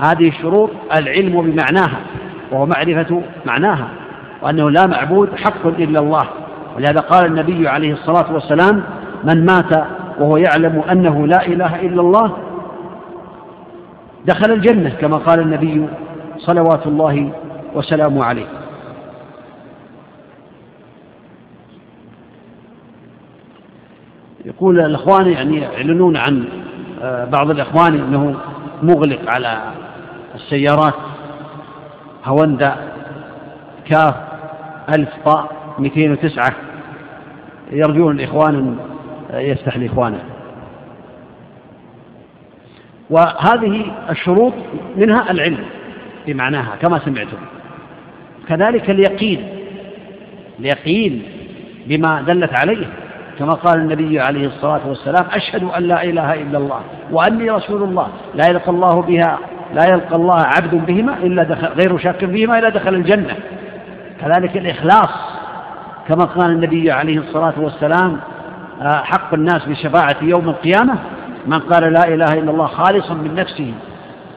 هذه 0.06 0.28
الشروط 0.28 0.70
العلم 1.00 1.42
بمعناها 1.42 2.00
وهو 2.52 2.66
معرفة 2.66 3.22
معناها 3.46 3.88
وأنه 4.42 4.70
لا 4.72 4.88
معبود 4.88 5.30
حق 5.38 5.66
إلا 5.68 6.00
الله 6.00 6.24
ولهذا 6.76 7.00
قال 7.00 7.26
النبي 7.26 7.68
عليه 7.68 7.94
الصلاة 7.94 8.34
والسلام 8.34 8.84
من 9.24 9.46
مات 9.46 9.74
وهو 10.20 10.38
يعلم 10.38 10.80
أنه 10.92 11.28
لا 11.28 11.46
إله 11.46 11.82
إلا 11.82 12.02
الله 12.02 12.38
دخل 14.26 14.52
الجنة 14.52 14.90
كما 14.90 15.18
قال 15.18 15.40
النبي 15.40 15.86
صلوات 16.38 16.88
الله 16.88 17.30
وسلامه 17.76 18.26
عليه 18.26 18.48
يقول 24.46 24.80
الإخوان 24.80 25.28
يعني 25.28 25.58
يعلنون 25.58 26.18
عن 26.18 26.46
آه، 27.02 27.26
بعض 27.26 27.50
الإخوان 27.50 27.94
أنه 27.94 28.36
مغلق 28.84 29.20
على 29.32 29.62
السيارات 30.36 30.94
هوندا 32.26 32.76
كاف 33.90 34.16
ألف 34.98 35.10
طاء 35.26 35.52
209 35.80 36.52
يرجون 37.72 38.20
الإخوان 38.20 38.76
يسمح 39.34 39.78
لإخوانه 39.78 40.20
وهذه 43.10 43.82
الشروط 44.10 44.54
منها 44.98 45.32
العلم 45.32 45.60
بمعناها 46.28 46.76
كما 46.82 47.00
سمعتم 47.00 47.38
كذلك 48.50 48.90
اليقين 48.90 49.50
اليقين 50.60 51.24
بما 51.88 52.22
دلت 52.22 52.60
عليه 52.60 52.86
كما 53.40 53.54
قال 53.54 53.80
النبي 53.80 54.20
عليه 54.20 54.48
الصلاة 54.48 54.80
والسلام 54.88 55.26
أشهد 55.34 55.64
أن 55.64 55.84
لا 55.84 56.04
إله 56.04 56.34
إلا 56.34 56.58
الله 56.58 56.82
وأني 57.12 57.50
رسول 57.50 57.84
الله 57.84 58.08
لا 58.36 58.48
يلقى 58.50 58.72
الله 58.72 59.02
بها 59.02 59.38
لا 59.74 59.90
يلقى 59.90 60.16
الله 60.16 60.40
عبد 60.42 60.76
بهما 60.86 61.18
إلا 61.18 61.44
دخل 61.44 61.68
غير 61.68 61.98
شاك 61.98 62.24
بهما 62.26 62.60
إلا 62.60 62.70
دخل 62.70 62.94
الجنة 62.96 63.36
كذلك 64.22 64.58
الإخلاص 64.58 65.12
كما 66.08 66.24
قال 66.26 66.52
النبي 66.52 66.92
عليه 66.92 67.18
الصلاة 67.18 67.54
والسلام 67.58 68.20
حق 68.84 69.34
الناس 69.34 69.66
بشفاعة 69.66 70.16
يوم 70.22 70.50
القيامة 70.50 70.96
من 71.48 71.60
قال 71.60 71.94
لا 71.94 72.04
إله 72.08 72.34
إلا 72.34 72.52
الله 72.52 72.68
خالصا 72.68 73.14
من 73.14 73.36
نفسه 73.36 73.74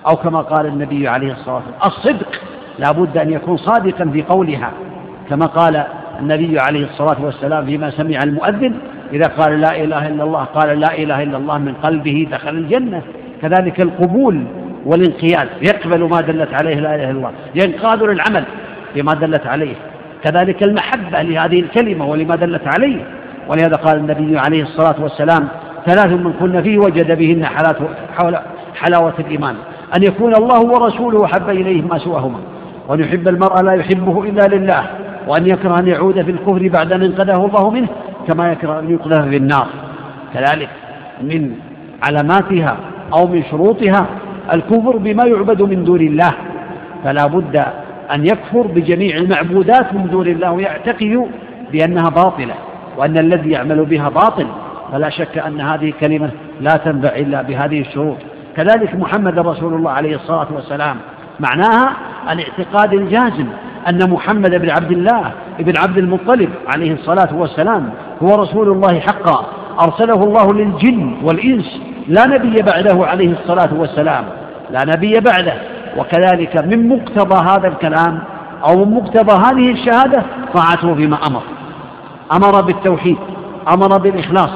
أو 0.07 0.17
كما 0.17 0.41
قال 0.41 0.67
النبي 0.67 1.09
عليه 1.09 1.33
الصلاة 1.33 1.55
والسلام 1.67 1.81
الصدق 1.87 2.29
لا 2.79 2.93
بد 2.93 3.19
أن 3.19 3.33
يكون 3.33 3.57
صادقا 3.57 4.11
في 4.13 4.23
قولها 4.23 4.71
كما 5.31 5.47
قال 5.47 5.85
النبي 6.21 6.59
عليه 6.59 6.85
الصلاة 6.85 7.25
والسلام 7.25 7.67
فيما 7.67 7.91
سمع 7.91 8.19
المؤذن 8.25 8.75
إذا 9.13 9.27
قال 9.39 9.61
لا 9.61 9.83
إله 9.85 10.09
إلا 10.09 10.25
الله 10.25 10.45
قال 10.45 10.81
لا 10.81 10.99
إله 10.99 11.23
إلا 11.23 11.37
الله 11.37 11.59
من 11.59 11.75
قلبه 11.75 12.27
دخل 12.33 12.49
الجنة 12.51 13.03
كذلك 13.43 13.81
القبول 13.81 14.45
والانقياد 14.87 15.49
يقبل 15.63 16.01
ما 16.09 16.21
دلت 16.21 16.49
عليه 16.63 16.75
لا 16.75 16.95
إله 16.95 17.11
إلا 17.11 17.11
الله 17.11 17.31
ينقاد 17.55 18.03
للعمل 18.03 18.45
بما 18.97 19.13
دلت 19.15 19.47
عليه 19.47 19.75
كذلك 20.25 20.63
المحبة 20.67 21.23
لهذه 21.23 21.61
الكلمة 21.61 22.07
ولما 22.07 22.37
دلت 22.37 22.63
عليه 22.75 23.03
ولهذا 23.49 23.77
قال 23.77 23.97
النبي 23.99 24.39
عليه 24.39 24.63
الصلاة 24.63 24.95
والسلام 25.03 25.49
ثلاث 25.87 26.13
من 26.13 26.33
كن 26.33 26.63
فيه 26.63 26.79
وجد 26.79 27.19
بهن 27.19 27.47
حلاوة 28.77 29.13
الإيمان 29.19 29.55
أن 29.97 30.03
يكون 30.03 30.35
الله 30.35 30.61
ورسوله 30.61 31.25
أحب 31.25 31.49
إليه 31.51 31.83
ما 31.83 31.99
سواهما 31.99 32.39
وأن 32.89 33.01
يحب 33.01 33.29
المرء 33.29 33.63
لا 33.63 33.73
يحبه 33.73 34.23
إلا 34.25 34.57
لله 34.57 34.87
وأن 35.29 35.47
يكره 35.47 35.79
أن 35.79 35.89
يعود 35.89 36.23
في 36.23 36.31
الكفر 36.31 36.69
بعد 36.69 36.93
أن 36.93 37.03
انقذه 37.03 37.45
الله 37.47 37.71
منه 37.71 37.89
كما 38.29 38.53
يكره 38.53 38.79
أن 38.81 38.91
يقذف 38.91 39.29
في 39.29 39.37
النار 39.37 39.67
كذلك 40.35 40.69
من 41.23 41.51
علاماتها 42.03 42.77
أو 43.13 43.27
من 43.27 43.43
شروطها 43.51 44.07
الكفر 44.53 44.97
بما 44.97 45.25
يعبد 45.25 45.63
من 45.63 45.85
دون 45.85 46.01
الله 46.01 46.33
فلا 47.05 47.27
بد 47.27 47.57
أن 48.15 48.27
يكفر 48.27 48.61
بجميع 48.63 49.17
المعبودات 49.17 49.95
من 49.95 50.09
دون 50.11 50.27
الله 50.27 50.53
ويعتقد 50.53 51.27
بأنها 51.73 52.09
باطلة 52.11 52.55
وأن 52.99 53.19
الذي 53.19 53.51
يعمل 53.51 53.85
بها 53.85 54.09
باطل 54.09 54.47
فلا 54.93 55.11
شك 55.11 55.39
أن 55.39 55.61
هذه 55.61 55.93
كلمة 56.01 56.31
لا 56.61 56.71
تنبع 56.71 57.09
إلا 57.09 57.43
بهذه 57.43 57.81
الشروط 57.81 58.17
كذلك 58.57 58.95
محمد 58.97 59.39
رسول 59.39 59.75
الله 59.75 59.91
عليه 59.91 60.17
الصلاة 60.17 60.47
والسلام 60.55 60.97
معناها 61.41 61.93
الاعتقاد 62.33 62.95
الجازم 62.95 63.47
أن 63.91 64.11
محمد 64.11 64.51
بن 64.55 64.71
عبد 64.71 64.91
الله 64.93 65.33
بن 65.59 65.73
عبد 65.79 65.99
المطلب 65.99 66.49
عليه 66.75 66.93
الصلاة 66.93 67.35
والسلام 67.35 67.91
هو 68.23 68.29
رسول 68.35 68.69
الله 68.69 69.01
حقا 69.01 69.47
أرسله 69.87 70.23
الله 70.25 70.53
للجن 70.65 71.17
والإنس 71.25 71.81
لا 72.09 72.27
نبي 72.27 72.63
بعده 72.63 73.07
عليه 73.07 73.33
الصلاة 73.41 73.75
والسلام 73.79 74.25
لا 74.71 74.81
نبي 74.97 75.21
بعده 75.21 75.55
وكذلك 75.99 76.65
من 76.65 76.89
مقتضى 76.89 77.37
هذا 77.51 77.69
الكلام 77.69 78.19
أو 78.69 78.85
من 78.85 78.95
مقتضى 78.95 79.33
هذه 79.33 79.73
الشهادة 79.73 80.23
طاعته 80.55 80.95
فيما 80.95 81.17
أمر 81.31 81.43
أمر 82.33 82.61
بالتوحيد 82.61 83.17
أمر 83.69 83.99
بالإخلاص 83.99 84.51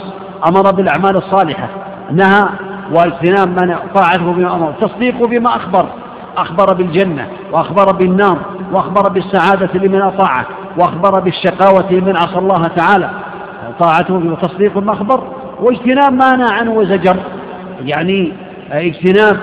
أمر 0.48 0.70
بالأعمال 0.72 1.16
الصالحة 1.16 1.68
نهى 2.12 2.44
واجتناب 2.92 3.48
من 3.62 3.76
طاعته 3.94 4.32
بما 4.32 4.54
أمر 4.54 4.72
تصديقه 4.80 5.26
بما 5.28 5.48
أخبر 5.56 5.86
أخبر 6.36 6.74
بالجنة 6.74 7.26
وأخبر 7.52 7.92
بالنار 7.92 8.38
وأخبر 8.72 9.08
بالسعادة 9.08 9.70
لمن 9.80 10.02
أطاعه 10.02 10.46
وأخبر 10.78 11.20
بالشقاوة 11.20 11.84
لمن 11.92 12.16
عصى 12.16 12.38
الله 12.38 12.62
تعالى 12.62 13.10
طاعته 13.80 14.14
وتصديق 14.14 14.76
ما 14.78 14.92
أخبر 14.92 15.22
واجتناب 15.60 16.12
ما 16.12 16.36
نهى 16.36 16.52
عنه 16.60 16.70
وزجر 16.72 17.16
يعني 17.84 18.32
اجتناب 18.72 19.36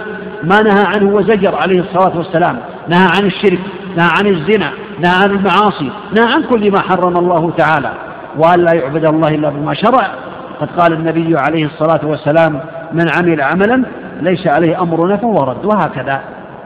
ما 0.43 0.61
نهى 0.61 0.83
عنه 0.85 1.15
وزجر 1.15 1.55
عليه 1.55 1.79
الصلاة 1.79 2.17
والسلام 2.17 2.57
نهى 2.89 3.07
عن 3.17 3.25
الشرك 3.25 3.59
نهى 3.97 4.09
عن 4.19 4.27
الزنا 4.27 4.71
نهى 4.99 5.13
عن 5.23 5.29
المعاصي 5.31 5.89
نهى 6.17 6.33
عن 6.33 6.43
كل 6.43 6.71
ما 6.71 6.79
حرم 6.81 7.17
الله 7.17 7.51
تعالى 7.57 7.91
وأن 8.37 8.59
لا 8.59 8.73
يعبد 8.73 9.05
الله 9.05 9.27
إلا 9.27 9.49
بما 9.49 9.73
شرع 9.73 10.11
قد 10.61 10.67
قال 10.77 10.93
النبي 10.93 11.35
عليه 11.37 11.65
الصلاة 11.65 11.99
والسلام 12.05 12.59
من 12.93 13.05
عمل 13.17 13.41
عملا 13.41 13.83
ليس 14.21 14.47
عليه 14.47 14.81
أمرنا 14.81 15.17
فهو 15.17 15.43
رد 15.43 15.65
وهكذا 15.65 16.19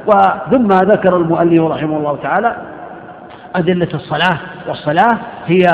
وثم 0.08 0.68
ذكر 0.68 1.18
المؤلف 1.18 1.64
رحمه 1.64 1.98
الله 1.98 2.18
تعالى 2.24 2.56
أدلة 3.56 3.88
الصلاة 3.94 4.38
والصلاة 4.68 5.18
هي 5.48 5.66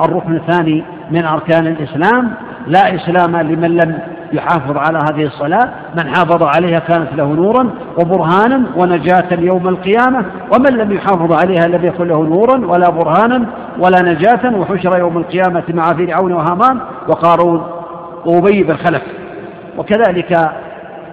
الركن 0.00 0.36
الثاني 0.36 0.84
من 1.12 1.24
أركان 1.24 1.66
الإسلام 1.66 2.32
لا 2.66 2.94
إسلام 2.94 3.36
لمن 3.36 3.70
لم 3.76 3.98
يحافظ 4.32 4.76
على 4.76 4.98
هذه 5.10 5.26
الصلاة 5.26 5.72
من 6.00 6.06
حافظ 6.08 6.42
عليها 6.42 6.78
كانت 6.78 7.14
له 7.14 7.26
نورا 7.28 7.70
وبرهانا 8.00 8.62
ونجاة 8.76 9.38
يوم 9.40 9.68
القيامة 9.68 10.24
ومن 10.54 10.72
لم 10.78 10.92
يحافظ 10.92 11.32
عليها 11.32 11.68
لم 11.78 11.84
يكن 11.84 12.08
له 12.08 12.22
نورا 12.24 12.66
ولا 12.66 12.90
برهانا 12.90 13.46
ولا 13.78 14.02
نجاة 14.12 14.56
وحشر 14.58 14.98
يوم 14.98 15.16
القيامة 15.18 15.62
مع 15.68 15.84
فرعون 15.84 16.32
وهامان 16.32 16.78
وقارون 17.08 17.66
وأبي 18.26 18.62
بن 18.62 18.76
خلف 18.76 19.02
وكذلك 19.78 20.36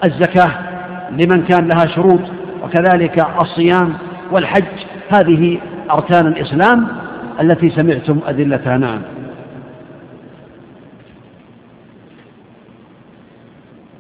الزكاة 0.06 0.50
لمن 1.12 1.44
كان 1.44 1.68
لها 1.68 1.88
شروط 1.96 2.22
وكذلك 2.64 3.26
الصيام 3.42 3.94
والحج 4.32 4.86
هذه 5.14 5.58
أركان 5.92 6.28
الإسلام 6.28 6.88
التي 7.42 7.70
سمعتم 7.70 8.20
أدلتها 8.28 8.78
نعم 8.78 9.00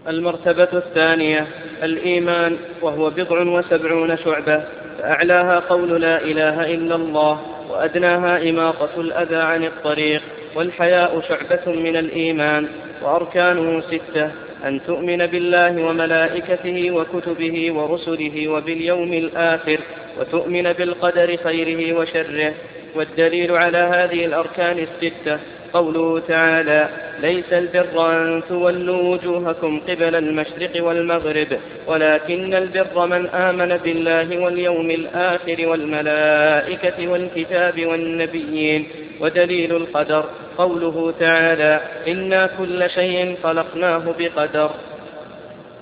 المرتبة 0.09 0.67
الثانية 0.73 1.47
الإيمان 1.83 2.57
وهو 2.81 3.09
بضع 3.09 3.41
وسبعون 3.41 4.17
شعبة 4.17 4.63
فأعلاها 4.99 5.59
قول 5.59 6.01
لا 6.01 6.21
إله 6.23 6.73
إلا 6.73 6.95
الله 6.95 7.39
وأدناها 7.69 8.49
إماطة 8.49 8.89
الأذى 9.01 9.35
عن 9.35 9.63
الطريق 9.63 10.21
والحياء 10.55 11.21
شعبة 11.29 11.79
من 11.81 11.97
الإيمان 11.97 12.67
وأركانه 13.01 13.81
ستة 13.81 14.31
أن 14.65 14.79
تؤمن 14.87 15.25
بالله 15.27 15.85
وملائكته 15.85 16.91
وكتبه 16.91 17.71
ورسله 17.73 18.47
وباليوم 18.47 19.13
الآخر 19.13 19.79
وتؤمن 20.19 20.73
بالقدر 20.73 21.37
خيره 21.43 21.99
وشره 21.99 22.53
والدليل 22.95 23.51
على 23.51 23.77
هذه 23.77 24.25
الأركان 24.25 24.79
الستة 24.79 25.37
قوله 25.73 26.19
تعالى 26.19 26.89
ليس 27.21 27.53
البر 27.53 28.11
أن 28.11 28.43
تولوا 28.49 29.01
وجوهكم 29.01 29.79
قبل 29.79 30.15
المشرق 30.15 30.83
والمغرب 30.83 31.47
ولكن 31.87 32.53
البر 32.53 33.05
من 33.05 33.27
آمن 33.27 33.77
بالله 33.83 34.39
واليوم 34.39 34.89
الآخر 34.91 35.55
والملائكة 35.69 37.07
والكتاب 37.07 37.85
والنبيين 37.85 38.87
ودليل 39.21 39.75
القدر 39.75 40.25
قوله 40.57 41.13
تعالى 41.19 41.79
إنا 42.07 42.49
كل 42.57 42.89
شيء 42.89 43.35
خلقناه 43.43 44.01
بقدر 44.19 44.69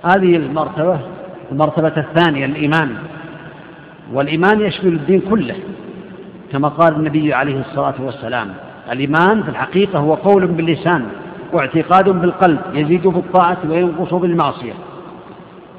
هذه 0.06 0.36
المرتبة 0.38 1.00
المرتبة 1.52 1.94
الثانية 1.98 2.46
الإيمان 2.46 2.98
والإيمان 4.14 4.62
يشمل 4.62 4.94
الدين 4.94 5.20
كله 5.20 5.56
كما 6.52 6.68
قال 6.68 6.96
النبي 6.96 7.34
عليه 7.34 7.60
الصلاة 7.60 7.94
والسلام 8.00 8.48
الإيمان 8.92 9.44
في 9.44 9.50
الحقيقة 9.50 10.00
هو 10.00 10.14
قول 10.14 10.48
باللسان 10.48 11.06
واعتقاد 11.54 12.10
بالقلب 12.10 12.60
يزيد 12.74 13.08
بالطاعة 13.08 13.58
وينقص 13.70 14.14
بالمعصية 14.14 14.74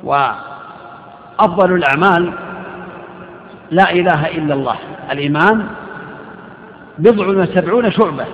وأفضل 0.05 1.73
الأعمال 1.75 2.33
لا 3.71 3.93
إله 3.93 4.27
إلا 4.27 4.55
الله 4.55 4.77
الإيمان 5.13 5.67
بضع 6.99 7.27
وسبعون 7.27 7.91
شعبة 7.91 8.25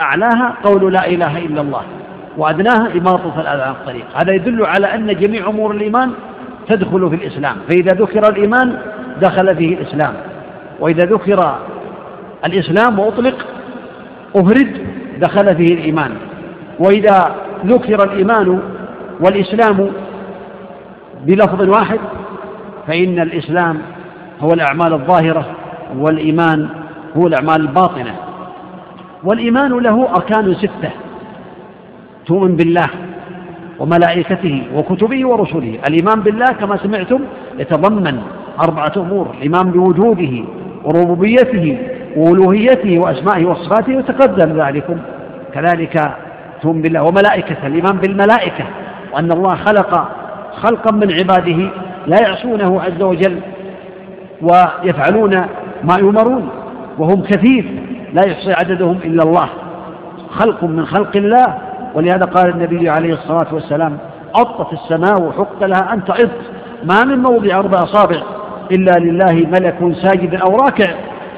أعلاها 0.00 0.54
قول 0.64 0.92
لا 0.92 1.06
إله 1.08 1.38
إلا 1.38 1.60
الله 1.60 1.82
وأدناها 2.36 2.92
إماطة 2.94 3.40
الأذى 3.40 3.62
عن 3.62 3.70
الطريق 3.70 4.04
هذا 4.14 4.32
يدل 4.34 4.66
على 4.66 4.94
أن 4.94 5.14
جميع 5.20 5.48
أمور 5.48 5.70
الإيمان 5.70 6.10
تدخل 6.68 7.10
في 7.10 7.14
الإسلام 7.16 7.56
فإذا 7.68 7.94
ذكر 7.96 8.28
الإيمان 8.28 8.78
دخل 9.20 9.56
فيه 9.56 9.74
الإسلام 9.74 10.14
وإذا 10.82 11.04
ذكر 11.04 11.58
الإسلام 12.44 12.98
وأطلق 12.98 13.46
أفرد 14.36 14.86
دخل 15.20 15.56
فيه 15.56 15.74
الإيمان 15.74 16.12
وإذا 16.78 17.34
ذكر 17.66 18.04
الإيمان 18.12 18.60
والإسلام 19.20 19.88
بلفظ 21.26 21.68
واحد 21.76 21.98
فإن 22.86 23.20
الإسلام 23.20 23.78
هو 24.40 24.48
الأعمال 24.48 24.92
الظاهرة 24.92 25.46
والإيمان 25.98 26.68
هو 27.16 27.26
الأعمال 27.26 27.60
الباطنة 27.68 28.14
والإيمان 29.24 29.70
له 29.70 30.08
أركان 30.10 30.54
ستة 30.54 30.90
تؤمن 32.26 32.56
بالله 32.56 32.88
وملائكته 33.78 34.62
وكتبه 34.76 35.28
ورسله 35.28 35.78
الإيمان 35.88 36.20
بالله 36.20 36.46
كما 36.60 36.76
سمعتم 36.76 37.18
يتضمن 37.58 38.18
أربعة 38.68 38.92
أمور 38.96 39.34
الإيمان 39.36 39.70
بوجوده 39.70 40.44
وربوبيته 40.84 41.78
وألوهيته 42.16 42.98
وأسمائه 42.98 43.44
وصفاته 43.44 43.96
وتقدم 43.96 44.62
ذلكم 44.62 44.96
كذلك 45.54 46.00
تؤمن 46.62 46.82
بالله 46.82 47.02
وملائكة 47.02 47.66
الإيمان 47.66 47.98
بالملائكة 47.98 48.64
وأن 49.14 49.32
الله 49.32 49.54
خلق 49.56 50.08
خلقا 50.56 50.92
من 50.96 51.12
عباده 51.12 51.70
لا 52.06 52.16
يعصونه 52.22 52.82
عز 52.82 53.02
وجل 53.02 53.38
ويفعلون 54.42 55.34
ما 55.84 55.96
يؤمرون 55.98 56.48
وهم 56.98 57.22
كثير 57.22 57.64
لا 58.12 58.26
يحصي 58.26 58.52
عددهم 58.52 58.98
إلا 59.04 59.22
الله 59.22 59.48
خلق 60.30 60.64
من 60.64 60.84
خلق 60.86 61.16
الله 61.16 61.58
ولهذا 61.94 62.24
قال 62.24 62.48
النبي 62.50 62.88
عليه 62.90 63.14
الصلاة 63.14 63.54
والسلام 63.54 63.98
أطت 64.34 64.72
السماء 64.72 65.22
وحق 65.28 65.64
لها 65.64 65.92
أن 65.92 66.04
تعط 66.04 66.28
ما 66.84 67.04
من 67.04 67.18
موضع 67.22 67.56
أربع 67.58 67.78
أصابع 67.78 68.16
إلا 68.72 68.92
لله 68.98 69.32
ملك 69.32 69.78
ساجد 70.02 70.34
أو 70.34 70.56
راكع 70.56 70.90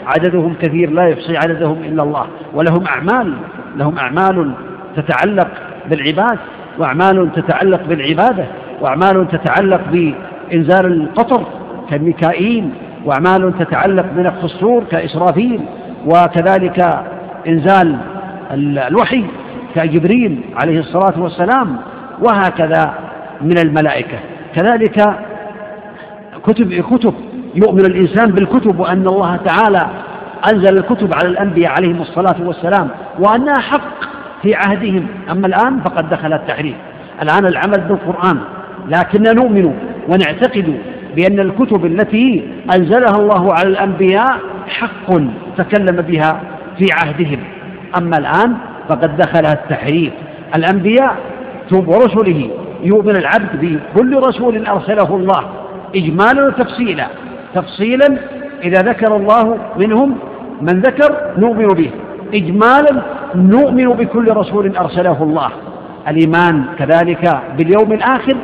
عددهم 0.07 0.55
كثير 0.63 0.91
لا 0.91 1.09
يحصي 1.09 1.37
عددهم 1.37 1.83
إلا 1.85 2.03
الله 2.03 2.27
ولهم 2.55 2.87
أعمال 2.87 3.35
لهم 3.77 3.99
أعمال 3.99 4.53
تتعلق 4.97 5.49
بالعباد 5.91 6.39
وأعمال 6.79 7.29
تتعلق 7.35 7.81
بالعبادة 7.89 8.45
وأعمال 8.81 9.27
تتعلق 9.33 9.81
بإنزال 9.93 10.87
القطر 10.87 11.47
كميكائيل 11.91 12.69
وأعمال 13.05 13.53
تتعلق 13.59 14.07
بنفخ 14.17 14.45
الصور 14.45 14.85
كإسرافيل 14.91 15.61
وكذلك 16.07 17.05
إنزال 17.49 17.99
الوحي 18.53 19.25
كجبريل 19.75 20.41
عليه 20.63 20.79
الصلاة 20.81 21.21
والسلام 21.23 21.77
وهكذا 22.23 22.95
من 23.43 23.59
الملائكة 23.59 24.19
كذلك 24.57 25.05
كتب 26.47 26.75
كتب 26.75 27.13
يؤمن 27.55 27.87
الإنسان 27.87 28.31
بالكتب 28.31 28.79
وأن 28.81 29.07
الله 29.07 29.37
تعالى 29.37 29.87
أنزل 30.53 30.77
الكتب 30.79 31.11
على 31.17 31.29
الأنبياء 31.33 31.73
عليهم 31.73 32.03
الصلاة 32.03 32.47
والسلام 32.47 32.89
وأنها 33.19 33.59
حق 33.61 34.05
في 34.43 34.55
عهدهم 34.55 35.07
أما 35.31 35.47
الآن 35.47 35.81
فقد 35.81 36.11
دخل 36.11 36.33
التحريف 36.33 36.75
الآن 37.23 37.47
العمل 37.47 37.81
بالقرآن 37.89 38.39
لكننا 38.89 39.33
نؤمن 39.33 39.65
ونعتقد 40.09 40.77
بأن 41.17 41.41
الكتب 41.41 41.87
التي 41.87 42.49
أنزلها 42.77 43.21
الله 43.23 43.49
على 43.59 43.69
الأنبياء 43.69 44.41
حق 44.69 45.07
تكلم 45.59 45.97
بها 46.03 46.41
في 46.79 46.87
عهدهم 46.93 47.41
أما 47.99 48.19
الآن 48.19 48.55
فقد 48.89 49.17
دخلها 49.17 49.53
التحريف 49.53 50.13
الأنبياء 50.57 51.17
ورسله 51.73 52.51
يؤمن 52.85 53.17
العبد 53.17 53.81
بكل 53.97 54.17
رسول 54.29 54.67
أرسله 54.67 55.17
الله 55.17 55.45
إجمالا 55.97 56.47
وتفصيلا 56.47 57.09
تفصيلا 57.55 58.07
إذا 58.65 58.79
ذكر 58.79 59.17
الله 59.17 59.59
منهم 59.79 60.17
من 60.61 60.81
ذكر 60.81 61.17
نؤمن 61.39 61.67
به 61.67 61.91
إجمالا 62.35 63.03
نؤمن 63.35 63.89
بكل 63.89 64.31
رسول 64.37 64.77
أرسله 64.77 65.23
الله 65.23 65.51
الإيمان 66.09 66.65
كذلك 66.79 67.31
باليوم 67.59 67.93
الآخر 67.93 68.37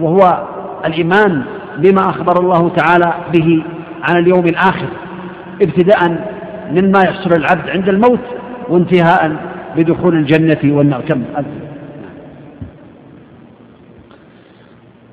وهو 0.00 0.42
الإيمان 0.86 1.42
بما 1.78 2.00
أخبر 2.00 2.40
الله 2.40 2.68
تعالى 2.68 3.12
به 3.34 3.62
عن 4.02 4.18
اليوم 4.18 4.44
الآخر 4.44 4.86
ابتداء 5.62 6.08
مما 6.70 7.00
يحصل 7.02 7.30
العبد 7.32 7.68
عند 7.70 7.88
الموت 7.88 8.20
وانتهاء 8.68 9.36
بدخول 9.76 10.14
الجنة 10.14 10.58
والنار 10.76 11.00
كم 11.00 11.22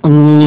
الله 0.05 0.46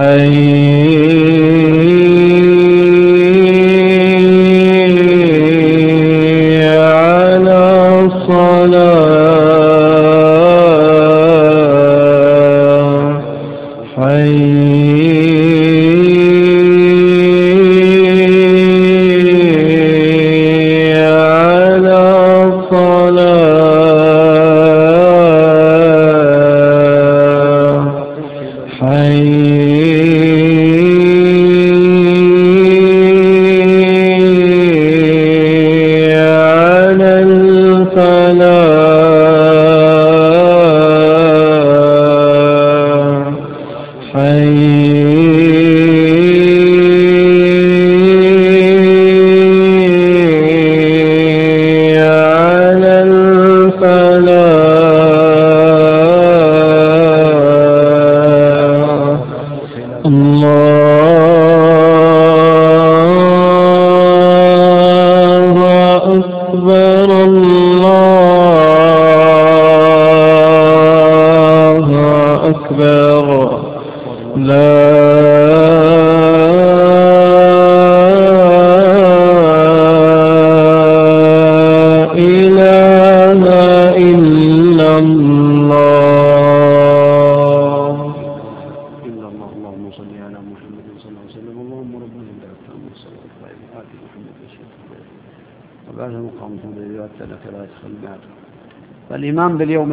嗨。 0.00 0.67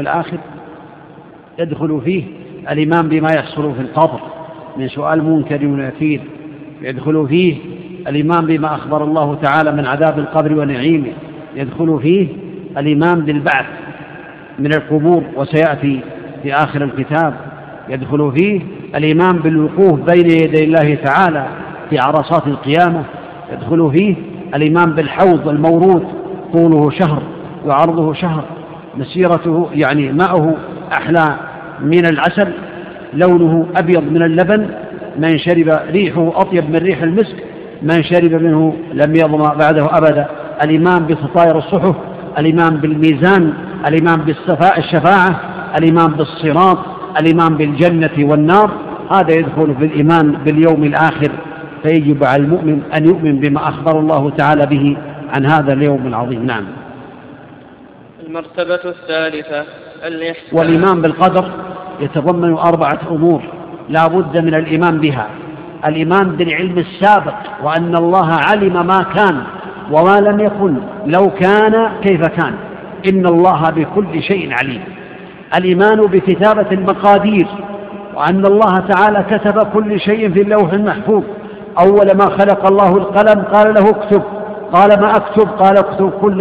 الآخر 0.08 0.38
يدخل 1.60 2.02
فيه 2.06 2.24
الإيمان 2.72 3.10
بما 3.10 3.28
يحصل 3.38 3.74
في 3.76 3.82
القبر 3.82 4.20
من 4.78 4.88
سؤال 4.88 5.24
منكر 5.24 5.66
ونكير 5.66 6.22
يدخل 6.82 7.28
فيه 7.28 7.56
الإيمان 8.08 8.46
بما 8.46 8.76
أخبر 8.76 9.04
الله 9.04 9.38
تعالى 9.42 9.72
من 9.72 9.86
عذاب 9.86 10.20
القبر 10.20 10.54
ونعيمه 10.60 11.12
يدخل 11.56 12.00
فيه 12.02 12.28
الإيمان 12.78 13.22
بالبعث 13.26 13.66
من 14.60 14.74
القبور 14.74 15.24
وسيأتي 15.36 16.00
في 16.44 16.54
آخر 16.54 16.84
الكتاب 16.84 17.34
يدخل 17.90 18.32
فيه 18.38 18.62
الإيمان 18.96 19.32
بالوقوف 19.32 19.94
بين 20.00 20.26
يدي 20.32 20.64
الله 20.64 20.96
تعالى 20.96 21.46
في 21.90 22.00
عرصات 22.00 22.48
القيامة 22.48 23.04
يدخل 23.54 23.92
فيه 23.96 24.16
الإيمان 24.56 24.86
بالحوض 24.96 25.48
المورود 25.48 26.06
طوله 26.54 26.90
شهر 26.92 27.22
وعرضه 27.68 28.14
شهر 28.14 28.44
مسيرته 28.98 29.70
يعني 29.74 30.12
ماؤه 30.14 30.56
أحلى 30.98 31.36
من 31.82 32.06
العسل 32.06 32.54
لونه 33.14 33.66
أبيض 33.78 34.04
من 34.12 34.22
اللبن 34.24 34.68
من 35.20 35.38
شرب 35.38 35.70
ريحه 35.92 36.32
أطيب 36.36 36.70
من 36.70 36.76
ريح 36.78 37.02
المسك 37.02 37.44
من 37.84 38.04
شرب 38.04 38.32
منه 38.42 38.76
لم 38.94 39.14
يظمأ 39.16 39.54
بعده 39.54 39.98
أبدا 39.98 40.26
الإمام 40.64 41.06
بتطاير 41.06 41.58
الصحف 41.58 41.96
الإمام 42.40 42.78
بالميزان 42.78 43.54
الإمام 43.88 44.22
بالصفاء 44.26 44.80
الشفاعة 44.80 45.40
الإمام 45.80 46.14
بالصراط 46.16 46.78
الإمام 47.22 47.58
بالجنة 47.58 48.30
والنار 48.32 48.72
هذا 49.12 49.34
يدخل 49.40 49.76
في 49.80 49.86
الإيمان 49.86 50.32
باليوم 50.46 50.84
الآخر 50.84 51.32
فيجب 51.84 52.24
على 52.24 52.44
المؤمن 52.44 52.82
أن 52.98 53.06
يؤمن 53.06 53.40
بما 53.40 53.58
أخبر 53.70 54.00
الله 54.00 54.30
تعالى 54.30 54.66
به 54.66 54.98
عن 55.36 55.46
هذا 55.46 55.74
اليوم 55.74 56.08
العظيم 56.08 56.46
نعم 56.46 56.64
المرتبة 58.38 58.92
الثالثة 58.92 59.66
الإحسان 60.06 60.58
والإيمان 60.58 61.02
بالقدر 61.02 61.46
يتضمن 62.00 62.54
أربعة 62.58 63.00
أمور 63.12 63.42
لا 63.90 64.08
بد 64.08 64.38
من 64.38 64.56
الإيمان 64.56 64.98
بها 65.00 65.28
الإيمان 65.86 66.28
بالعلم 66.36 66.78
السابق 66.78 67.34
وأن 67.64 67.96
الله 67.96 68.30
علم 68.50 68.88
ما 68.88 69.06
كان 69.16 69.42
وما 69.92 70.18
لم 70.20 70.40
يكن 70.40 70.76
لو 71.06 71.30
كان 71.30 71.90
كيف 72.02 72.22
كان 72.22 72.54
إن 73.10 73.26
الله 73.26 73.62
بكل 73.76 74.22
شيء 74.22 74.50
عليم 74.64 74.84
الإيمان 75.58 76.00
بكتابة 76.02 76.68
المقادير 76.72 77.48
وأن 78.16 78.46
الله 78.46 78.78
تعالى 78.78 79.26
كتب 79.32 79.64
كل 79.74 80.00
شيء 80.00 80.34
في 80.34 80.42
اللوح 80.42 80.74
المحفوظ 80.74 81.24
أول 81.80 82.08
ما 82.18 82.26
خلق 82.30 82.68
الله 82.68 82.90
القلم 82.98 83.44
قال 83.44 83.74
له 83.74 83.90
اكتب 83.90 84.22
قال 84.74 85.02
ما 85.02 85.12
اكتب 85.12 85.50
قال 85.50 85.78
اكتب 85.78 86.12
كل 86.22 86.40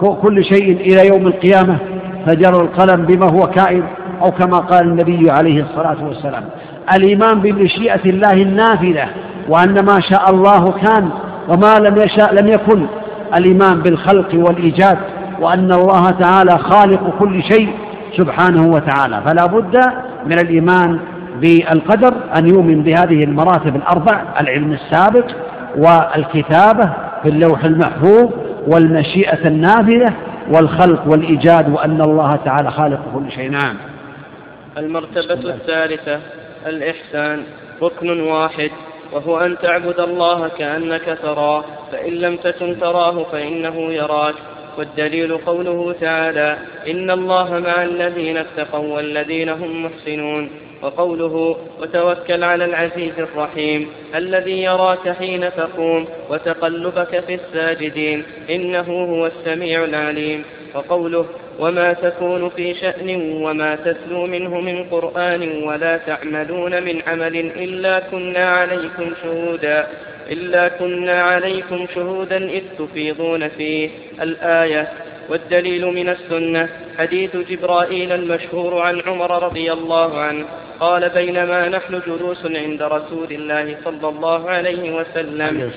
كل 0.00 0.44
شيء 0.44 0.72
إلى 0.80 1.08
يوم 1.08 1.26
القيامة 1.26 1.76
فجر 2.26 2.62
القلم 2.62 3.04
بما 3.06 3.26
هو 3.32 3.46
كائن 3.46 3.82
أو 4.22 4.30
كما 4.30 4.58
قال 4.58 4.84
النبي 4.84 5.30
عليه 5.30 5.62
الصلاة 5.62 5.96
والسلام 6.04 6.44
الإيمان 6.96 7.40
بمشيئة 7.40 8.00
الله 8.06 8.32
النافذة 8.32 9.08
وأن 9.48 9.74
ما 9.84 10.00
شاء 10.00 10.30
الله 10.30 10.72
كان 10.72 11.08
وما 11.48 11.74
لم 11.88 11.94
يشاء 11.96 12.34
لم 12.34 12.48
يكن 12.48 12.86
الإيمان 13.38 13.82
بالخلق 13.82 14.28
والإيجاد 14.34 14.98
وأن 15.40 15.72
الله 15.72 16.02
تعالى 16.10 16.58
خالق 16.58 17.18
كل 17.18 17.42
شيء 17.42 17.68
سبحانه 18.16 18.68
وتعالى 18.68 19.22
فلا 19.26 19.46
بد 19.46 19.76
من 20.26 20.38
الإيمان 20.40 21.00
بالقدر 21.40 22.14
أن 22.38 22.46
يؤمن 22.48 22.82
بهذه 22.82 23.24
المراتب 23.24 23.76
الأربع 23.76 24.22
العلم 24.40 24.72
السابق 24.72 25.26
والكتابة 25.78 26.92
في 27.22 27.28
اللوح 27.28 27.64
المحفوظ 27.64 28.30
والمشيئة 28.66 29.48
النافذة 29.48 30.14
والخلق 30.54 31.08
والإيجاد 31.08 31.68
وأن 31.74 32.00
الله 32.00 32.36
تعالى 32.36 32.70
خالق 32.70 33.00
كل 33.14 33.30
شيء 33.32 33.50
نعم 33.50 33.76
المرتبة 34.78 35.34
الثالثة 35.54 36.20
الإحسان 36.66 37.42
ركن 37.82 38.20
واحد 38.20 38.70
وهو 39.12 39.38
أن 39.38 39.56
تعبد 39.62 40.00
الله 40.00 40.48
كأنك 40.48 41.18
تراه 41.22 41.64
فإن 41.92 42.12
لم 42.12 42.36
تكن 42.36 42.78
تراه 42.80 43.24
فإنه 43.24 43.76
يراك 43.80 44.34
والدليل 44.78 45.36
قوله 45.38 45.94
تعالى 46.00 46.56
إن 46.90 47.10
الله 47.10 47.50
مع 47.58 47.82
الذين 47.82 48.36
اتقوا 48.36 48.96
والذين 48.96 49.48
هم 49.48 49.84
محسنون 49.84 50.50
وقوله 50.86 51.56
وتوكل 51.82 52.44
على 52.44 52.64
العزيز 52.64 53.12
الرحيم 53.18 53.86
الذي 54.14 54.62
يراك 54.62 55.08
حين 55.18 55.50
تقوم 55.56 56.04
وتقلبك 56.30 57.20
في 57.26 57.34
الساجدين 57.34 58.22
إنه 58.50 58.92
هو 59.12 59.26
السميع 59.26 59.84
العليم 59.84 60.44
وقوله 60.74 61.26
وما 61.58 61.92
تكون 61.92 62.48
في 62.48 62.74
شأن 62.74 63.36
وما 63.42 63.74
تتلو 63.76 64.26
منه 64.26 64.60
من 64.60 64.84
قرآن 64.84 65.62
ولا 65.64 65.96
تعملون 65.96 66.82
من 66.84 67.02
عمل 67.06 67.36
إلا 67.36 68.00
كنا 68.10 68.48
عليكم 68.50 69.10
شهودا 69.22 69.86
إلا 70.30 70.68
كنا 70.68 71.22
عليكم 71.22 71.86
شهودا 71.94 72.36
إذ 72.36 72.62
تفيضون 72.78 73.48
فيه 73.48 73.90
الآية 74.22 74.92
والدليل 75.28 75.86
من 75.86 76.08
السنة 76.08 76.68
حديث 76.98 77.36
جبرائيل 77.36 78.12
المشهور 78.12 78.80
عن 78.82 79.00
عمر 79.06 79.42
رضي 79.42 79.72
الله 79.72 80.20
عنه 80.20 80.46
قال 80.80 81.08
بينما 81.10 81.68
نحن 81.68 82.00
جلوس 82.06 82.46
عند 82.46 82.82
رسول 82.82 83.26
الله 83.32 83.76
صلى 83.84 84.08
الله 84.08 84.50
عليه 84.50 84.90
وسلم 84.96 85.70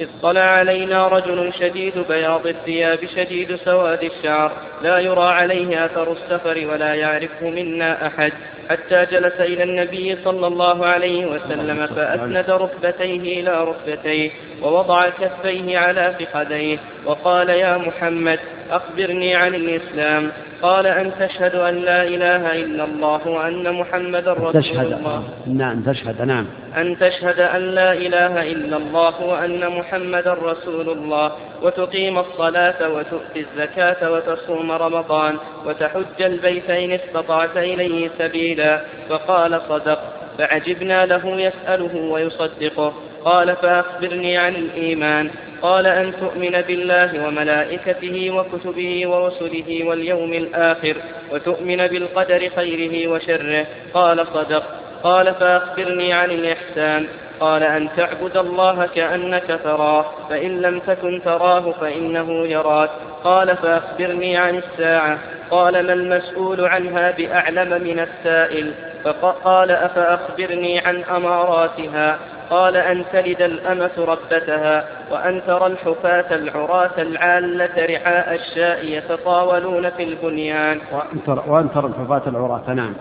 اطلع 0.00 0.40
علينا 0.40 1.08
رجل 1.08 1.52
شديد 1.60 1.92
بياض 2.08 2.46
الثياب 2.46 2.98
شديد 3.16 3.56
سواد 3.56 4.04
الشعر 4.04 4.52
لا 4.82 4.98
يرى 4.98 5.22
عليه 5.24 5.84
أثر 5.84 6.12
السفر 6.12 6.66
ولا 6.72 6.94
يعرفه 6.94 7.50
منا 7.50 8.06
أحد 8.06 8.32
حتى 8.70 9.06
جلس 9.12 9.40
إلى 9.40 9.62
النبي 9.64 10.16
صلى 10.24 10.46
الله 10.46 10.86
عليه 10.86 11.26
وسلم 11.26 11.86
فأسند 11.86 12.44
ركبتيه 12.50 13.40
إلى 13.40 13.64
ركبتيه 13.64 14.30
ووضع 14.62 15.08
كفيه 15.08 15.78
على 15.78 16.14
فخذيه 16.20 16.78
وقال 17.06 17.48
يا 17.50 17.76
محمد 17.76 18.38
أخبرني 18.70 19.34
عن 19.34 19.54
الإسلام 19.54 20.30
قال 20.62 20.86
أن 20.86 21.12
تشهد 21.20 21.54
أن 21.54 21.74
لا 21.78 22.02
إله 22.02 22.52
إلا 22.52 22.84
الله 22.84 23.28
وأن 23.28 23.72
محمدا 23.72 24.32
رسول 24.32 24.62
تشهد 24.62 24.92
الله 24.92 25.22
نعم 25.46 25.82
تشهد 25.82 26.22
نعم 26.22 26.46
أن 26.76 26.98
تشهد 26.98 27.40
أن 27.40 27.60
لا 27.62 27.92
إله 27.92 28.42
إلا 28.52 28.76
الله 28.76 29.22
وأن 29.26 29.68
محمدا 29.70 30.34
رسول 30.34 30.90
الله 30.90 31.32
وتقيم 31.62 32.18
الصلاة 32.18 32.88
وتؤتي 32.90 33.44
الزكاة 33.52 34.12
وتصوم 34.12 34.72
رمضان 34.72 35.34
وتحج 35.66 36.20
البيت 36.22 36.70
إن 36.70 36.90
استطعت 36.92 37.56
إليه 37.56 38.10
سبيلا 38.18 38.80
فقال 39.08 39.60
صدق 39.68 40.00
فعجبنا 40.38 41.06
له 41.06 41.26
يسأله 41.40 41.96
ويصدقه 41.96 42.92
قال 43.24 43.56
فأخبرني 43.56 44.36
عن 44.38 44.54
الإيمان 44.54 45.30
قال 45.64 45.86
أن 45.86 46.12
تؤمن 46.20 46.50
بالله 46.68 47.26
وملائكته 47.26 48.30
وكتبه 48.30 49.06
ورسله 49.08 49.84
واليوم 49.84 50.32
الآخر 50.32 50.96
وتؤمن 51.32 51.76
بالقدر 51.76 52.48
خيره 52.56 53.08
وشره 53.10 53.66
قال 53.94 54.26
صدق 54.34 54.62
قال 55.02 55.34
فأخبرني 55.34 56.12
عن 56.12 56.30
الإحسان 56.30 57.06
قال 57.40 57.62
أن 57.62 57.88
تعبد 57.96 58.36
الله 58.36 58.88
كأنك 58.94 59.60
تراه 59.64 60.04
فإن 60.30 60.60
لم 60.62 60.78
تكن 60.80 61.22
تراه 61.24 61.72
فإنه 61.72 62.46
يراك 62.46 62.90
قال 63.24 63.56
فأخبرني 63.56 64.36
عن 64.36 64.56
الساعة 64.56 65.18
قال 65.50 65.86
ما 65.86 65.92
المسؤول 65.92 66.60
عنها 66.64 67.10
بأعلم 67.10 67.70
من 67.88 68.00
السائل 68.08 68.72
فقال 69.04 69.70
أفأخبرني 69.70 70.78
عن 70.78 71.02
أماراتها 71.04 72.18
قال 72.50 72.76
أن 72.76 73.04
تلد 73.12 73.42
الأمة 73.42 73.90
ربتها 73.98 74.84
وأن 75.10 75.42
ترى 75.46 75.66
الحفاة 75.66 76.24
العراة 76.34 76.90
العالة 76.98 77.86
رعاء 77.86 78.34
الشاء 78.34 78.84
يتطاولون 78.84 79.90
في 79.90 80.02
البنيان 80.04 80.80
وأن 80.92 81.24
ترى, 81.26 81.44
وأن 81.48 81.72
ترى 81.74 81.86
الحفاة 81.86 82.22
العراة 82.26 82.70
نعم 82.70 82.94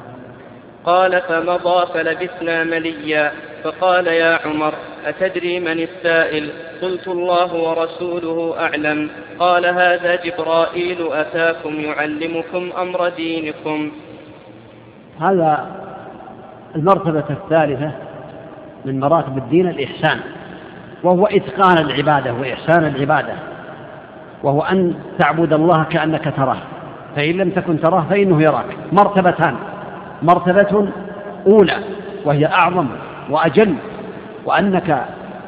قال 0.86 1.22
فمضى 1.22 1.94
فلبثنا 1.94 2.64
مليا 2.64 3.32
فقال 3.64 4.08
يا 4.08 4.40
عمر 4.48 4.74
أتدري 5.06 5.60
من 5.60 5.80
السائل 5.80 6.50
قلت 6.82 7.08
الله 7.08 7.54
ورسوله 7.54 8.56
أعلم 8.60 9.10
قال 9.40 9.66
هذا 9.66 10.16
جبرائيل 10.16 11.14
أتاكم 11.14 11.74
يعلمكم 11.80 12.72
أمر 12.78 13.10
دينكم 13.10 13.92
هذا 15.22 15.76
المرتبة 16.76 17.24
الثالثة 17.30 17.92
من 18.86 19.00
مراتب 19.00 19.38
الدين 19.38 19.68
الإحسان 19.68 20.20
وهو 21.04 21.26
إتقان 21.26 21.78
العبادة 21.78 22.34
وإحسان 22.34 22.86
العبادة 22.86 23.34
وهو 24.44 24.62
أن 24.62 24.94
تعبد 25.20 25.54
الله 25.54 25.84
كأنك 25.84 26.34
تراه 26.38 26.58
فإن 27.16 27.32
لم 27.36 27.50
تكن 27.50 27.82
تراه 27.82 28.06
فإنه 28.10 28.42
يراك 28.42 28.66
مرتبتان 28.92 29.56
مرتبة 30.24 30.88
أولى 31.48 31.78
وهي 32.26 32.46
أعظم 32.46 32.88
وأجل 33.30 33.76
وأنك 34.46 35.04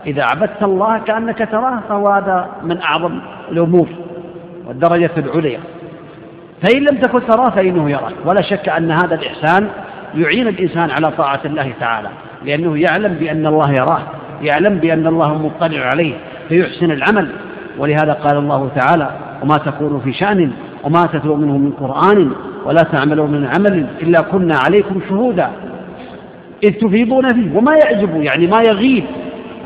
إذا 0.06 0.24
عبدت 0.24 0.64
الله 0.64 0.98
كأنك 0.99 1.49
تراه 1.52 1.80
فهو 1.90 2.10
هذا 2.10 2.48
من 2.64 2.82
أعظم 2.82 3.20
الأمور 3.52 3.88
والدرجة 4.68 5.12
العليا 5.18 5.60
فإن 6.64 6.80
لم 6.82 6.98
تكن 6.98 7.28
تراه 7.28 7.49
فإنه 7.49 7.90
يراك 7.90 8.14
ولا 8.26 8.41
شك 8.41 8.70
أن 8.70 8.91
هذا 8.91 9.16
الإحسان 9.16 9.68
يعين 10.16 10.48
الإنسان 10.48 10.90
على 10.91 11.12
طاعة 11.18 11.41
الله 11.45 11.74
تعالى 11.80 12.10
لأنه 12.45 12.77
يعلم 12.80 13.13
بأن 13.13 13.47
الله 13.47 13.72
يراه 13.72 14.01
يعلم 14.41 14.76
بأن 14.77 15.07
الله 15.07 15.34
مطلع 15.34 15.80
عليه 15.85 16.13
فيحسن 16.49 16.91
العمل 16.91 17.30
ولهذا 17.77 18.13
قال 18.13 18.38
الله 18.38 18.69
تعالى 18.76 19.09
وما 19.43 19.57
تقول 19.57 20.01
في 20.03 20.13
شأن 20.13 20.51
وما 20.84 21.05
تتلو 21.05 21.35
منه 21.35 21.57
من 21.57 21.72
قرآن 21.72 22.31
ولا 22.65 22.81
تعملوا 22.84 23.27
من 23.27 23.49
عمل 23.55 23.88
إلا 24.01 24.22
كنا 24.22 24.55
عليكم 24.65 25.01
شهودا 25.09 25.49
إذ 26.63 26.72
تفيضون 26.73 27.27
فيه 27.34 27.57
وما 27.57 27.76
يعجب 27.85 28.22
يعني 28.22 28.47
ما 28.47 28.61
يغيب 28.61 29.03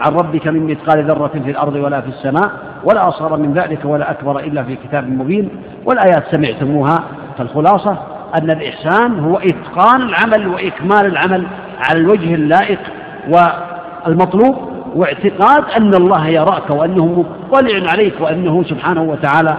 عن 0.01 0.11
ربك 0.14 0.47
من 0.47 0.68
مثقال 0.72 1.03
ذرة 1.03 1.27
في 1.43 1.51
الأرض 1.51 1.76
ولا 1.76 2.01
في 2.01 2.07
السماء 2.07 2.51
ولا 2.84 3.07
أصغر 3.10 3.38
من 3.38 3.53
ذلك 3.53 3.80
ولا 3.85 4.11
أكبر 4.11 4.39
إلا 4.39 4.64
في 4.64 4.76
كتاب 4.76 5.10
مبين 5.10 5.49
والآيات 5.85 6.23
سمعتموها 6.35 6.95
فالخلاصة 7.38 7.97
أن 8.41 8.51
الإحسان 8.51 9.19
هو 9.19 9.38
إتقان 9.38 10.01
العمل 10.01 10.47
وإكمال 10.47 11.06
العمل 11.06 11.45
على 11.80 11.99
الوجه 11.99 12.35
اللائق 12.35 12.80
والمطلوب 13.27 14.69
واعتقاد 14.95 15.64
أن 15.77 15.93
الله 15.93 16.27
يراك 16.27 16.69
وأنه 16.69 17.26
مطلع 17.51 17.91
عليك 17.91 18.14
وأنه 18.22 18.64
سبحانه 18.64 19.03
وتعالى 19.03 19.57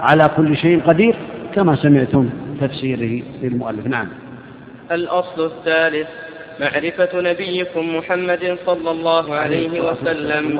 على 0.00 0.30
كل 0.36 0.56
شيء 0.56 0.82
قدير 0.86 1.14
كما 1.54 1.76
سمعتم 1.76 2.30
تفسيره 2.60 3.22
للمؤلف 3.42 3.86
نعم 3.86 4.08
الأصل 4.90 5.44
الثالث 5.46 6.08
معرفة 6.60 7.08
نبيكم 7.20 7.96
محمد 7.96 8.58
صلى 8.66 8.90
الله 8.90 9.34
عليه 9.34 9.80
وسلم 9.90 10.58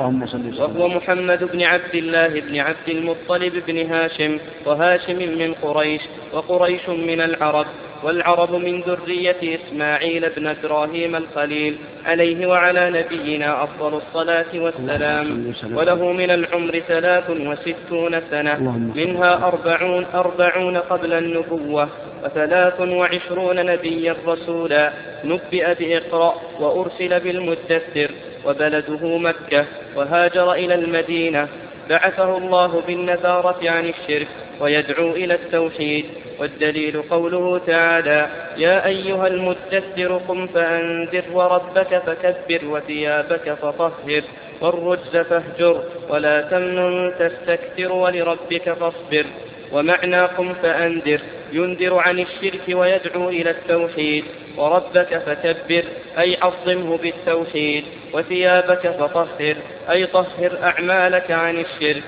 وهو 0.59 0.87
محمد 0.89 1.49
بن 1.53 1.61
عبد 1.63 1.95
الله 1.95 2.27
بن 2.39 2.59
عبد 2.59 2.89
المطلب 2.89 3.53
بن 3.67 3.91
هاشم 3.91 4.37
وهاشم 4.65 5.15
من 5.39 5.53
قريش 5.53 6.01
وقريش 6.33 6.89
من 6.89 7.21
العرب 7.21 7.65
والعرب 8.03 8.51
من 8.55 8.81
ذرية 8.81 9.37
إسماعيل 9.59 10.29
بن 10.37 10.47
إبراهيم 10.47 11.15
الخليل 11.15 11.77
عليه 12.05 12.47
وعلى 12.47 12.89
نبينا 12.89 13.63
أفضل 13.63 13.97
الصلاة 13.97 14.47
والسلام 14.55 15.53
وله 15.73 16.11
من 16.11 16.29
العمر 16.31 16.79
ثلاث 16.87 17.29
وستون 17.29 18.21
سنة 18.31 18.57
منها 18.95 19.47
أربعون, 19.47 20.05
أربعون 20.13 20.77
قبل 20.77 21.13
النبوة 21.13 21.89
وثلاث 22.23 22.81
وعشرون 22.81 23.65
نبيا 23.65 24.15
رسولا 24.27 24.91
نبئ 25.23 25.73
بإقرأ 25.75 26.35
وأرسل 26.59 27.19
بالمدثر 27.19 28.11
وبلده 28.45 29.17
مكة 29.17 29.65
وهاجر 29.95 30.53
إلى 30.53 30.75
المدينة 30.75 31.47
بعثه 31.89 32.37
الله 32.37 32.81
بالنذارة 32.87 33.69
عن 33.69 33.85
الشرك 33.89 34.27
ويدعو 34.61 35.11
إلى 35.11 35.33
التوحيد 35.33 36.05
والدليل 36.39 37.01
قوله 37.01 37.57
تعالى 37.57 38.29
يا 38.57 38.87
أيها 38.87 39.27
المدثر 39.27 40.21
قم 40.27 40.47
فأنذر 40.47 41.23
وربك 41.33 42.01
فكبر 42.05 42.59
وثيابك 42.67 43.53
فطهر 43.61 44.23
والرجز 44.61 45.17
فاهجر 45.17 45.83
ولا 46.09 46.41
تمنن 46.41 47.13
تستكثر 47.19 47.91
ولربك 47.93 48.73
فاصبر 48.73 49.25
ومعنى 49.71 50.21
قم 50.21 50.53
فأنذر 50.53 51.19
ينذر 51.51 51.97
عن 51.97 52.19
الشرك 52.19 52.61
ويدعو 52.71 53.29
إلى 53.29 53.49
التوحيد 53.49 54.23
وربك 54.57 55.17
فكبر 55.17 55.83
أي 56.19 56.37
عظمه 56.41 56.97
بالتوحيد 56.97 57.83
وثيابك 58.13 58.87
فطهر 58.89 59.55
أي 59.89 60.05
طهر 60.05 60.57
أعمالك 60.63 61.31
عن 61.31 61.57
الشرك 61.59 62.03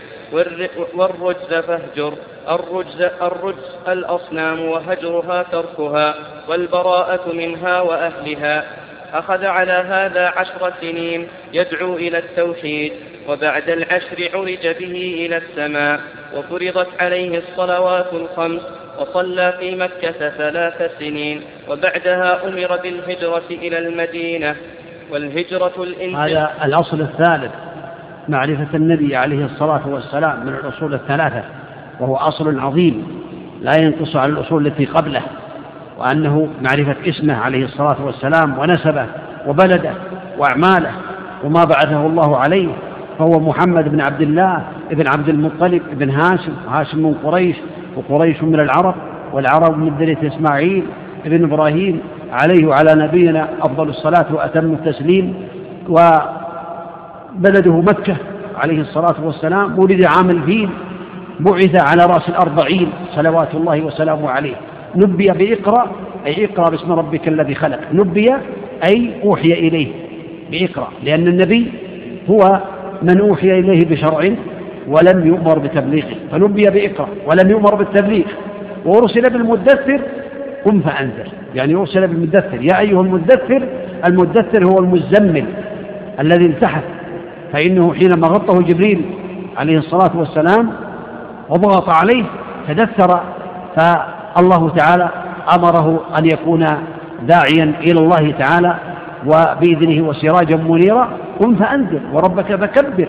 والرجز 0.95 1.53
فاهجر 1.53 2.13
الرجز, 2.49 3.01
الرجز 3.21 3.63
الأصنام 3.87 4.65
وهجرها 4.65 5.43
تركها 5.43 6.15
والبراءة 6.49 7.31
منها 7.33 7.81
وأهلها 7.81 8.63
أخذ 9.13 9.45
على 9.45 9.71
هذا 9.71 10.33
عشر 10.37 10.73
سنين 10.81 11.27
يدعو 11.53 11.95
إلى 11.95 12.17
التوحيد 12.17 12.93
وبعد 13.29 13.69
العشر 13.69 14.29
عرج 14.33 14.67
به 14.79 15.25
إلى 15.25 15.37
السماء 15.37 15.99
وفرضت 16.35 16.87
عليه 16.99 17.37
الصلوات 17.37 18.13
الخمس 18.13 18.61
وصلى 18.99 19.53
في 19.59 19.75
مكة 19.75 20.29
ثلاث 20.29 20.97
سنين 20.99 21.41
وبعدها 21.69 22.47
أمر 22.47 22.79
بالهجرة 22.83 23.43
إلى 23.51 23.77
المدينة 23.77 24.55
والهجرة 25.11 25.73
الإنسان 25.77 26.15
هذا 26.25 26.51
الأصل 26.65 27.01
الثالث 27.01 27.51
معرفة 28.27 28.69
النبي 28.75 29.15
عليه 29.15 29.45
الصلاة 29.45 29.87
والسلام 29.87 30.45
من 30.45 30.53
الأصول 30.53 30.93
الثلاثة 30.93 31.43
وهو 31.99 32.15
أصل 32.15 32.59
عظيم 32.59 33.03
لا 33.61 33.71
ينقص 33.79 34.15
عن 34.15 34.29
الأصول 34.29 34.67
التي 34.67 34.85
قبله 34.85 35.21
وأنه 35.99 36.47
معرفة 36.61 36.95
اسمه 37.09 37.35
عليه 37.37 37.63
الصلاة 37.65 37.95
والسلام 38.05 38.59
ونسبه 38.59 39.05
وبلده 39.47 39.93
وأعماله 40.37 40.91
وما 41.43 41.63
بعثه 41.63 42.05
الله 42.05 42.37
عليه 42.37 42.67
فهو 43.19 43.39
محمد 43.39 43.89
بن 43.91 44.01
عبد 44.01 44.21
الله 44.21 44.63
بن 44.91 45.07
عبد 45.07 45.29
المطلب 45.29 45.81
بن 45.93 46.09
هاشم 46.09 46.53
هاشم 46.71 46.99
من 46.99 47.15
قريش 47.23 47.55
وقريش 47.95 48.43
من 48.43 48.59
العرب 48.59 48.95
والعرب 49.33 49.77
من 49.77 49.89
ذرية 49.99 50.17
إسماعيل 50.27 50.83
بن 51.25 51.43
إبراهيم 51.43 51.99
عليه 52.31 52.67
وعلى 52.67 52.89
نبينا 53.03 53.47
أفضل 53.61 53.89
الصلاة 53.89 54.25
وأتم 54.33 54.73
التسليم 54.73 55.33
وبلده 55.89 57.77
مكة 57.81 58.15
عليه 58.55 58.81
الصلاة 58.81 59.15
والسلام 59.25 59.79
ولد 59.79 60.05
عام 60.05 60.29
الفيل 60.29 60.69
بعث 61.39 61.75
على 61.75 62.05
رأس 62.05 62.29
الأربعين 62.29 62.89
صلوات 63.15 63.55
الله 63.55 63.81
وسلامه 63.81 64.29
عليه 64.29 64.55
نبي 64.95 65.29
بإقرأ 65.31 65.91
أي 66.27 66.45
اقرأ 66.45 66.69
باسم 66.69 66.91
ربك 66.91 67.27
الذي 67.27 67.55
خلق 67.55 67.79
نبي 67.93 68.33
أي 68.87 69.11
أوحي 69.23 69.53
إليه 69.53 69.87
بإقرأ 70.51 70.89
لأن 71.03 71.27
النبي 71.27 71.65
هو 72.29 72.59
من 73.01 73.19
أوحي 73.21 73.59
إليه 73.59 73.79
بشرع 73.89 74.29
ولم 74.87 75.27
يؤمر 75.27 75.59
بتبليغه 75.59 76.15
فنبي 76.31 76.63
بإقرأ 76.63 77.07
ولم 77.27 77.49
يؤمر 77.51 77.75
بالتبليغ 77.75 78.23
وأرسل 78.85 79.21
بالمدثر 79.21 79.99
قم 80.65 80.79
فأنذر 80.81 81.27
يعني 81.55 81.75
أرسل 81.75 82.07
بالمدثر 82.07 82.61
يا 82.61 82.79
أيها 82.79 83.01
المدثر 83.01 83.63
المدثر 84.07 84.65
هو 84.65 84.79
المزمل 84.79 85.45
الذي 86.19 86.45
التحف 86.45 86.83
فإنه 87.53 87.93
حينما 87.93 88.27
غطه 88.27 88.61
جبريل 88.63 89.01
عليه 89.57 89.77
الصلاة 89.77 90.11
والسلام 90.17 90.69
وضغط 91.53 91.89
عليه 91.89 92.23
تدثر 92.67 93.19
فالله 93.75 94.69
تعالى 94.69 95.09
أمره 95.55 95.99
أن 96.19 96.25
يكون 96.25 96.65
داعيا 97.27 97.73
إلى 97.81 97.99
الله 97.99 98.31
تعالى 98.39 98.75
وبإذنه 99.25 100.07
وسراجا 100.07 100.55
منيرا 100.57 101.07
قم 101.41 101.55
فأنذر 101.55 102.01
وربك 102.13 102.55
فكبر 102.55 103.07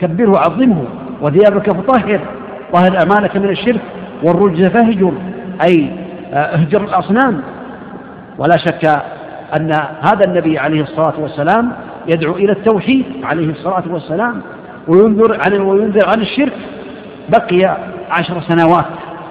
كبره 0.00 0.30
وعظمه 0.30 0.84
وثيابك 1.22 1.70
فطهر 1.72 2.20
طهر 2.72 2.98
أمانك 3.02 3.36
من 3.36 3.48
الشرك 3.48 3.80
والرجز 4.22 4.66
فاهجر 4.68 5.12
أي 5.68 5.90
آه، 6.32 6.36
اهجر 6.36 6.84
الأصنام 6.84 7.42
ولا 8.38 8.56
شك 8.56 8.86
أن 9.56 9.72
هذا 10.00 10.20
النبي 10.28 10.58
عليه 10.58 10.82
الصلاة 10.82 11.12
والسلام 11.20 11.72
يدعو 12.08 12.32
إلى 12.32 12.52
التوحيد 12.52 13.04
عليه 13.22 13.50
الصلاة 13.50 13.82
والسلام 13.90 14.40
وينذر 14.88 15.38
عن 15.46 15.60
وينذر 15.60 16.08
عن 16.08 16.20
الشرك 16.22 16.52
بقي 17.28 17.76
عشر 18.10 18.40
سنوات 18.42 18.84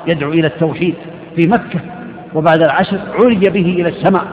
يدعو 0.08 0.30
إلى 0.32 0.48
التوحيد 0.48 0.96
في 1.36 1.48
مكة 1.48 1.80
وبعد 2.36 2.62
العشر 2.62 2.98
عري 3.20 3.36
به 3.50 3.76
إلى 3.80 3.90
السماء 3.90 4.24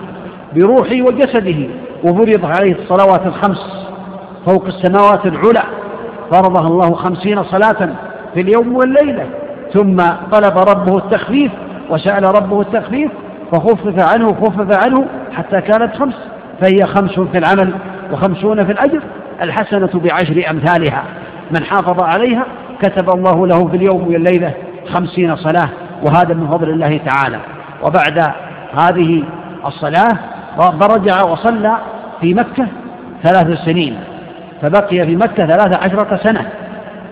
بروحه 0.56 1.02
وجسده 1.02 1.66
وفرض 2.04 2.44
عليه 2.44 2.72
الصلوات 2.82 3.26
الخمس 3.26 3.88
فوق 4.46 4.66
السماوات 4.66 5.26
العلى 5.26 5.62
فرضها 6.32 6.66
الله 6.68 6.94
خمسين 6.94 7.44
صلاة 7.44 7.88
في 8.34 8.40
اليوم 8.40 8.76
والليلة 8.76 9.26
ثم 9.74 9.96
طلب 10.32 10.58
ربه 10.58 10.98
التخفيف 10.98 11.50
وسأل 11.90 12.22
ربه 12.24 12.60
التخفيف 12.60 13.10
فخفف 13.52 14.14
عنه 14.14 14.28
خفف 14.28 14.86
عنه 14.86 15.06
حتى 15.32 15.60
كانت 15.60 15.96
خمس 15.96 16.14
فهي 16.60 16.86
خمس 16.86 17.20
في 17.20 17.38
العمل 17.38 17.72
وخمسون 18.12 18.64
في 18.66 18.72
الأجر 18.72 19.00
الحسنة 19.42 19.90
بعشر 19.94 20.50
أمثالها 20.50 21.02
من 21.58 21.64
حافظ 21.64 22.00
عليها 22.02 22.46
كتب 22.82 23.10
الله 23.14 23.46
له 23.46 23.68
في 23.68 23.76
اليوم 23.76 24.08
والليلة 24.08 24.52
خمسين 24.92 25.36
صلاة 25.36 25.68
وهذا 26.06 26.34
من 26.34 26.48
فضل 26.50 26.70
الله 26.70 27.00
تعالى 27.06 27.38
وبعد 27.82 28.18
هذه 28.78 29.22
الصلاة 29.66 30.18
فرجع 30.56 31.22
وصلى 31.24 31.76
في 32.20 32.34
مكة 32.34 32.66
ثلاث 33.24 33.58
سنين 33.66 33.96
فبقي 34.62 35.06
في 35.06 35.16
مكة 35.16 35.46
ثلاث 35.46 35.78
عشرة 35.84 36.16
سنة 36.22 36.50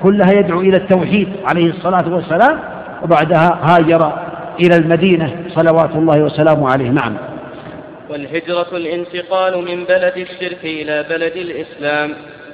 كلها 0.02 0.30
يدعو 0.34 0.60
إلى 0.60 0.76
التوحيد 0.76 1.28
عليه 1.48 1.70
الصلاة 1.70 2.14
والسلام 2.14 2.58
وبعدها 3.02 3.58
هاجر 3.62 4.12
إلى 4.60 4.76
المدينة 4.76 5.32
صلوات 5.48 5.90
الله 5.96 6.22
وسلامه 6.24 6.70
عليه 6.70 6.90
نعم 6.90 7.12
والهجرة 8.10 8.66
الانتقال 8.76 9.56
من 9.64 9.84
بلد 9.84 10.16
الشرك 10.16 10.58
إلى 10.64 11.02
بلد 11.10 11.36
الإسلام 11.36 12.10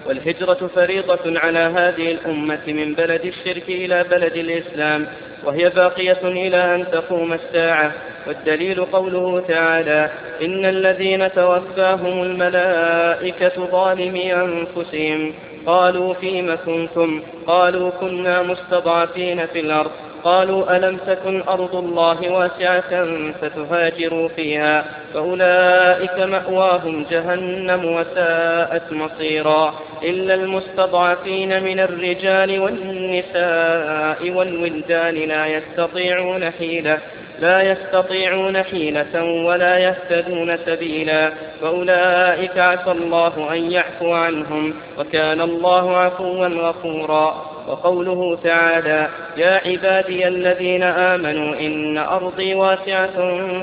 والهجرة 0.09 0.71
فريضة 0.75 1.39
على 1.39 1.59
هذه 1.59 2.11
الأمة 2.11 2.61
من 2.67 2.95
بلد 2.95 3.25
الشرك 3.25 3.63
إلى 3.69 4.05
بلد 4.05 4.37
الإسلام 4.37 5.07
وهي 5.45 5.69
باقية 5.71 6.19
إلى 6.25 6.75
أن 6.75 6.85
تقوم 6.93 7.33
الساعة 7.33 7.93
والدليل 8.27 8.85
قوله 8.85 9.41
تعالى 9.49 10.11
إن 10.43 10.65
الذين 10.65 11.33
توفاهم 11.33 12.23
الملائكة 12.23 13.67
ظالمي 13.73 14.35
أنفسهم 14.35 15.35
قالوا 15.67 16.15
فيم 16.15 16.57
كنتم 16.67 17.23
قالوا 17.47 17.91
كنا 17.91 18.43
مستضعفين 18.43 19.47
في 19.47 19.61
الأرض 19.61 19.91
وقالوا 20.27 20.77
ألم 20.77 20.97
تكن 21.07 21.43
أرض 21.49 21.77
الله 21.77 22.33
واسعة 22.33 23.07
فتهاجروا 23.43 24.29
فيها 24.29 24.85
فأولئك 25.15 26.19
مأواهم 26.21 27.05
جهنم 27.11 27.85
وساءت 27.85 28.93
مصيرا 28.93 29.75
إلا 30.03 30.35
المستضعفين 30.35 31.63
من 31.65 31.81
الرجال 31.81 32.61
والنساء 32.61 34.31
والولدان 34.37 35.15
لا 35.15 35.47
يستطيعون 35.47 36.51
حيلة 36.51 36.99
لا 37.41 37.63
يستطيعون 37.63 38.63
حيلة 38.63 39.25
ولا 39.47 39.79
يهتدون 39.79 40.57
سبيلا 40.67 41.33
فأولئك 41.63 42.59
عسى 42.59 42.91
الله 42.93 43.49
أن 43.53 43.71
يعفو 43.73 44.13
عنهم 44.15 44.75
وكان 44.99 45.41
الله 45.41 45.97
عفوا 45.97 46.47
غفورا 46.47 47.56
وقوله 47.67 48.39
تعالى 48.45 49.09
يا 49.37 49.61
عبادي 49.67 50.29
الذين 50.29 50.83
آمنوا 50.83 51.57
إن 51.61 51.99
أرضي 51.99 52.55
واسعة 52.55 53.11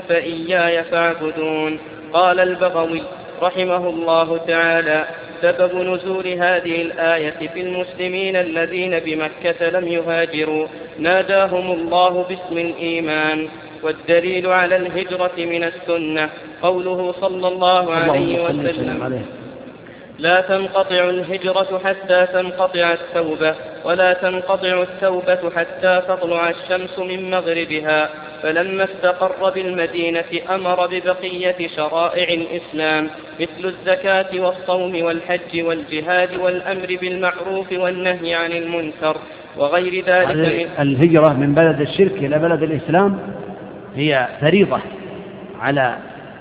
فإياي 0.08 0.84
فاعبدون 0.84 1.78
قال 2.12 2.40
البغوي 2.40 3.02
رحمه 3.42 3.88
الله 3.88 4.40
تعالى 4.48 5.04
سبب 5.42 5.74
نزول 5.76 6.26
هذه 6.28 6.82
الآية 6.82 7.48
في 7.54 7.60
المسلمين 7.60 8.36
الذين 8.36 8.98
بمكة 8.98 9.68
لم 9.70 9.88
يهاجروا 9.88 10.66
ناداهم 10.98 11.72
الله 11.72 12.22
باسم 12.28 12.58
الإيمان 12.58 13.48
والدليل 13.82 14.46
على 14.46 14.76
الهجرة 14.76 15.30
من 15.38 15.64
السنة 15.64 16.30
قوله 16.62 17.14
صلى 17.20 17.48
الله 17.48 17.92
عليه 17.94 18.44
وسلم 18.44 19.22
لا 20.18 20.40
تنقطع 20.40 21.00
الهجرة 21.10 21.80
حتى 21.84 22.26
تنقطع 22.32 22.92
التوبة 22.92 23.54
ولا 23.84 24.12
تنقطع 24.12 24.82
التوبة 24.82 25.50
حتى 25.56 26.02
تطلع 26.08 26.50
الشمس 26.50 26.98
من 26.98 27.30
مغربها 27.30 28.08
فلما 28.42 28.84
استقر 28.84 29.50
بالمدينة 29.50 30.24
أمر 30.54 30.86
ببقية 30.86 31.68
شرائع 31.76 32.28
الإسلام 32.40 33.08
مثل 33.40 33.64
الزكاة 33.64 34.40
والصوم 34.40 35.04
والحج 35.04 35.60
والجهاد 35.64 36.28
والأمر 36.36 36.98
بالمعروف 37.00 37.72
والنهي 37.72 38.34
عن 38.34 38.52
المنكر 38.52 39.16
وغير 39.56 40.04
ذلك 40.06 40.68
الهجرة 40.80 41.32
من 41.32 41.54
بلد 41.54 41.80
الشرك 41.80 42.12
إلى 42.12 42.38
بلد 42.38 42.62
الإسلام 42.62 43.18
هي 43.96 44.28
فريضة 44.40 44.80
على 45.60 45.96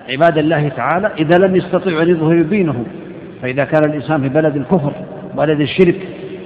عباد 0.09 0.37
الله 0.37 0.69
تعالى 0.69 1.11
إذا 1.19 1.37
لم 1.37 1.55
يستطيعوا 1.55 2.01
أن 2.01 2.09
يظهروا 2.09 2.43
دينهم 2.43 2.85
فإذا 3.41 3.63
كان 3.63 3.81
الإنسان 3.85 4.21
في 4.23 4.29
بلد 4.29 4.55
الكفر 4.55 4.93
بلد 5.33 5.61
الشرك 5.61 5.95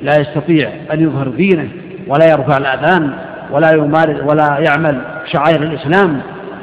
لا 0.02 0.20
يستطيع 0.20 0.70
أن 0.94 1.02
يظهر 1.04 1.28
دينه 1.28 1.68
ولا 2.08 2.26
يرفع 2.32 2.58
الأذان 2.58 3.12
ولا 3.52 3.72
يمارس 3.72 4.22
ولا 4.30 4.58
يعمل 4.60 5.02
شعائر 5.32 5.64
الإسلام 5.64 6.22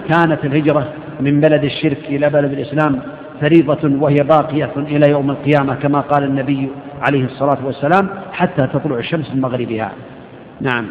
كانت 0.09 0.45
الهجرة 0.45 0.89
من 1.21 1.41
بلد 1.41 1.65
الشرك 1.65 1.99
إلى 2.09 2.31
بلد 2.31 2.53
الإسلام 2.53 3.01
فريضة 3.41 3.97
وهي 4.03 4.15
باقية 4.17 4.71
إلى 4.77 5.11
يوم 5.11 5.31
القيامة 5.31 5.75
كما 5.75 6.01
قال 6.01 6.25
النبي 6.25 6.69
عليه 7.03 7.25
الصلاة 7.25 7.59
والسلام 7.67 8.09
حتى 8.33 8.67
تطلع 8.67 8.97
الشمس 8.99 9.31
من 9.35 9.41
مغربها 9.41 9.93
نعم 10.61 10.87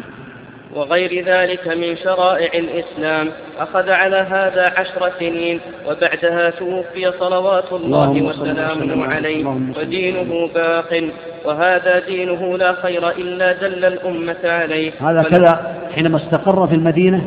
وغير 0.74 1.24
ذلك 1.26 1.68
من 1.68 1.96
شرائع 1.96 2.50
الإسلام 2.58 3.30
أخذ 3.58 3.90
على 3.90 4.16
هذا 4.16 4.64
عشر 4.76 5.12
سنين 5.18 5.60
وبعدها 5.88 6.50
توفي 6.50 7.12
صلوات 7.20 7.72
الله 7.72 8.22
وسلامه 8.22 9.06
عليه 9.14 9.46
ودينه 9.78 10.48
باق 10.54 11.04
وهذا 11.44 11.98
دينه 12.06 12.56
لا 12.58 12.72
خير 12.72 13.08
إلا 13.08 13.52
دل 13.52 13.84
الأمة 13.84 14.36
عليه 14.44 14.92
هذا 15.00 15.22
كذا 15.22 15.76
حينما 15.94 16.16
استقر 16.16 16.66
في 16.66 16.74
المدينة 16.74 17.22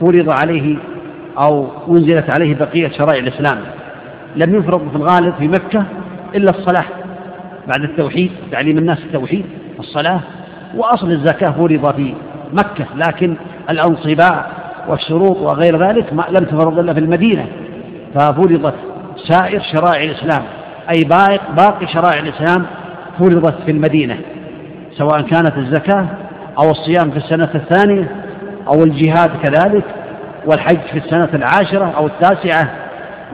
فرض 0.00 0.30
عليه 0.30 0.76
أو 1.38 1.66
أنزلت 1.88 2.24
عليه 2.34 2.54
بقية 2.54 2.88
شرائع 2.88 3.18
الإسلام 3.18 3.60
لم 4.36 4.54
يفرض 4.54 4.88
في 4.90 4.96
الغالب 4.96 5.34
في 5.38 5.48
مكة 5.48 5.84
إلا 6.34 6.50
الصلاة 6.50 6.84
بعد 7.68 7.82
التوحيد 7.90 8.30
تعليم 8.52 8.78
الناس 8.78 8.98
التوحيد 8.98 9.46
الصلاة 9.78 10.20
وأصل 10.76 11.10
الزكاة 11.10 11.50
فرض 11.50 11.94
في 11.96 12.14
مكة 12.52 12.86
لكن 12.94 13.34
الأنصباء 13.70 14.50
والشروط 14.88 15.36
وغير 15.36 15.88
ذلك 15.88 16.12
ما 16.12 16.24
لم 16.30 16.44
تفرض 16.44 16.78
إلا 16.78 16.92
في 16.94 17.00
المدينة 17.00 17.46
ففرضت 18.14 18.74
سائر 19.30 19.62
شرائع 19.74 20.04
الإسلام 20.10 20.42
أي 20.94 21.02
باقي 21.56 21.86
شرائع 21.94 22.18
الإسلام 22.20 22.66
فرضت 23.18 23.54
في 23.64 23.70
المدينة 23.70 24.16
سواء 24.98 25.20
كانت 25.22 25.56
الزكاة 25.58 26.06
أو 26.58 26.70
الصيام 26.70 27.10
في 27.10 27.16
السنة 27.16 27.48
الثانية 27.54 28.10
أو 28.66 28.82
الجهاد 28.84 29.30
كذلك 29.44 29.84
والحج 30.46 30.80
في 30.92 30.98
السنة 30.98 31.28
العاشرة 31.34 31.90
أو 31.96 32.06
التاسعة 32.06 32.70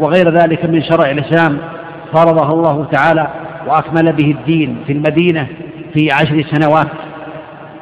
وغير 0.00 0.34
ذلك 0.34 0.64
من 0.64 0.82
شرع 0.82 1.10
الإسلام 1.10 1.58
فرضه 2.14 2.52
الله 2.52 2.84
تعالى 2.92 3.28
وأكمل 3.68 4.12
به 4.12 4.30
الدين 4.40 4.76
في 4.86 4.92
المدينة 4.92 5.46
في 5.94 6.08
عشر 6.12 6.44
سنوات 6.52 6.88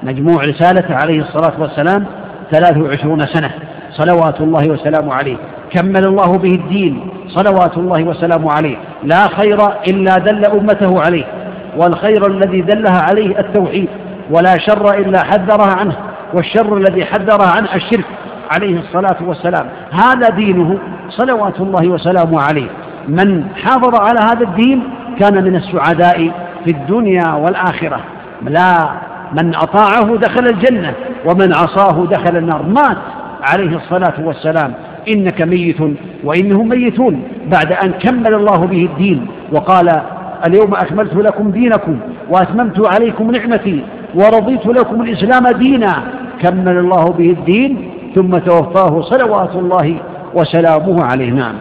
مجموع 0.03 0.45
رسالته 0.45 0.95
عليه 0.95 1.21
الصلاة 1.23 1.61
والسلام 1.61 2.05
ثلاث 2.53 2.77
وعشرون 2.77 3.21
سنة 3.27 3.51
صلوات 3.91 4.41
الله 4.41 4.71
وسلامه 4.71 5.15
عليه 5.15 5.37
كمل 5.71 6.05
الله 6.05 6.39
به 6.39 6.51
الدين 6.55 7.09
صلوات 7.29 7.77
الله 7.79 8.05
وسلامه 8.05 8.53
عليه 8.53 8.77
لا 9.05 9.27
خير 9.29 9.59
إلا 9.89 10.19
دل 10.19 10.45
أمته 10.47 11.01
عليه 11.03 11.25
والخير 11.77 12.27
الذي 12.27 12.61
دلها 12.61 13.01
عليه 13.11 13.39
التوحيد 13.39 13.89
ولا 14.31 14.59
شر 14.59 14.99
إلا 14.99 15.25
حذرها 15.25 15.77
عنه 15.81 15.93
والشر 16.35 16.77
الذي 16.77 17.05
حذرها 17.05 17.53
عنه 17.57 17.75
الشرك 17.75 18.05
عليه 18.57 18.79
الصلاة 18.79 19.17
والسلام 19.29 19.67
هذا 19.93 20.29
دينه 20.29 20.79
صلوات 21.09 21.61
الله 21.61 21.89
وسلامه 21.89 22.43
عليه 22.43 22.69
من 23.09 23.45
حافظ 23.65 24.01
على 24.01 24.19
هذا 24.21 24.45
الدين 24.47 24.83
كان 25.21 25.45
من 25.45 25.57
السعداء 25.57 26.31
في 26.65 26.71
الدنيا 26.71 27.33
والآخرة 27.33 28.01
لا 28.49 28.89
من 29.43 29.55
أطاعه 29.57 30.17
دخل 30.17 30.47
الجنة 30.47 30.95
ومن 31.25 31.55
عصاه 31.55 32.07
دخل 32.11 32.37
النار 32.37 32.63
مات 32.63 32.97
عليه 33.43 33.77
الصلاة 33.77 34.27
والسلام 34.27 34.75
إنك 35.09 35.43
ميت 35.43 35.77
وإنهم 36.25 36.69
ميتون 36.69 37.23
بعد 37.53 37.73
أن 37.73 37.93
كمل 37.93 38.35
الله 38.35 38.67
به 38.67 38.83
الدين 38.85 39.27
وقال 39.53 39.89
اليوم 40.49 40.75
أكملت 40.75 41.15
لكم 41.15 41.51
دينكم 41.51 41.99
وأتممت 42.31 42.87
عليكم 42.95 43.31
نعمتي 43.31 43.81
ورضيت 44.15 44.67
لكم 44.67 45.03
الإسلام 45.03 45.43
دينا 45.59 46.03
كمل 46.43 46.79
الله 46.79 47.13
به 47.13 47.31
الدين 47.31 47.91
ثم 48.15 48.39
توفاه 48.39 49.03
صلوات 49.03 49.57
الله 49.57 49.97
وسلامه 50.35 51.05
عليه 51.05 51.31
نعم 51.31 51.55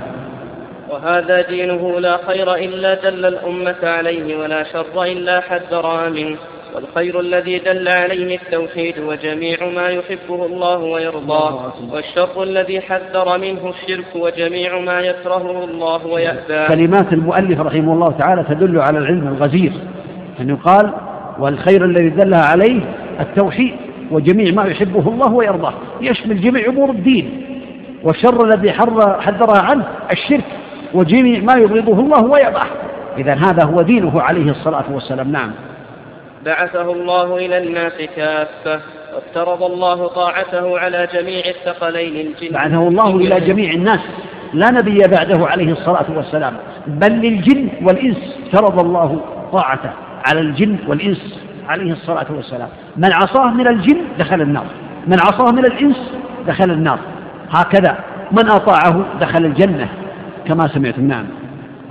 وهذا 0.91 1.41
دينه 1.41 1.99
لا 1.99 2.17
خير 2.27 2.55
إلا 2.55 2.93
دل 2.93 3.25
الأمة 3.25 3.75
عليه 3.89 4.39
ولا 4.39 4.63
شر 4.63 5.03
إلا 5.03 5.41
حذرها 5.41 6.09
منه 6.09 6.37
والخير 6.75 7.19
الذي 7.19 7.59
دل 7.59 7.87
عليه 7.87 8.35
التوحيد 8.41 8.99
وجميع 8.99 9.57
ما 9.75 9.87
يحبه 9.89 10.45
الله 10.45 10.77
ويرضاه 10.77 11.73
والشر 11.91 12.43
الذي 12.43 12.81
حذر 12.81 13.37
منه 13.37 13.69
الشرك 13.69 14.05
وجميع 14.15 14.79
ما 14.79 14.99
يكرهه 14.99 15.63
الله 15.63 16.07
ويأباه 16.07 16.67
كلمات 16.67 17.13
المؤلف 17.13 17.59
رحمه 17.59 17.93
الله 17.93 18.11
تعالى 18.11 18.43
تدل 18.43 18.79
على 18.79 18.97
العلم 18.97 19.27
الغزير 19.27 19.71
أن 20.39 20.49
يقال 20.49 20.93
والخير 21.39 21.85
الذي 21.85 22.09
دل 22.09 22.33
عليه 22.33 22.81
التوحيد 23.19 23.75
وجميع 24.11 24.53
ما 24.53 24.63
يحبه 24.65 25.09
الله 25.09 25.33
ويرضاه 25.33 25.73
يشمل 26.01 26.41
جميع 26.41 26.65
أمور 26.67 26.89
الدين 26.91 27.41
والشر 28.03 28.43
الذي 28.45 28.71
حذر 29.19 29.55
عنه 29.63 29.83
الشرك 30.11 30.45
وجميع 30.93 31.41
ما 31.41 31.53
يبغضه 31.53 31.99
الله 31.99 32.23
ويرضاه 32.23 32.67
إذا 33.17 33.33
هذا 33.33 33.63
هو 33.65 33.81
دينه 33.81 34.21
عليه 34.21 34.51
الصلاة 34.51 34.85
والسلام 34.91 35.31
نعم 35.31 35.51
بعثه 36.45 36.91
الله 36.91 37.37
إلى 37.37 37.57
الناس 37.57 37.93
كافة 38.15 38.81
وافترض 39.15 39.63
الله 39.63 40.07
طاعته 40.07 40.79
على 40.79 41.07
جميع 41.13 41.43
الثقلين 41.45 42.27
الجن 42.27 42.49
بعثه 42.53 42.87
الله 42.87 43.15
إلى 43.17 43.39
جميع 43.39 43.71
الناس 43.71 43.99
لا 44.53 44.71
نبي 44.71 44.97
بعده 44.99 45.47
عليه 45.47 45.71
الصلاة 45.71 46.05
والسلام 46.09 46.53
بل 46.87 47.11
للجن 47.11 47.69
والإنس 47.87 48.17
افترض 48.53 48.79
الله 48.85 49.21
طاعته 49.53 49.89
على 50.29 50.39
الجن 50.39 50.77
والإنس 50.87 51.39
عليه 51.69 51.91
الصلاة 51.91 52.25
والسلام 52.29 52.67
من 52.97 53.13
عصاه 53.13 53.51
من 53.53 53.67
الجن 53.67 54.01
دخل 54.19 54.41
النار 54.41 54.65
من 55.07 55.13
عصاه 55.21 55.51
من 55.53 55.65
الإنس 55.65 56.11
دخل 56.47 56.71
النار 56.71 56.99
هكذا 57.49 57.97
من 58.31 58.49
أطاعه 58.51 59.05
دخل 59.21 59.45
الجنة 59.45 59.87
كما 60.47 60.67
سمعتم 60.67 61.07
نعم 61.07 61.25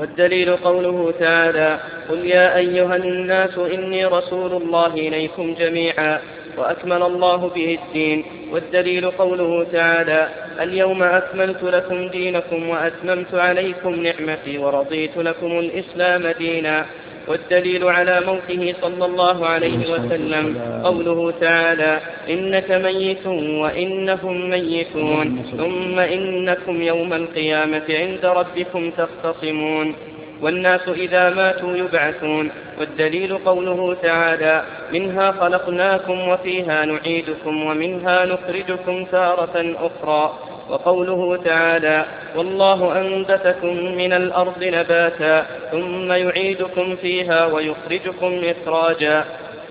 والدليل 0.01 0.57
قوله 0.57 1.15
تعالى 1.21 1.79
قل 2.11 2.19
يا 2.27 2.57
أيها 2.57 2.97
الناس 2.97 3.59
إني 3.59 4.05
رسول 4.07 4.53
الله 4.63 4.95
إليكم 4.95 5.55
جميعا 5.55 6.21
وأكمل 6.59 7.03
الله 7.03 7.37
به 7.37 7.79
الدين 7.87 8.25
والدليل 8.53 9.11
قوله 9.11 9.67
تعالى 9.73 10.29
اليوم 10.61 11.03
أكملت 11.03 11.63
لكم 11.63 12.09
دينكم 12.09 12.69
وأتممت 12.69 13.35
عليكم 13.35 13.95
نعمتي 13.95 14.59
ورضيت 14.59 15.17
لكم 15.17 15.59
الإسلام 15.59 16.27
دينا 16.39 16.87
والدليل 17.29 17.85
على 17.85 18.21
موته 18.27 18.75
صلى 18.83 19.05
الله 19.07 19.47
عليه 19.47 19.91
وسلم 19.93 20.57
قوله 20.85 21.35
تعالى 21.41 22.01
إنك 22.29 22.71
ميت 22.71 23.27
وإنهم 23.63 24.51
ميتون 24.51 25.43
ثم 25.59 25.99
إنكم 25.99 26.83
يوم 26.83 27.13
القيامة 27.13 27.85
عند 27.91 28.25
ربكم 28.27 28.91
تختصمون 28.91 29.95
والناس 30.43 30.89
إذا 30.89 31.31
ماتوا 31.31 31.77
يبعثون 31.77 32.51
والدليل 32.81 33.39
قوله 33.39 33.97
تعالى 34.03 34.63
منها 34.93 35.33
خلقناكم 35.33 36.29
وفيها 36.29 36.85
نعيدكم 36.85 37.65
ومنها 37.67 38.25
نخرجكم 38.25 39.05
تارة 39.05 39.77
أخرى 39.83 40.31
وقوله 40.71 41.37
تعالى 41.45 42.05
والله 42.37 43.01
أنبتكم 43.01 43.77
من 43.97 44.13
الأرض 44.13 44.65
نباتا 44.65 45.47
ثم 45.71 46.13
يعيدكم 46.13 46.97
فيها 46.97 47.47
ويخرجكم 47.47 48.43
إخراجا 48.45 49.25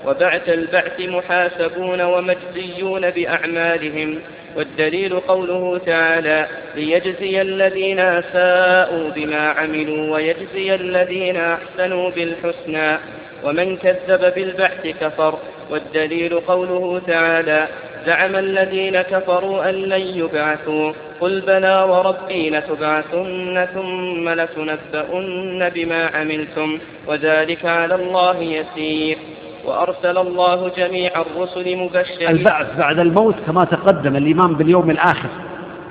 وبعث 0.08 0.50
البعث 0.50 1.00
محاسبون 1.00 2.02
ومجزيون 2.02 3.10
بأعمالهم 3.10 4.20
والدليل 4.58 5.20
قوله 5.20 5.78
تعالى 5.86 6.48
ليجزي 6.76 7.42
الذين 7.42 8.00
أساءوا 8.00 9.10
بما 9.10 9.50
عملوا 9.50 10.14
ويجزي 10.16 10.76
الذين 10.76 11.38
أحسنوا 11.38 12.10
بالحسنى 12.10 12.98
ومن 13.44 13.78
كذب 13.78 14.34
بالبعث 14.36 14.88
كفر 15.02 15.38
والدليل 15.72 16.40
قوله 16.40 17.02
تعالى 17.08 17.68
زعم 18.06 18.36
الذين 18.36 19.02
كفروا 19.02 19.70
أن 19.70 19.76
لن 19.76 20.02
يبعثوا 20.02 20.94
قل 21.20 21.42
بلى 21.48 21.84
وربي 21.90 22.50
لتبعثن 22.50 23.68
ثم 23.74 24.30
لتنبؤن 24.30 25.70
بما 25.70 26.06
عملتم 26.16 26.80
وذلك 27.08 27.66
على 27.66 27.96
الله 27.96 28.38
يسير 28.38 29.18
وأرسل 29.66 30.18
الله 30.18 30.72
جميع 30.78 31.12
الرسل 31.22 31.78
مبشرين 31.78 32.30
البعث 32.30 32.68
بعد 32.78 33.00
الموت 33.00 33.36
كما 33.48 33.64
تقدم 33.64 34.16
الإمام 34.16 34.54
باليوم 34.56 34.90
الآخر 34.92 35.30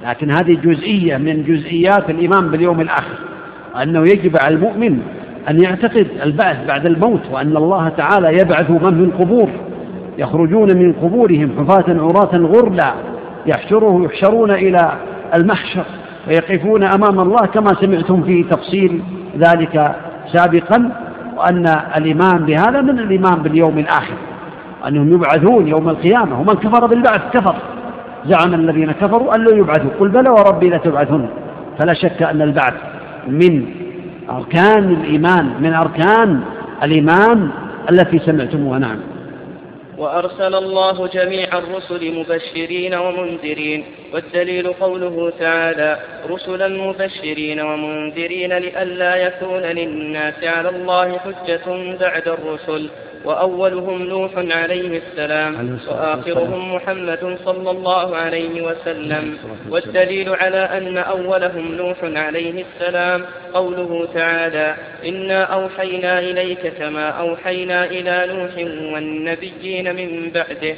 لكن 0.05 0.31
هذه 0.31 0.55
جزئية 0.65 1.17
من 1.17 1.45
جزئيات 1.45 2.11
الإمام 2.11 2.49
باليوم 2.51 2.81
الآخر 2.81 3.17
أنه 3.83 4.01
يجب 4.01 4.37
على 4.43 4.55
المؤمن 4.55 5.01
أن 5.51 5.63
يعتقد 5.63 6.07
البعث 6.23 6.65
بعد 6.67 6.87
الموت 6.87 7.21
وأن 7.33 7.57
الله 7.57 7.89
تعالى 7.89 8.39
يبعث 8.41 8.71
من 8.71 8.79
في 8.81 9.05
القبور 9.13 9.49
يخرجون 10.23 10.77
من 10.77 10.93
قبورهم 10.93 11.51
حفاة 11.59 11.85
عراة 11.89 12.37
غرلا 12.37 12.93
يحشره 13.47 14.03
يحشرون 14.05 14.51
إلى 14.51 14.93
المحشر 15.35 15.85
ويقفون 16.29 16.83
أمام 16.83 17.21
الله 17.21 17.41
كما 17.55 17.67
سمعتم 17.81 18.23
في 18.23 18.43
تفصيل 18.45 19.03
ذلك 19.37 19.95
سابقا 20.33 20.93
وأن 21.37 21.65
الإيمان 21.97 22.39
بهذا 22.47 22.81
من 22.81 22.99
الإيمان 22.99 23.43
باليوم 23.43 23.79
الآخر 23.79 24.15
أنهم 24.89 25.13
يبعثون 25.15 25.69
يوم 25.69 25.89
القيامة 25.89 26.41
ومن 26.41 26.55
كفر 26.55 26.87
بالبعث 26.87 27.23
كفر 27.33 27.55
زعم 28.27 28.55
الذين 28.55 28.93
كفروا 28.93 29.37
أن 29.37 29.45
لا 29.45 29.57
يبعثوا 29.57 29.91
قل 30.01 30.09
بلى 30.09 30.31
وربي 30.31 30.69
لتبعثن 30.71 31.27
فلا 31.81 31.93
شك 31.95 32.23
أن 32.23 32.43
البعث 32.43 32.75
من 33.29 33.65
أركان 34.31 34.85
الإيمان 34.91 35.51
من 35.61 35.75
أركان 35.75 36.41
الإيمان 36.83 37.49
التي 37.93 38.19
سمعتموها 38.19 38.79
نعم 38.79 38.99
وأرسل 39.99 40.55
الله 40.55 41.07
جميع 41.07 41.59
الرسل 41.59 42.13
مبشرين 42.15 42.95
ومنذرين 42.95 43.85
والدليل 44.13 44.73
قوله 44.73 45.33
تعالى 45.41 45.99
رسلا 46.29 46.69
مبشرين 46.69 47.61
ومنذرين 47.61 48.53
لئلا 48.53 49.17
يكون 49.17 49.61
للناس 49.63 50.45
على 50.45 50.69
الله 50.69 51.19
حجة 51.19 51.97
بعد 52.01 52.29
الرسل 52.29 52.91
وأولهم 53.25 54.03
نوح 54.03 54.31
عليه 54.37 55.01
السلام 55.07 55.79
وآخرهم 55.89 56.75
محمد 56.75 57.39
صلى 57.45 57.71
الله 57.71 58.17
عليه 58.17 58.63
وسلم 58.63 59.39
والدليل 59.71 60.35
على 60.35 60.57
أن 60.57 60.99
أولهم 60.99 61.75
نوح 61.75 61.97
عليه 62.03 62.65
السلام 62.65 63.25
قوله 63.55 64.09
تعالى 64.15 64.75
إنا 65.05 65.43
أوحينا 65.43 66.19
إليك 66.19 66.67
كما 66.79 67.09
أوحينا 67.09 67.85
إلى 67.85 68.29
نوح 68.33 68.57
والنبيين 68.95 69.97
من 69.97 70.31
بعده 70.35 70.77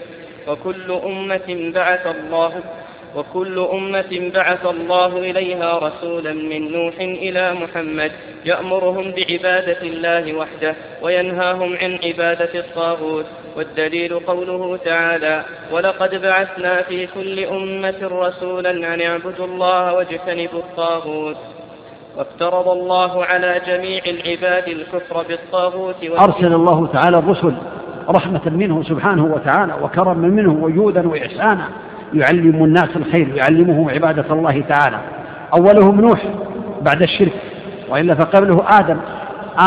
وكل 0.48 0.92
أمة 0.92 1.70
بعث 1.74 2.06
الله 2.06 2.62
وكل 3.16 3.59
أمة 3.73 4.31
بعث 4.35 4.66
الله 4.66 5.19
إليها 5.19 5.78
رسولا 5.78 6.32
من 6.32 6.73
نوح 6.73 6.95
إلى 7.01 7.55
محمد 7.55 8.12
يأمرهم 8.45 9.11
بعبادة 9.16 9.82
الله 9.82 10.35
وحده 10.35 10.74
وينهاهم 11.03 11.77
عن 11.82 11.99
عبادة 12.05 12.55
الطاغوت 12.61 13.24
والدليل 13.57 14.19
قوله 14.19 14.77
تعالى 14.77 15.43
ولقد 15.73 16.15
بعثنا 16.23 16.82
في 16.82 17.07
كل 17.07 17.45
أمة 17.45 17.95
رسولا 18.12 18.70
أن 18.95 19.01
اعبدوا 19.01 19.47
الله 19.47 19.95
واجتنبوا 19.95 20.59
الطاغوت 20.61 21.36
وافترض 22.16 22.69
الله 22.69 23.24
على 23.24 23.61
جميع 23.66 24.03
العباد 24.07 24.69
الكفر 24.69 25.23
بالطاغوت 25.28 25.95
أرسل 26.19 26.53
الله 26.53 26.86
تعالى 26.86 27.19
الرسل 27.19 27.55
رحمة 28.11 28.49
منه 28.51 28.82
سبحانه 28.82 29.24
وتعالى 29.24 29.74
وكرما 29.82 30.28
منه 30.28 30.65
وجودا 30.65 31.09
وإحسانا 31.09 31.69
يعلم 32.15 32.65
الناس 32.65 32.97
الخير 32.97 33.28
يعلمهم 33.35 33.91
عبادة 33.91 34.24
الله 34.32 34.62
تعالى 34.69 34.99
أولهم 35.57 36.01
نوح 36.01 36.23
بعد 36.82 37.03
الشرك 37.03 37.32
وإلا 37.91 38.15
فقبله 38.15 38.65
آدم 38.81 38.97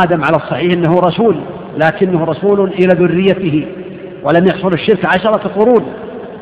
آدم 0.03 0.23
على 0.23 0.35
الصحيح 0.35 0.73
أنه 0.73 0.99
رسول 0.99 1.35
لكنه 1.77 2.23
رسول 2.25 2.69
إلى 2.69 3.05
ذريته 3.05 3.67
ولم 4.23 4.45
يحصل 4.47 4.73
الشرك 4.73 5.05
عشرة 5.05 5.47
قرون 5.47 5.85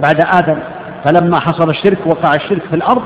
بعد 0.04 0.22
آدم 0.36 0.56
فلما 1.04 1.40
حصل 1.40 1.70
الشرك 1.70 1.98
وقع 2.08 2.32
الشرك 2.36 2.62
في 2.70 2.76
الأرض 2.76 3.02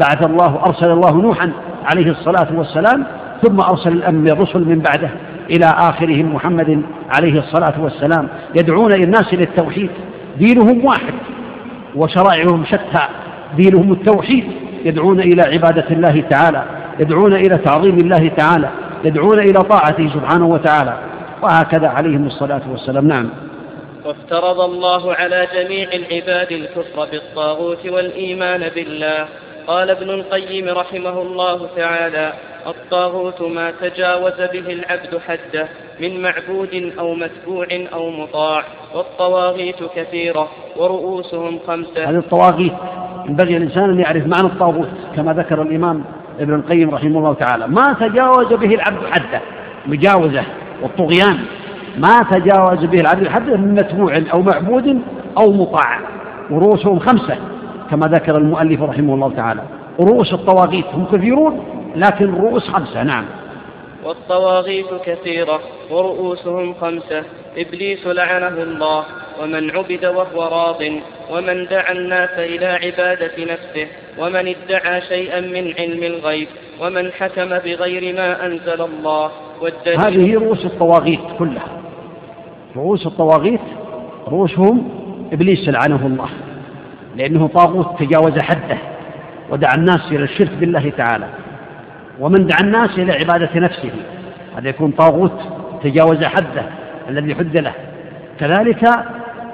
بعث 0.00 0.26
الله 0.26 0.60
أرسل 0.66 0.90
الله 0.90 1.22
نوحا 1.22 1.50
عليه 1.84 2.10
الصلاة 2.10 2.58
والسلام 2.58 3.04
ثم 3.42 3.60
أرسل 3.60 3.92
الأنبياء 3.92 4.36
الرسل 4.36 4.64
من 4.64 4.78
بعده 4.78 5.10
إلى 5.50 5.64
آخرهم 5.66 6.34
محمد 6.34 6.82
عليه 7.16 7.38
الصلاة 7.38 7.82
والسلام 7.82 8.28
يدعون 8.56 8.92
الناس 8.92 9.34
للتوحيد 9.34 9.90
دينهم 10.38 10.84
واحد 10.84 11.14
وشرائعهم 11.96 12.64
شتى 12.64 13.02
دينهم 13.56 13.92
التوحيد 13.92 14.44
يدعون 14.84 15.20
إلى 15.20 15.42
عبادة 15.42 15.86
الله 15.90 16.24
تعالى 16.30 16.64
يدعون 17.00 17.32
إلى 17.34 17.58
تعظيم 17.58 17.96
الله 17.96 18.28
تعالى 18.36 18.68
يدعون 19.04 19.38
إلى 19.38 19.58
طاعته 19.62 20.08
سبحانه 20.08 20.46
وتعالى 20.46 20.98
وهكذا 21.42 21.88
عليهم 21.88 22.26
الصلاة 22.26 22.62
والسلام 22.70 23.08
نعم 23.08 23.30
وافترض 24.04 24.60
الله 24.60 25.14
على 25.14 25.46
جميع 25.54 25.88
العباد 25.92 26.52
الكفر 26.52 27.08
بالطاغوت 27.12 27.86
والإيمان 27.86 28.68
بالله 28.74 29.26
قال 29.66 29.90
ابن 29.90 30.10
القيم 30.10 30.68
رحمه 30.68 31.22
الله 31.22 31.66
تعالى 31.76 32.32
الطاغوت 32.66 33.42
ما 33.42 33.70
تجاوز 33.70 34.32
به 34.52 34.72
العبد 34.72 35.20
حده 35.28 35.68
من 36.00 36.20
معبود 36.22 36.92
أو 36.98 37.14
متبوع 37.14 37.66
أو 37.92 38.10
مطاع 38.10 38.64
والطواغيت 38.94 39.76
كثيرة 39.96 40.48
ورؤوسهم 40.76 41.58
خمسة 41.66 42.04
هذه 42.08 42.18
الطواغيت 42.18 42.72
ينبغي 43.28 43.56
الإنسان 43.56 43.90
أن 43.90 44.00
يعرف 44.00 44.26
معنى 44.26 44.46
الطاغوت 44.46 44.88
كما 45.16 45.32
ذكر 45.32 45.62
الإمام 45.62 46.04
ابن 46.40 46.54
القيم 46.54 46.90
رحمه 46.90 47.18
الله 47.18 47.34
تعالى 47.34 47.68
ما 47.68 47.92
تجاوز 47.92 48.52
به 48.52 48.74
العبد 48.74 49.06
حده 49.10 49.40
مجاوزة 49.86 50.44
والطغيان 50.82 51.38
ما 51.98 52.20
تجاوز 52.30 52.84
به 52.84 53.00
العبد 53.00 53.28
حده 53.28 53.56
من 53.56 53.74
متبوع 53.74 54.14
أو 54.32 54.42
معبود 54.42 55.00
أو 55.38 55.52
مطاع 55.52 55.98
ورؤوسهم 56.50 56.98
خمسة 56.98 57.36
كما 57.90 58.06
ذكر 58.06 58.38
المؤلف 58.38 58.82
رحمه 58.82 59.14
الله 59.14 59.32
تعالى 59.36 59.62
رؤوس 60.00 60.32
الطواغيت 60.32 60.84
هم 60.94 61.04
كثيرون 61.12 61.64
لكن 61.96 62.34
رؤوس 62.34 62.68
خمسة 62.68 63.02
نعم 63.02 63.24
والطواغيت 64.04 64.86
كثيرة 65.06 65.60
ورؤوسهم 65.90 66.74
خمسة 66.74 67.24
إبليس 67.58 68.06
لعنه 68.06 68.62
الله 68.62 69.04
ومن 69.42 69.70
عبد 69.70 70.04
وهو 70.04 70.42
راض 70.42 70.82
ومن 71.32 71.66
دعا 71.66 71.92
الناس 71.92 72.30
إلى 72.38 72.66
عبادة 72.66 73.44
نفسه 73.52 73.86
ومن 74.18 74.48
ادعى 74.56 75.00
شيئا 75.00 75.40
من 75.40 75.74
علم 75.78 76.02
الغيب 76.02 76.48
ومن 76.80 77.12
حكم 77.12 77.48
بغير 77.48 78.14
ما 78.16 78.46
أنزل 78.46 78.82
الله 78.82 79.30
والدليل 79.60 80.00
هذه 80.00 80.34
رؤوس 80.34 80.64
الطواغيت 80.64 81.20
كلها 81.38 81.82
رؤوس 82.76 83.06
الطواغيت 83.06 83.60
رؤوسهم 84.28 84.88
إبليس 85.32 85.68
لعنه 85.68 86.06
الله 86.06 86.28
لأنه 87.16 87.46
طاغوت 87.48 87.86
تجاوز 88.00 88.42
حده 88.42 88.78
ودعا 89.50 89.74
الناس 89.74 90.12
إلى 90.12 90.24
الشرك 90.24 90.50
بالله 90.50 90.92
تعالى 90.98 91.28
ومن 92.20 92.46
دعا 92.46 92.60
الناس 92.60 92.98
إلى 92.98 93.12
عبادة 93.12 93.50
نفسه 93.60 93.90
هذا 94.56 94.68
يكون 94.68 94.90
طاغوت 94.90 95.32
تجاوز 95.82 96.24
حده 96.24 96.62
الذي 97.08 97.34
حد 97.34 97.56
له 97.56 97.72
كذلك 98.40 98.84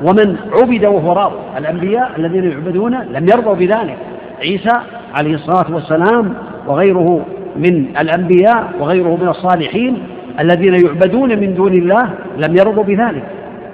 ومن 0.03 0.37
عبد 0.63 0.85
وهو 0.87 1.13
راض 1.13 1.33
الأنبياء 1.59 2.13
الذين 2.19 2.51
يعبدون 2.53 2.95
لم 2.95 3.27
يرضوا 3.33 3.55
بذلك 3.55 3.97
عيسى 4.43 4.79
عليه 5.15 5.35
الصلاة 5.35 5.75
والسلام 5.75 6.35
وغيره 6.67 7.27
من 7.57 7.97
الأنبياء 8.01 8.73
وغيره 8.81 9.17
من 9.21 9.29
الصالحين 9.29 9.99
الذين 10.41 10.75
يعبدون 10.87 11.39
من 11.39 11.55
دون 11.55 11.73
الله 11.73 12.05
لم 12.37 12.57
يرضوا 12.57 12.85
بذلك 12.85 13.23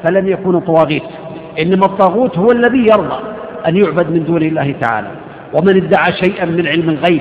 فلم 0.04 0.28
يكونوا 0.28 0.60
طواغيت 0.60 1.02
إنما 1.58 1.86
الطاغوت 1.86 2.38
هو 2.38 2.48
الذي 2.52 2.78
يرضى 2.78 3.18
أن 3.68 3.76
يعبد 3.76 4.10
من 4.10 4.24
دون 4.24 4.42
الله 4.42 4.74
تعالى 4.80 5.08
ومن 5.52 5.76
ادعى 5.84 6.12
شيئا 6.12 6.44
من 6.46 6.66
علم 6.66 6.88
الغيب 6.88 7.20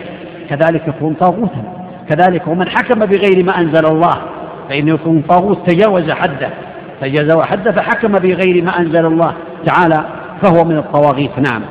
كذلك 0.51 0.87
يكون 0.87 1.13
طاغوتا 1.13 1.63
كذلك 2.09 2.47
ومن 2.47 2.69
حكم 2.69 2.99
بغير 3.05 3.43
ما 3.45 3.57
أنزل 3.59 3.85
الله 3.85 4.21
فإنه 4.69 4.93
يكون 4.93 5.23
طاغوت 5.29 5.69
تجاوز 5.69 6.11
حده 6.11 6.49
تجاوز 7.01 7.43
حده 7.45 7.71
فحكم 7.71 8.11
بغير 8.11 8.63
ما 8.63 8.79
أنزل 8.79 9.05
الله 9.05 9.33
تعالى 9.65 10.05
فهو 10.43 10.63
من 10.63 10.77
الطواغيت 10.77 11.31
نعم 11.39 11.61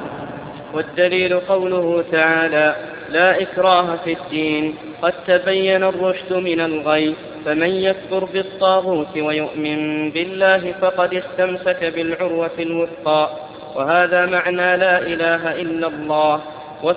والدليل 0.74 1.39
قوله 1.40 2.05
تعالى 2.12 2.74
لا 3.11 3.43
إكراه 3.43 3.97
في 4.05 4.12
الدين 4.23 4.74
قد 5.02 5.12
تبين 5.27 5.82
الرشد 5.85 6.32
من 6.32 6.61
الغي 6.61 7.15
فمن 7.44 7.69
يكفر 7.69 8.24
بالطاغوت 8.32 9.16
ويؤمن 9.16 10.11
بالله 10.11 10.74
فقد 10.82 11.15
استمسك 11.23 11.85
بالعروة 11.94 12.51
الوثقى 12.59 13.28
وهذا 13.77 14.27
معنى 14.27 14.77
لا 14.77 14.98
إله 14.98 15.52
إلا 15.61 15.86
الله 15.89 16.40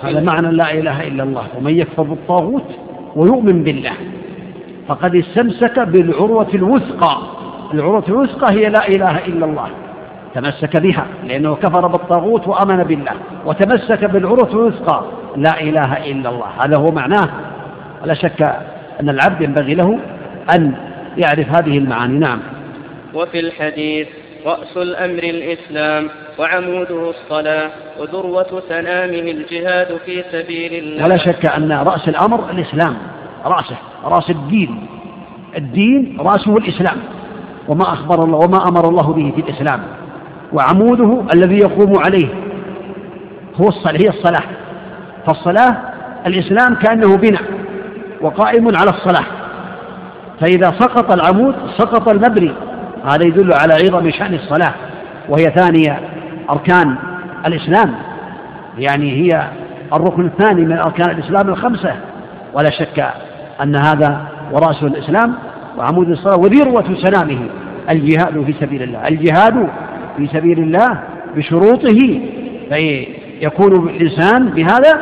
هذا 0.02 0.20
معنى 0.20 0.52
لا 0.52 0.72
إله 0.72 1.02
إلا 1.06 1.22
الله 1.22 1.46
ومن 1.58 1.78
يكفر 1.78 2.02
بالطاغوت 2.02 2.64
ويؤمن 3.16 3.62
بالله 3.62 3.92
فقد 4.88 5.16
استمسك 5.16 5.78
بالعروة 5.80 6.46
الوثقى 6.54 7.18
العروة 7.74 8.04
الوثقى 8.08 8.54
هي 8.54 8.68
لا 8.68 8.88
إله 8.88 9.18
إلا 9.26 9.46
الله 9.46 9.68
تمسك 10.34 10.76
بها 10.82 11.06
لأنه 11.28 11.54
كفر 11.54 11.86
بالطاغوت 11.86 12.48
وأمن 12.48 12.82
بالله 12.84 13.12
وتمسك 13.46 14.04
بالعروة 14.04 14.50
الوثقى 14.50 15.04
لا 15.36 15.60
إله 15.60 16.06
إلا 16.10 16.28
الله 16.30 16.46
هذا 16.64 16.76
هو 16.76 16.88
معناه 16.92 17.28
ولا 18.02 18.14
شك 18.14 18.42
أن 19.00 19.08
العبد 19.08 19.42
ينبغي 19.42 19.74
له 19.74 19.98
أن 20.54 20.72
يعرف 21.16 21.62
هذه 21.62 21.78
المعاني 21.78 22.18
نعم 22.18 22.38
وفي 23.14 23.40
الحديث 23.40 24.06
رأس 24.46 24.76
الأمر 24.76 25.18
الإسلام 25.22 26.08
وعموده 26.38 27.10
الصلاة 27.10 27.70
وذروة 27.98 28.62
سنامه 28.68 29.30
الجهاد 29.30 29.98
في 30.06 30.24
سبيل 30.32 30.72
الله 30.74 31.04
ولا 31.04 31.16
شك 31.16 31.46
أن 31.46 31.72
رأس 31.72 32.08
الأمر 32.08 32.50
الإسلام 32.50 32.96
رأسه 33.46 33.76
رأس 34.04 34.30
الدين 34.30 34.86
الدين 35.56 36.16
رأسه 36.20 36.56
الإسلام 36.56 36.96
وما 37.68 37.82
أخبر 37.82 38.24
الله 38.24 38.38
وما 38.38 38.58
أمر 38.68 38.88
الله 38.88 39.12
به 39.12 39.32
في 39.36 39.40
الإسلام 39.50 39.82
وعموده 40.52 41.22
الذي 41.34 41.58
يقوم 41.58 41.92
عليه 42.04 42.28
هو 43.60 43.68
الصلاة 43.68 43.92
هي 43.92 44.08
الصلاة 44.08 44.44
فالصلاة 45.26 45.76
الإسلام 46.26 46.74
كأنه 46.74 47.16
بناء 47.16 47.42
وقائم 48.20 48.64
على 48.76 48.90
الصلاة 48.90 49.26
فإذا 50.40 50.66
سقط 50.78 51.12
العمود 51.14 51.54
سقط 51.78 52.08
المبني 52.08 52.50
هذا 53.04 53.26
يدل 53.26 53.52
على 53.52 53.74
عظم 53.74 54.10
شأن 54.10 54.34
الصلاة 54.34 54.74
وهي 55.28 55.44
ثانية 55.44 56.00
أركان 56.50 56.94
الإسلام 57.46 57.94
يعني 58.78 59.10
هي 59.12 59.42
الركن 59.92 60.26
الثاني 60.26 60.60
من 60.64 60.78
أركان 60.78 61.10
الإسلام 61.10 61.48
الخمسة 61.48 61.94
ولا 62.54 62.70
شك 62.70 63.06
أن 63.62 63.76
هذا 63.76 64.20
ورأس 64.52 64.82
الإسلام 64.82 65.34
وعمود 65.78 66.08
الصلاة 66.10 66.38
وذروة 66.38 66.84
سلامه 67.04 67.38
الجهاد 67.90 68.44
في 68.44 68.54
سبيل 68.60 68.82
الله 68.82 69.08
الجهاد 69.08 69.66
في 70.16 70.26
سبيل 70.32 70.58
الله 70.58 70.98
بشروطه 71.36 72.20
فيكون 72.68 73.88
الإنسان 73.88 74.48
بهذا 74.48 74.92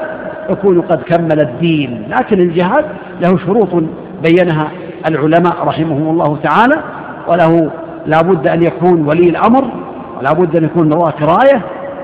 يكون 0.50 0.80
قد 0.80 1.02
كمل 1.02 1.40
الدين 1.40 2.04
لكن 2.08 2.40
الجهاد 2.40 2.84
له 3.20 3.38
شروط 3.38 3.82
بينها 4.22 4.68
العلماء 5.08 5.56
رحمهم 5.64 6.08
الله 6.10 6.38
تعالى 6.42 6.82
وله 7.28 7.70
لا 8.06 8.22
بد 8.22 8.46
أن 8.48 8.62
يكون 8.62 9.06
ولي 9.08 9.28
الأمر 9.30 9.70
ولا 10.18 10.32
بد 10.32 10.56
أن 10.56 10.64
يكون 10.64 10.88
له 10.88 10.96
قراية 11.00 11.62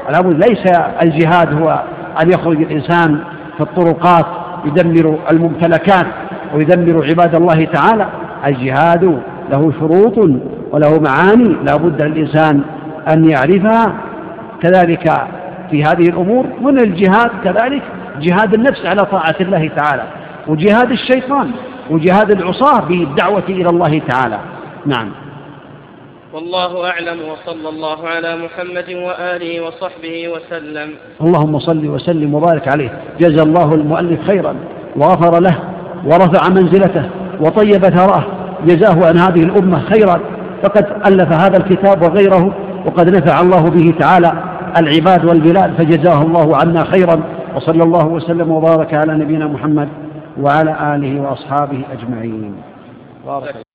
ولا 0.08 0.20
بد 0.20 0.44
ليس 0.48 0.66
الجهاد 1.02 1.62
هو 1.62 1.82
أن 2.22 2.30
يخرج 2.30 2.56
الإنسان 2.62 3.18
في 3.56 3.60
الطرقات 3.62 4.26
يدمر 4.64 5.18
الممتلكات 5.30 6.06
ويدمر 6.54 7.04
عباد 7.06 7.34
الله 7.34 7.64
تعالى 7.64 8.06
الجهاد 8.46 9.20
له 9.52 9.72
شروط 9.80 10.18
وله 10.72 11.00
معاني 11.00 11.44
لا 11.66 11.76
بد 11.76 12.02
للإنسان 12.02 12.60
أن 13.12 13.30
يعرفها 13.30 13.94
كذلك 14.62 15.04
في 15.70 15.82
هذه 15.84 16.02
الأمور 16.08 16.46
من 16.60 16.78
الجهاد 16.80 17.30
كذلك 17.44 17.82
جهاد 18.20 18.54
النفس 18.54 18.86
على 18.86 19.02
طاعة 19.04 19.36
الله 19.40 19.70
تعالى 19.76 20.02
وجهاد 20.46 20.90
الشيطان 20.90 21.50
وجهاد 21.90 22.30
العصاة 22.30 22.80
بالدعوة 22.88 23.42
إلى 23.48 23.66
الله 23.70 24.00
تعالى 24.08 24.38
نعم 24.86 25.12
والله 26.34 26.90
أعلم 26.90 27.20
وصلى 27.28 27.68
الله 27.68 28.08
على 28.08 28.36
محمد 28.36 28.90
وآله 28.92 29.60
وصحبه 29.60 30.28
وسلم 30.28 30.90
اللهم 31.22 31.58
صل 31.58 31.86
وسلم 31.88 32.34
وبارك 32.34 32.68
عليه 32.68 32.90
جزى 33.20 33.42
الله 33.42 33.74
المؤلف 33.74 34.20
خيرا 34.26 34.56
وغفر 34.96 35.40
له 35.40 35.58
ورفع 36.06 36.48
منزلته 36.48 37.08
وطيب 37.40 37.82
ثراه 37.84 38.24
جزاه 38.66 39.08
عن 39.08 39.18
هذه 39.18 39.42
الأمة 39.42 39.80
خيرا 39.80 40.20
فقد 40.62 40.86
ألف 41.06 41.32
هذا 41.32 41.56
الكتاب 41.58 42.02
وغيره 42.02 42.54
وقد 42.86 43.08
نفع 43.16 43.40
الله 43.40 43.62
به 43.70 43.94
تعالى 43.98 44.32
العباد 44.80 45.24
والبلاد 45.24 45.74
فجزاه 45.74 46.22
الله 46.22 46.56
عنا 46.56 46.84
خيرا 46.84 47.22
وصلى 47.56 47.82
الله 47.82 48.06
وسلم 48.06 48.50
وبارك 48.50 48.94
على 48.94 49.14
نبينا 49.14 49.46
محمد 49.46 49.88
وعلى 50.40 50.94
آله 50.96 51.20
وأصحابه 51.20 51.78
أجمعين 51.92 52.54
بارك 53.26 53.67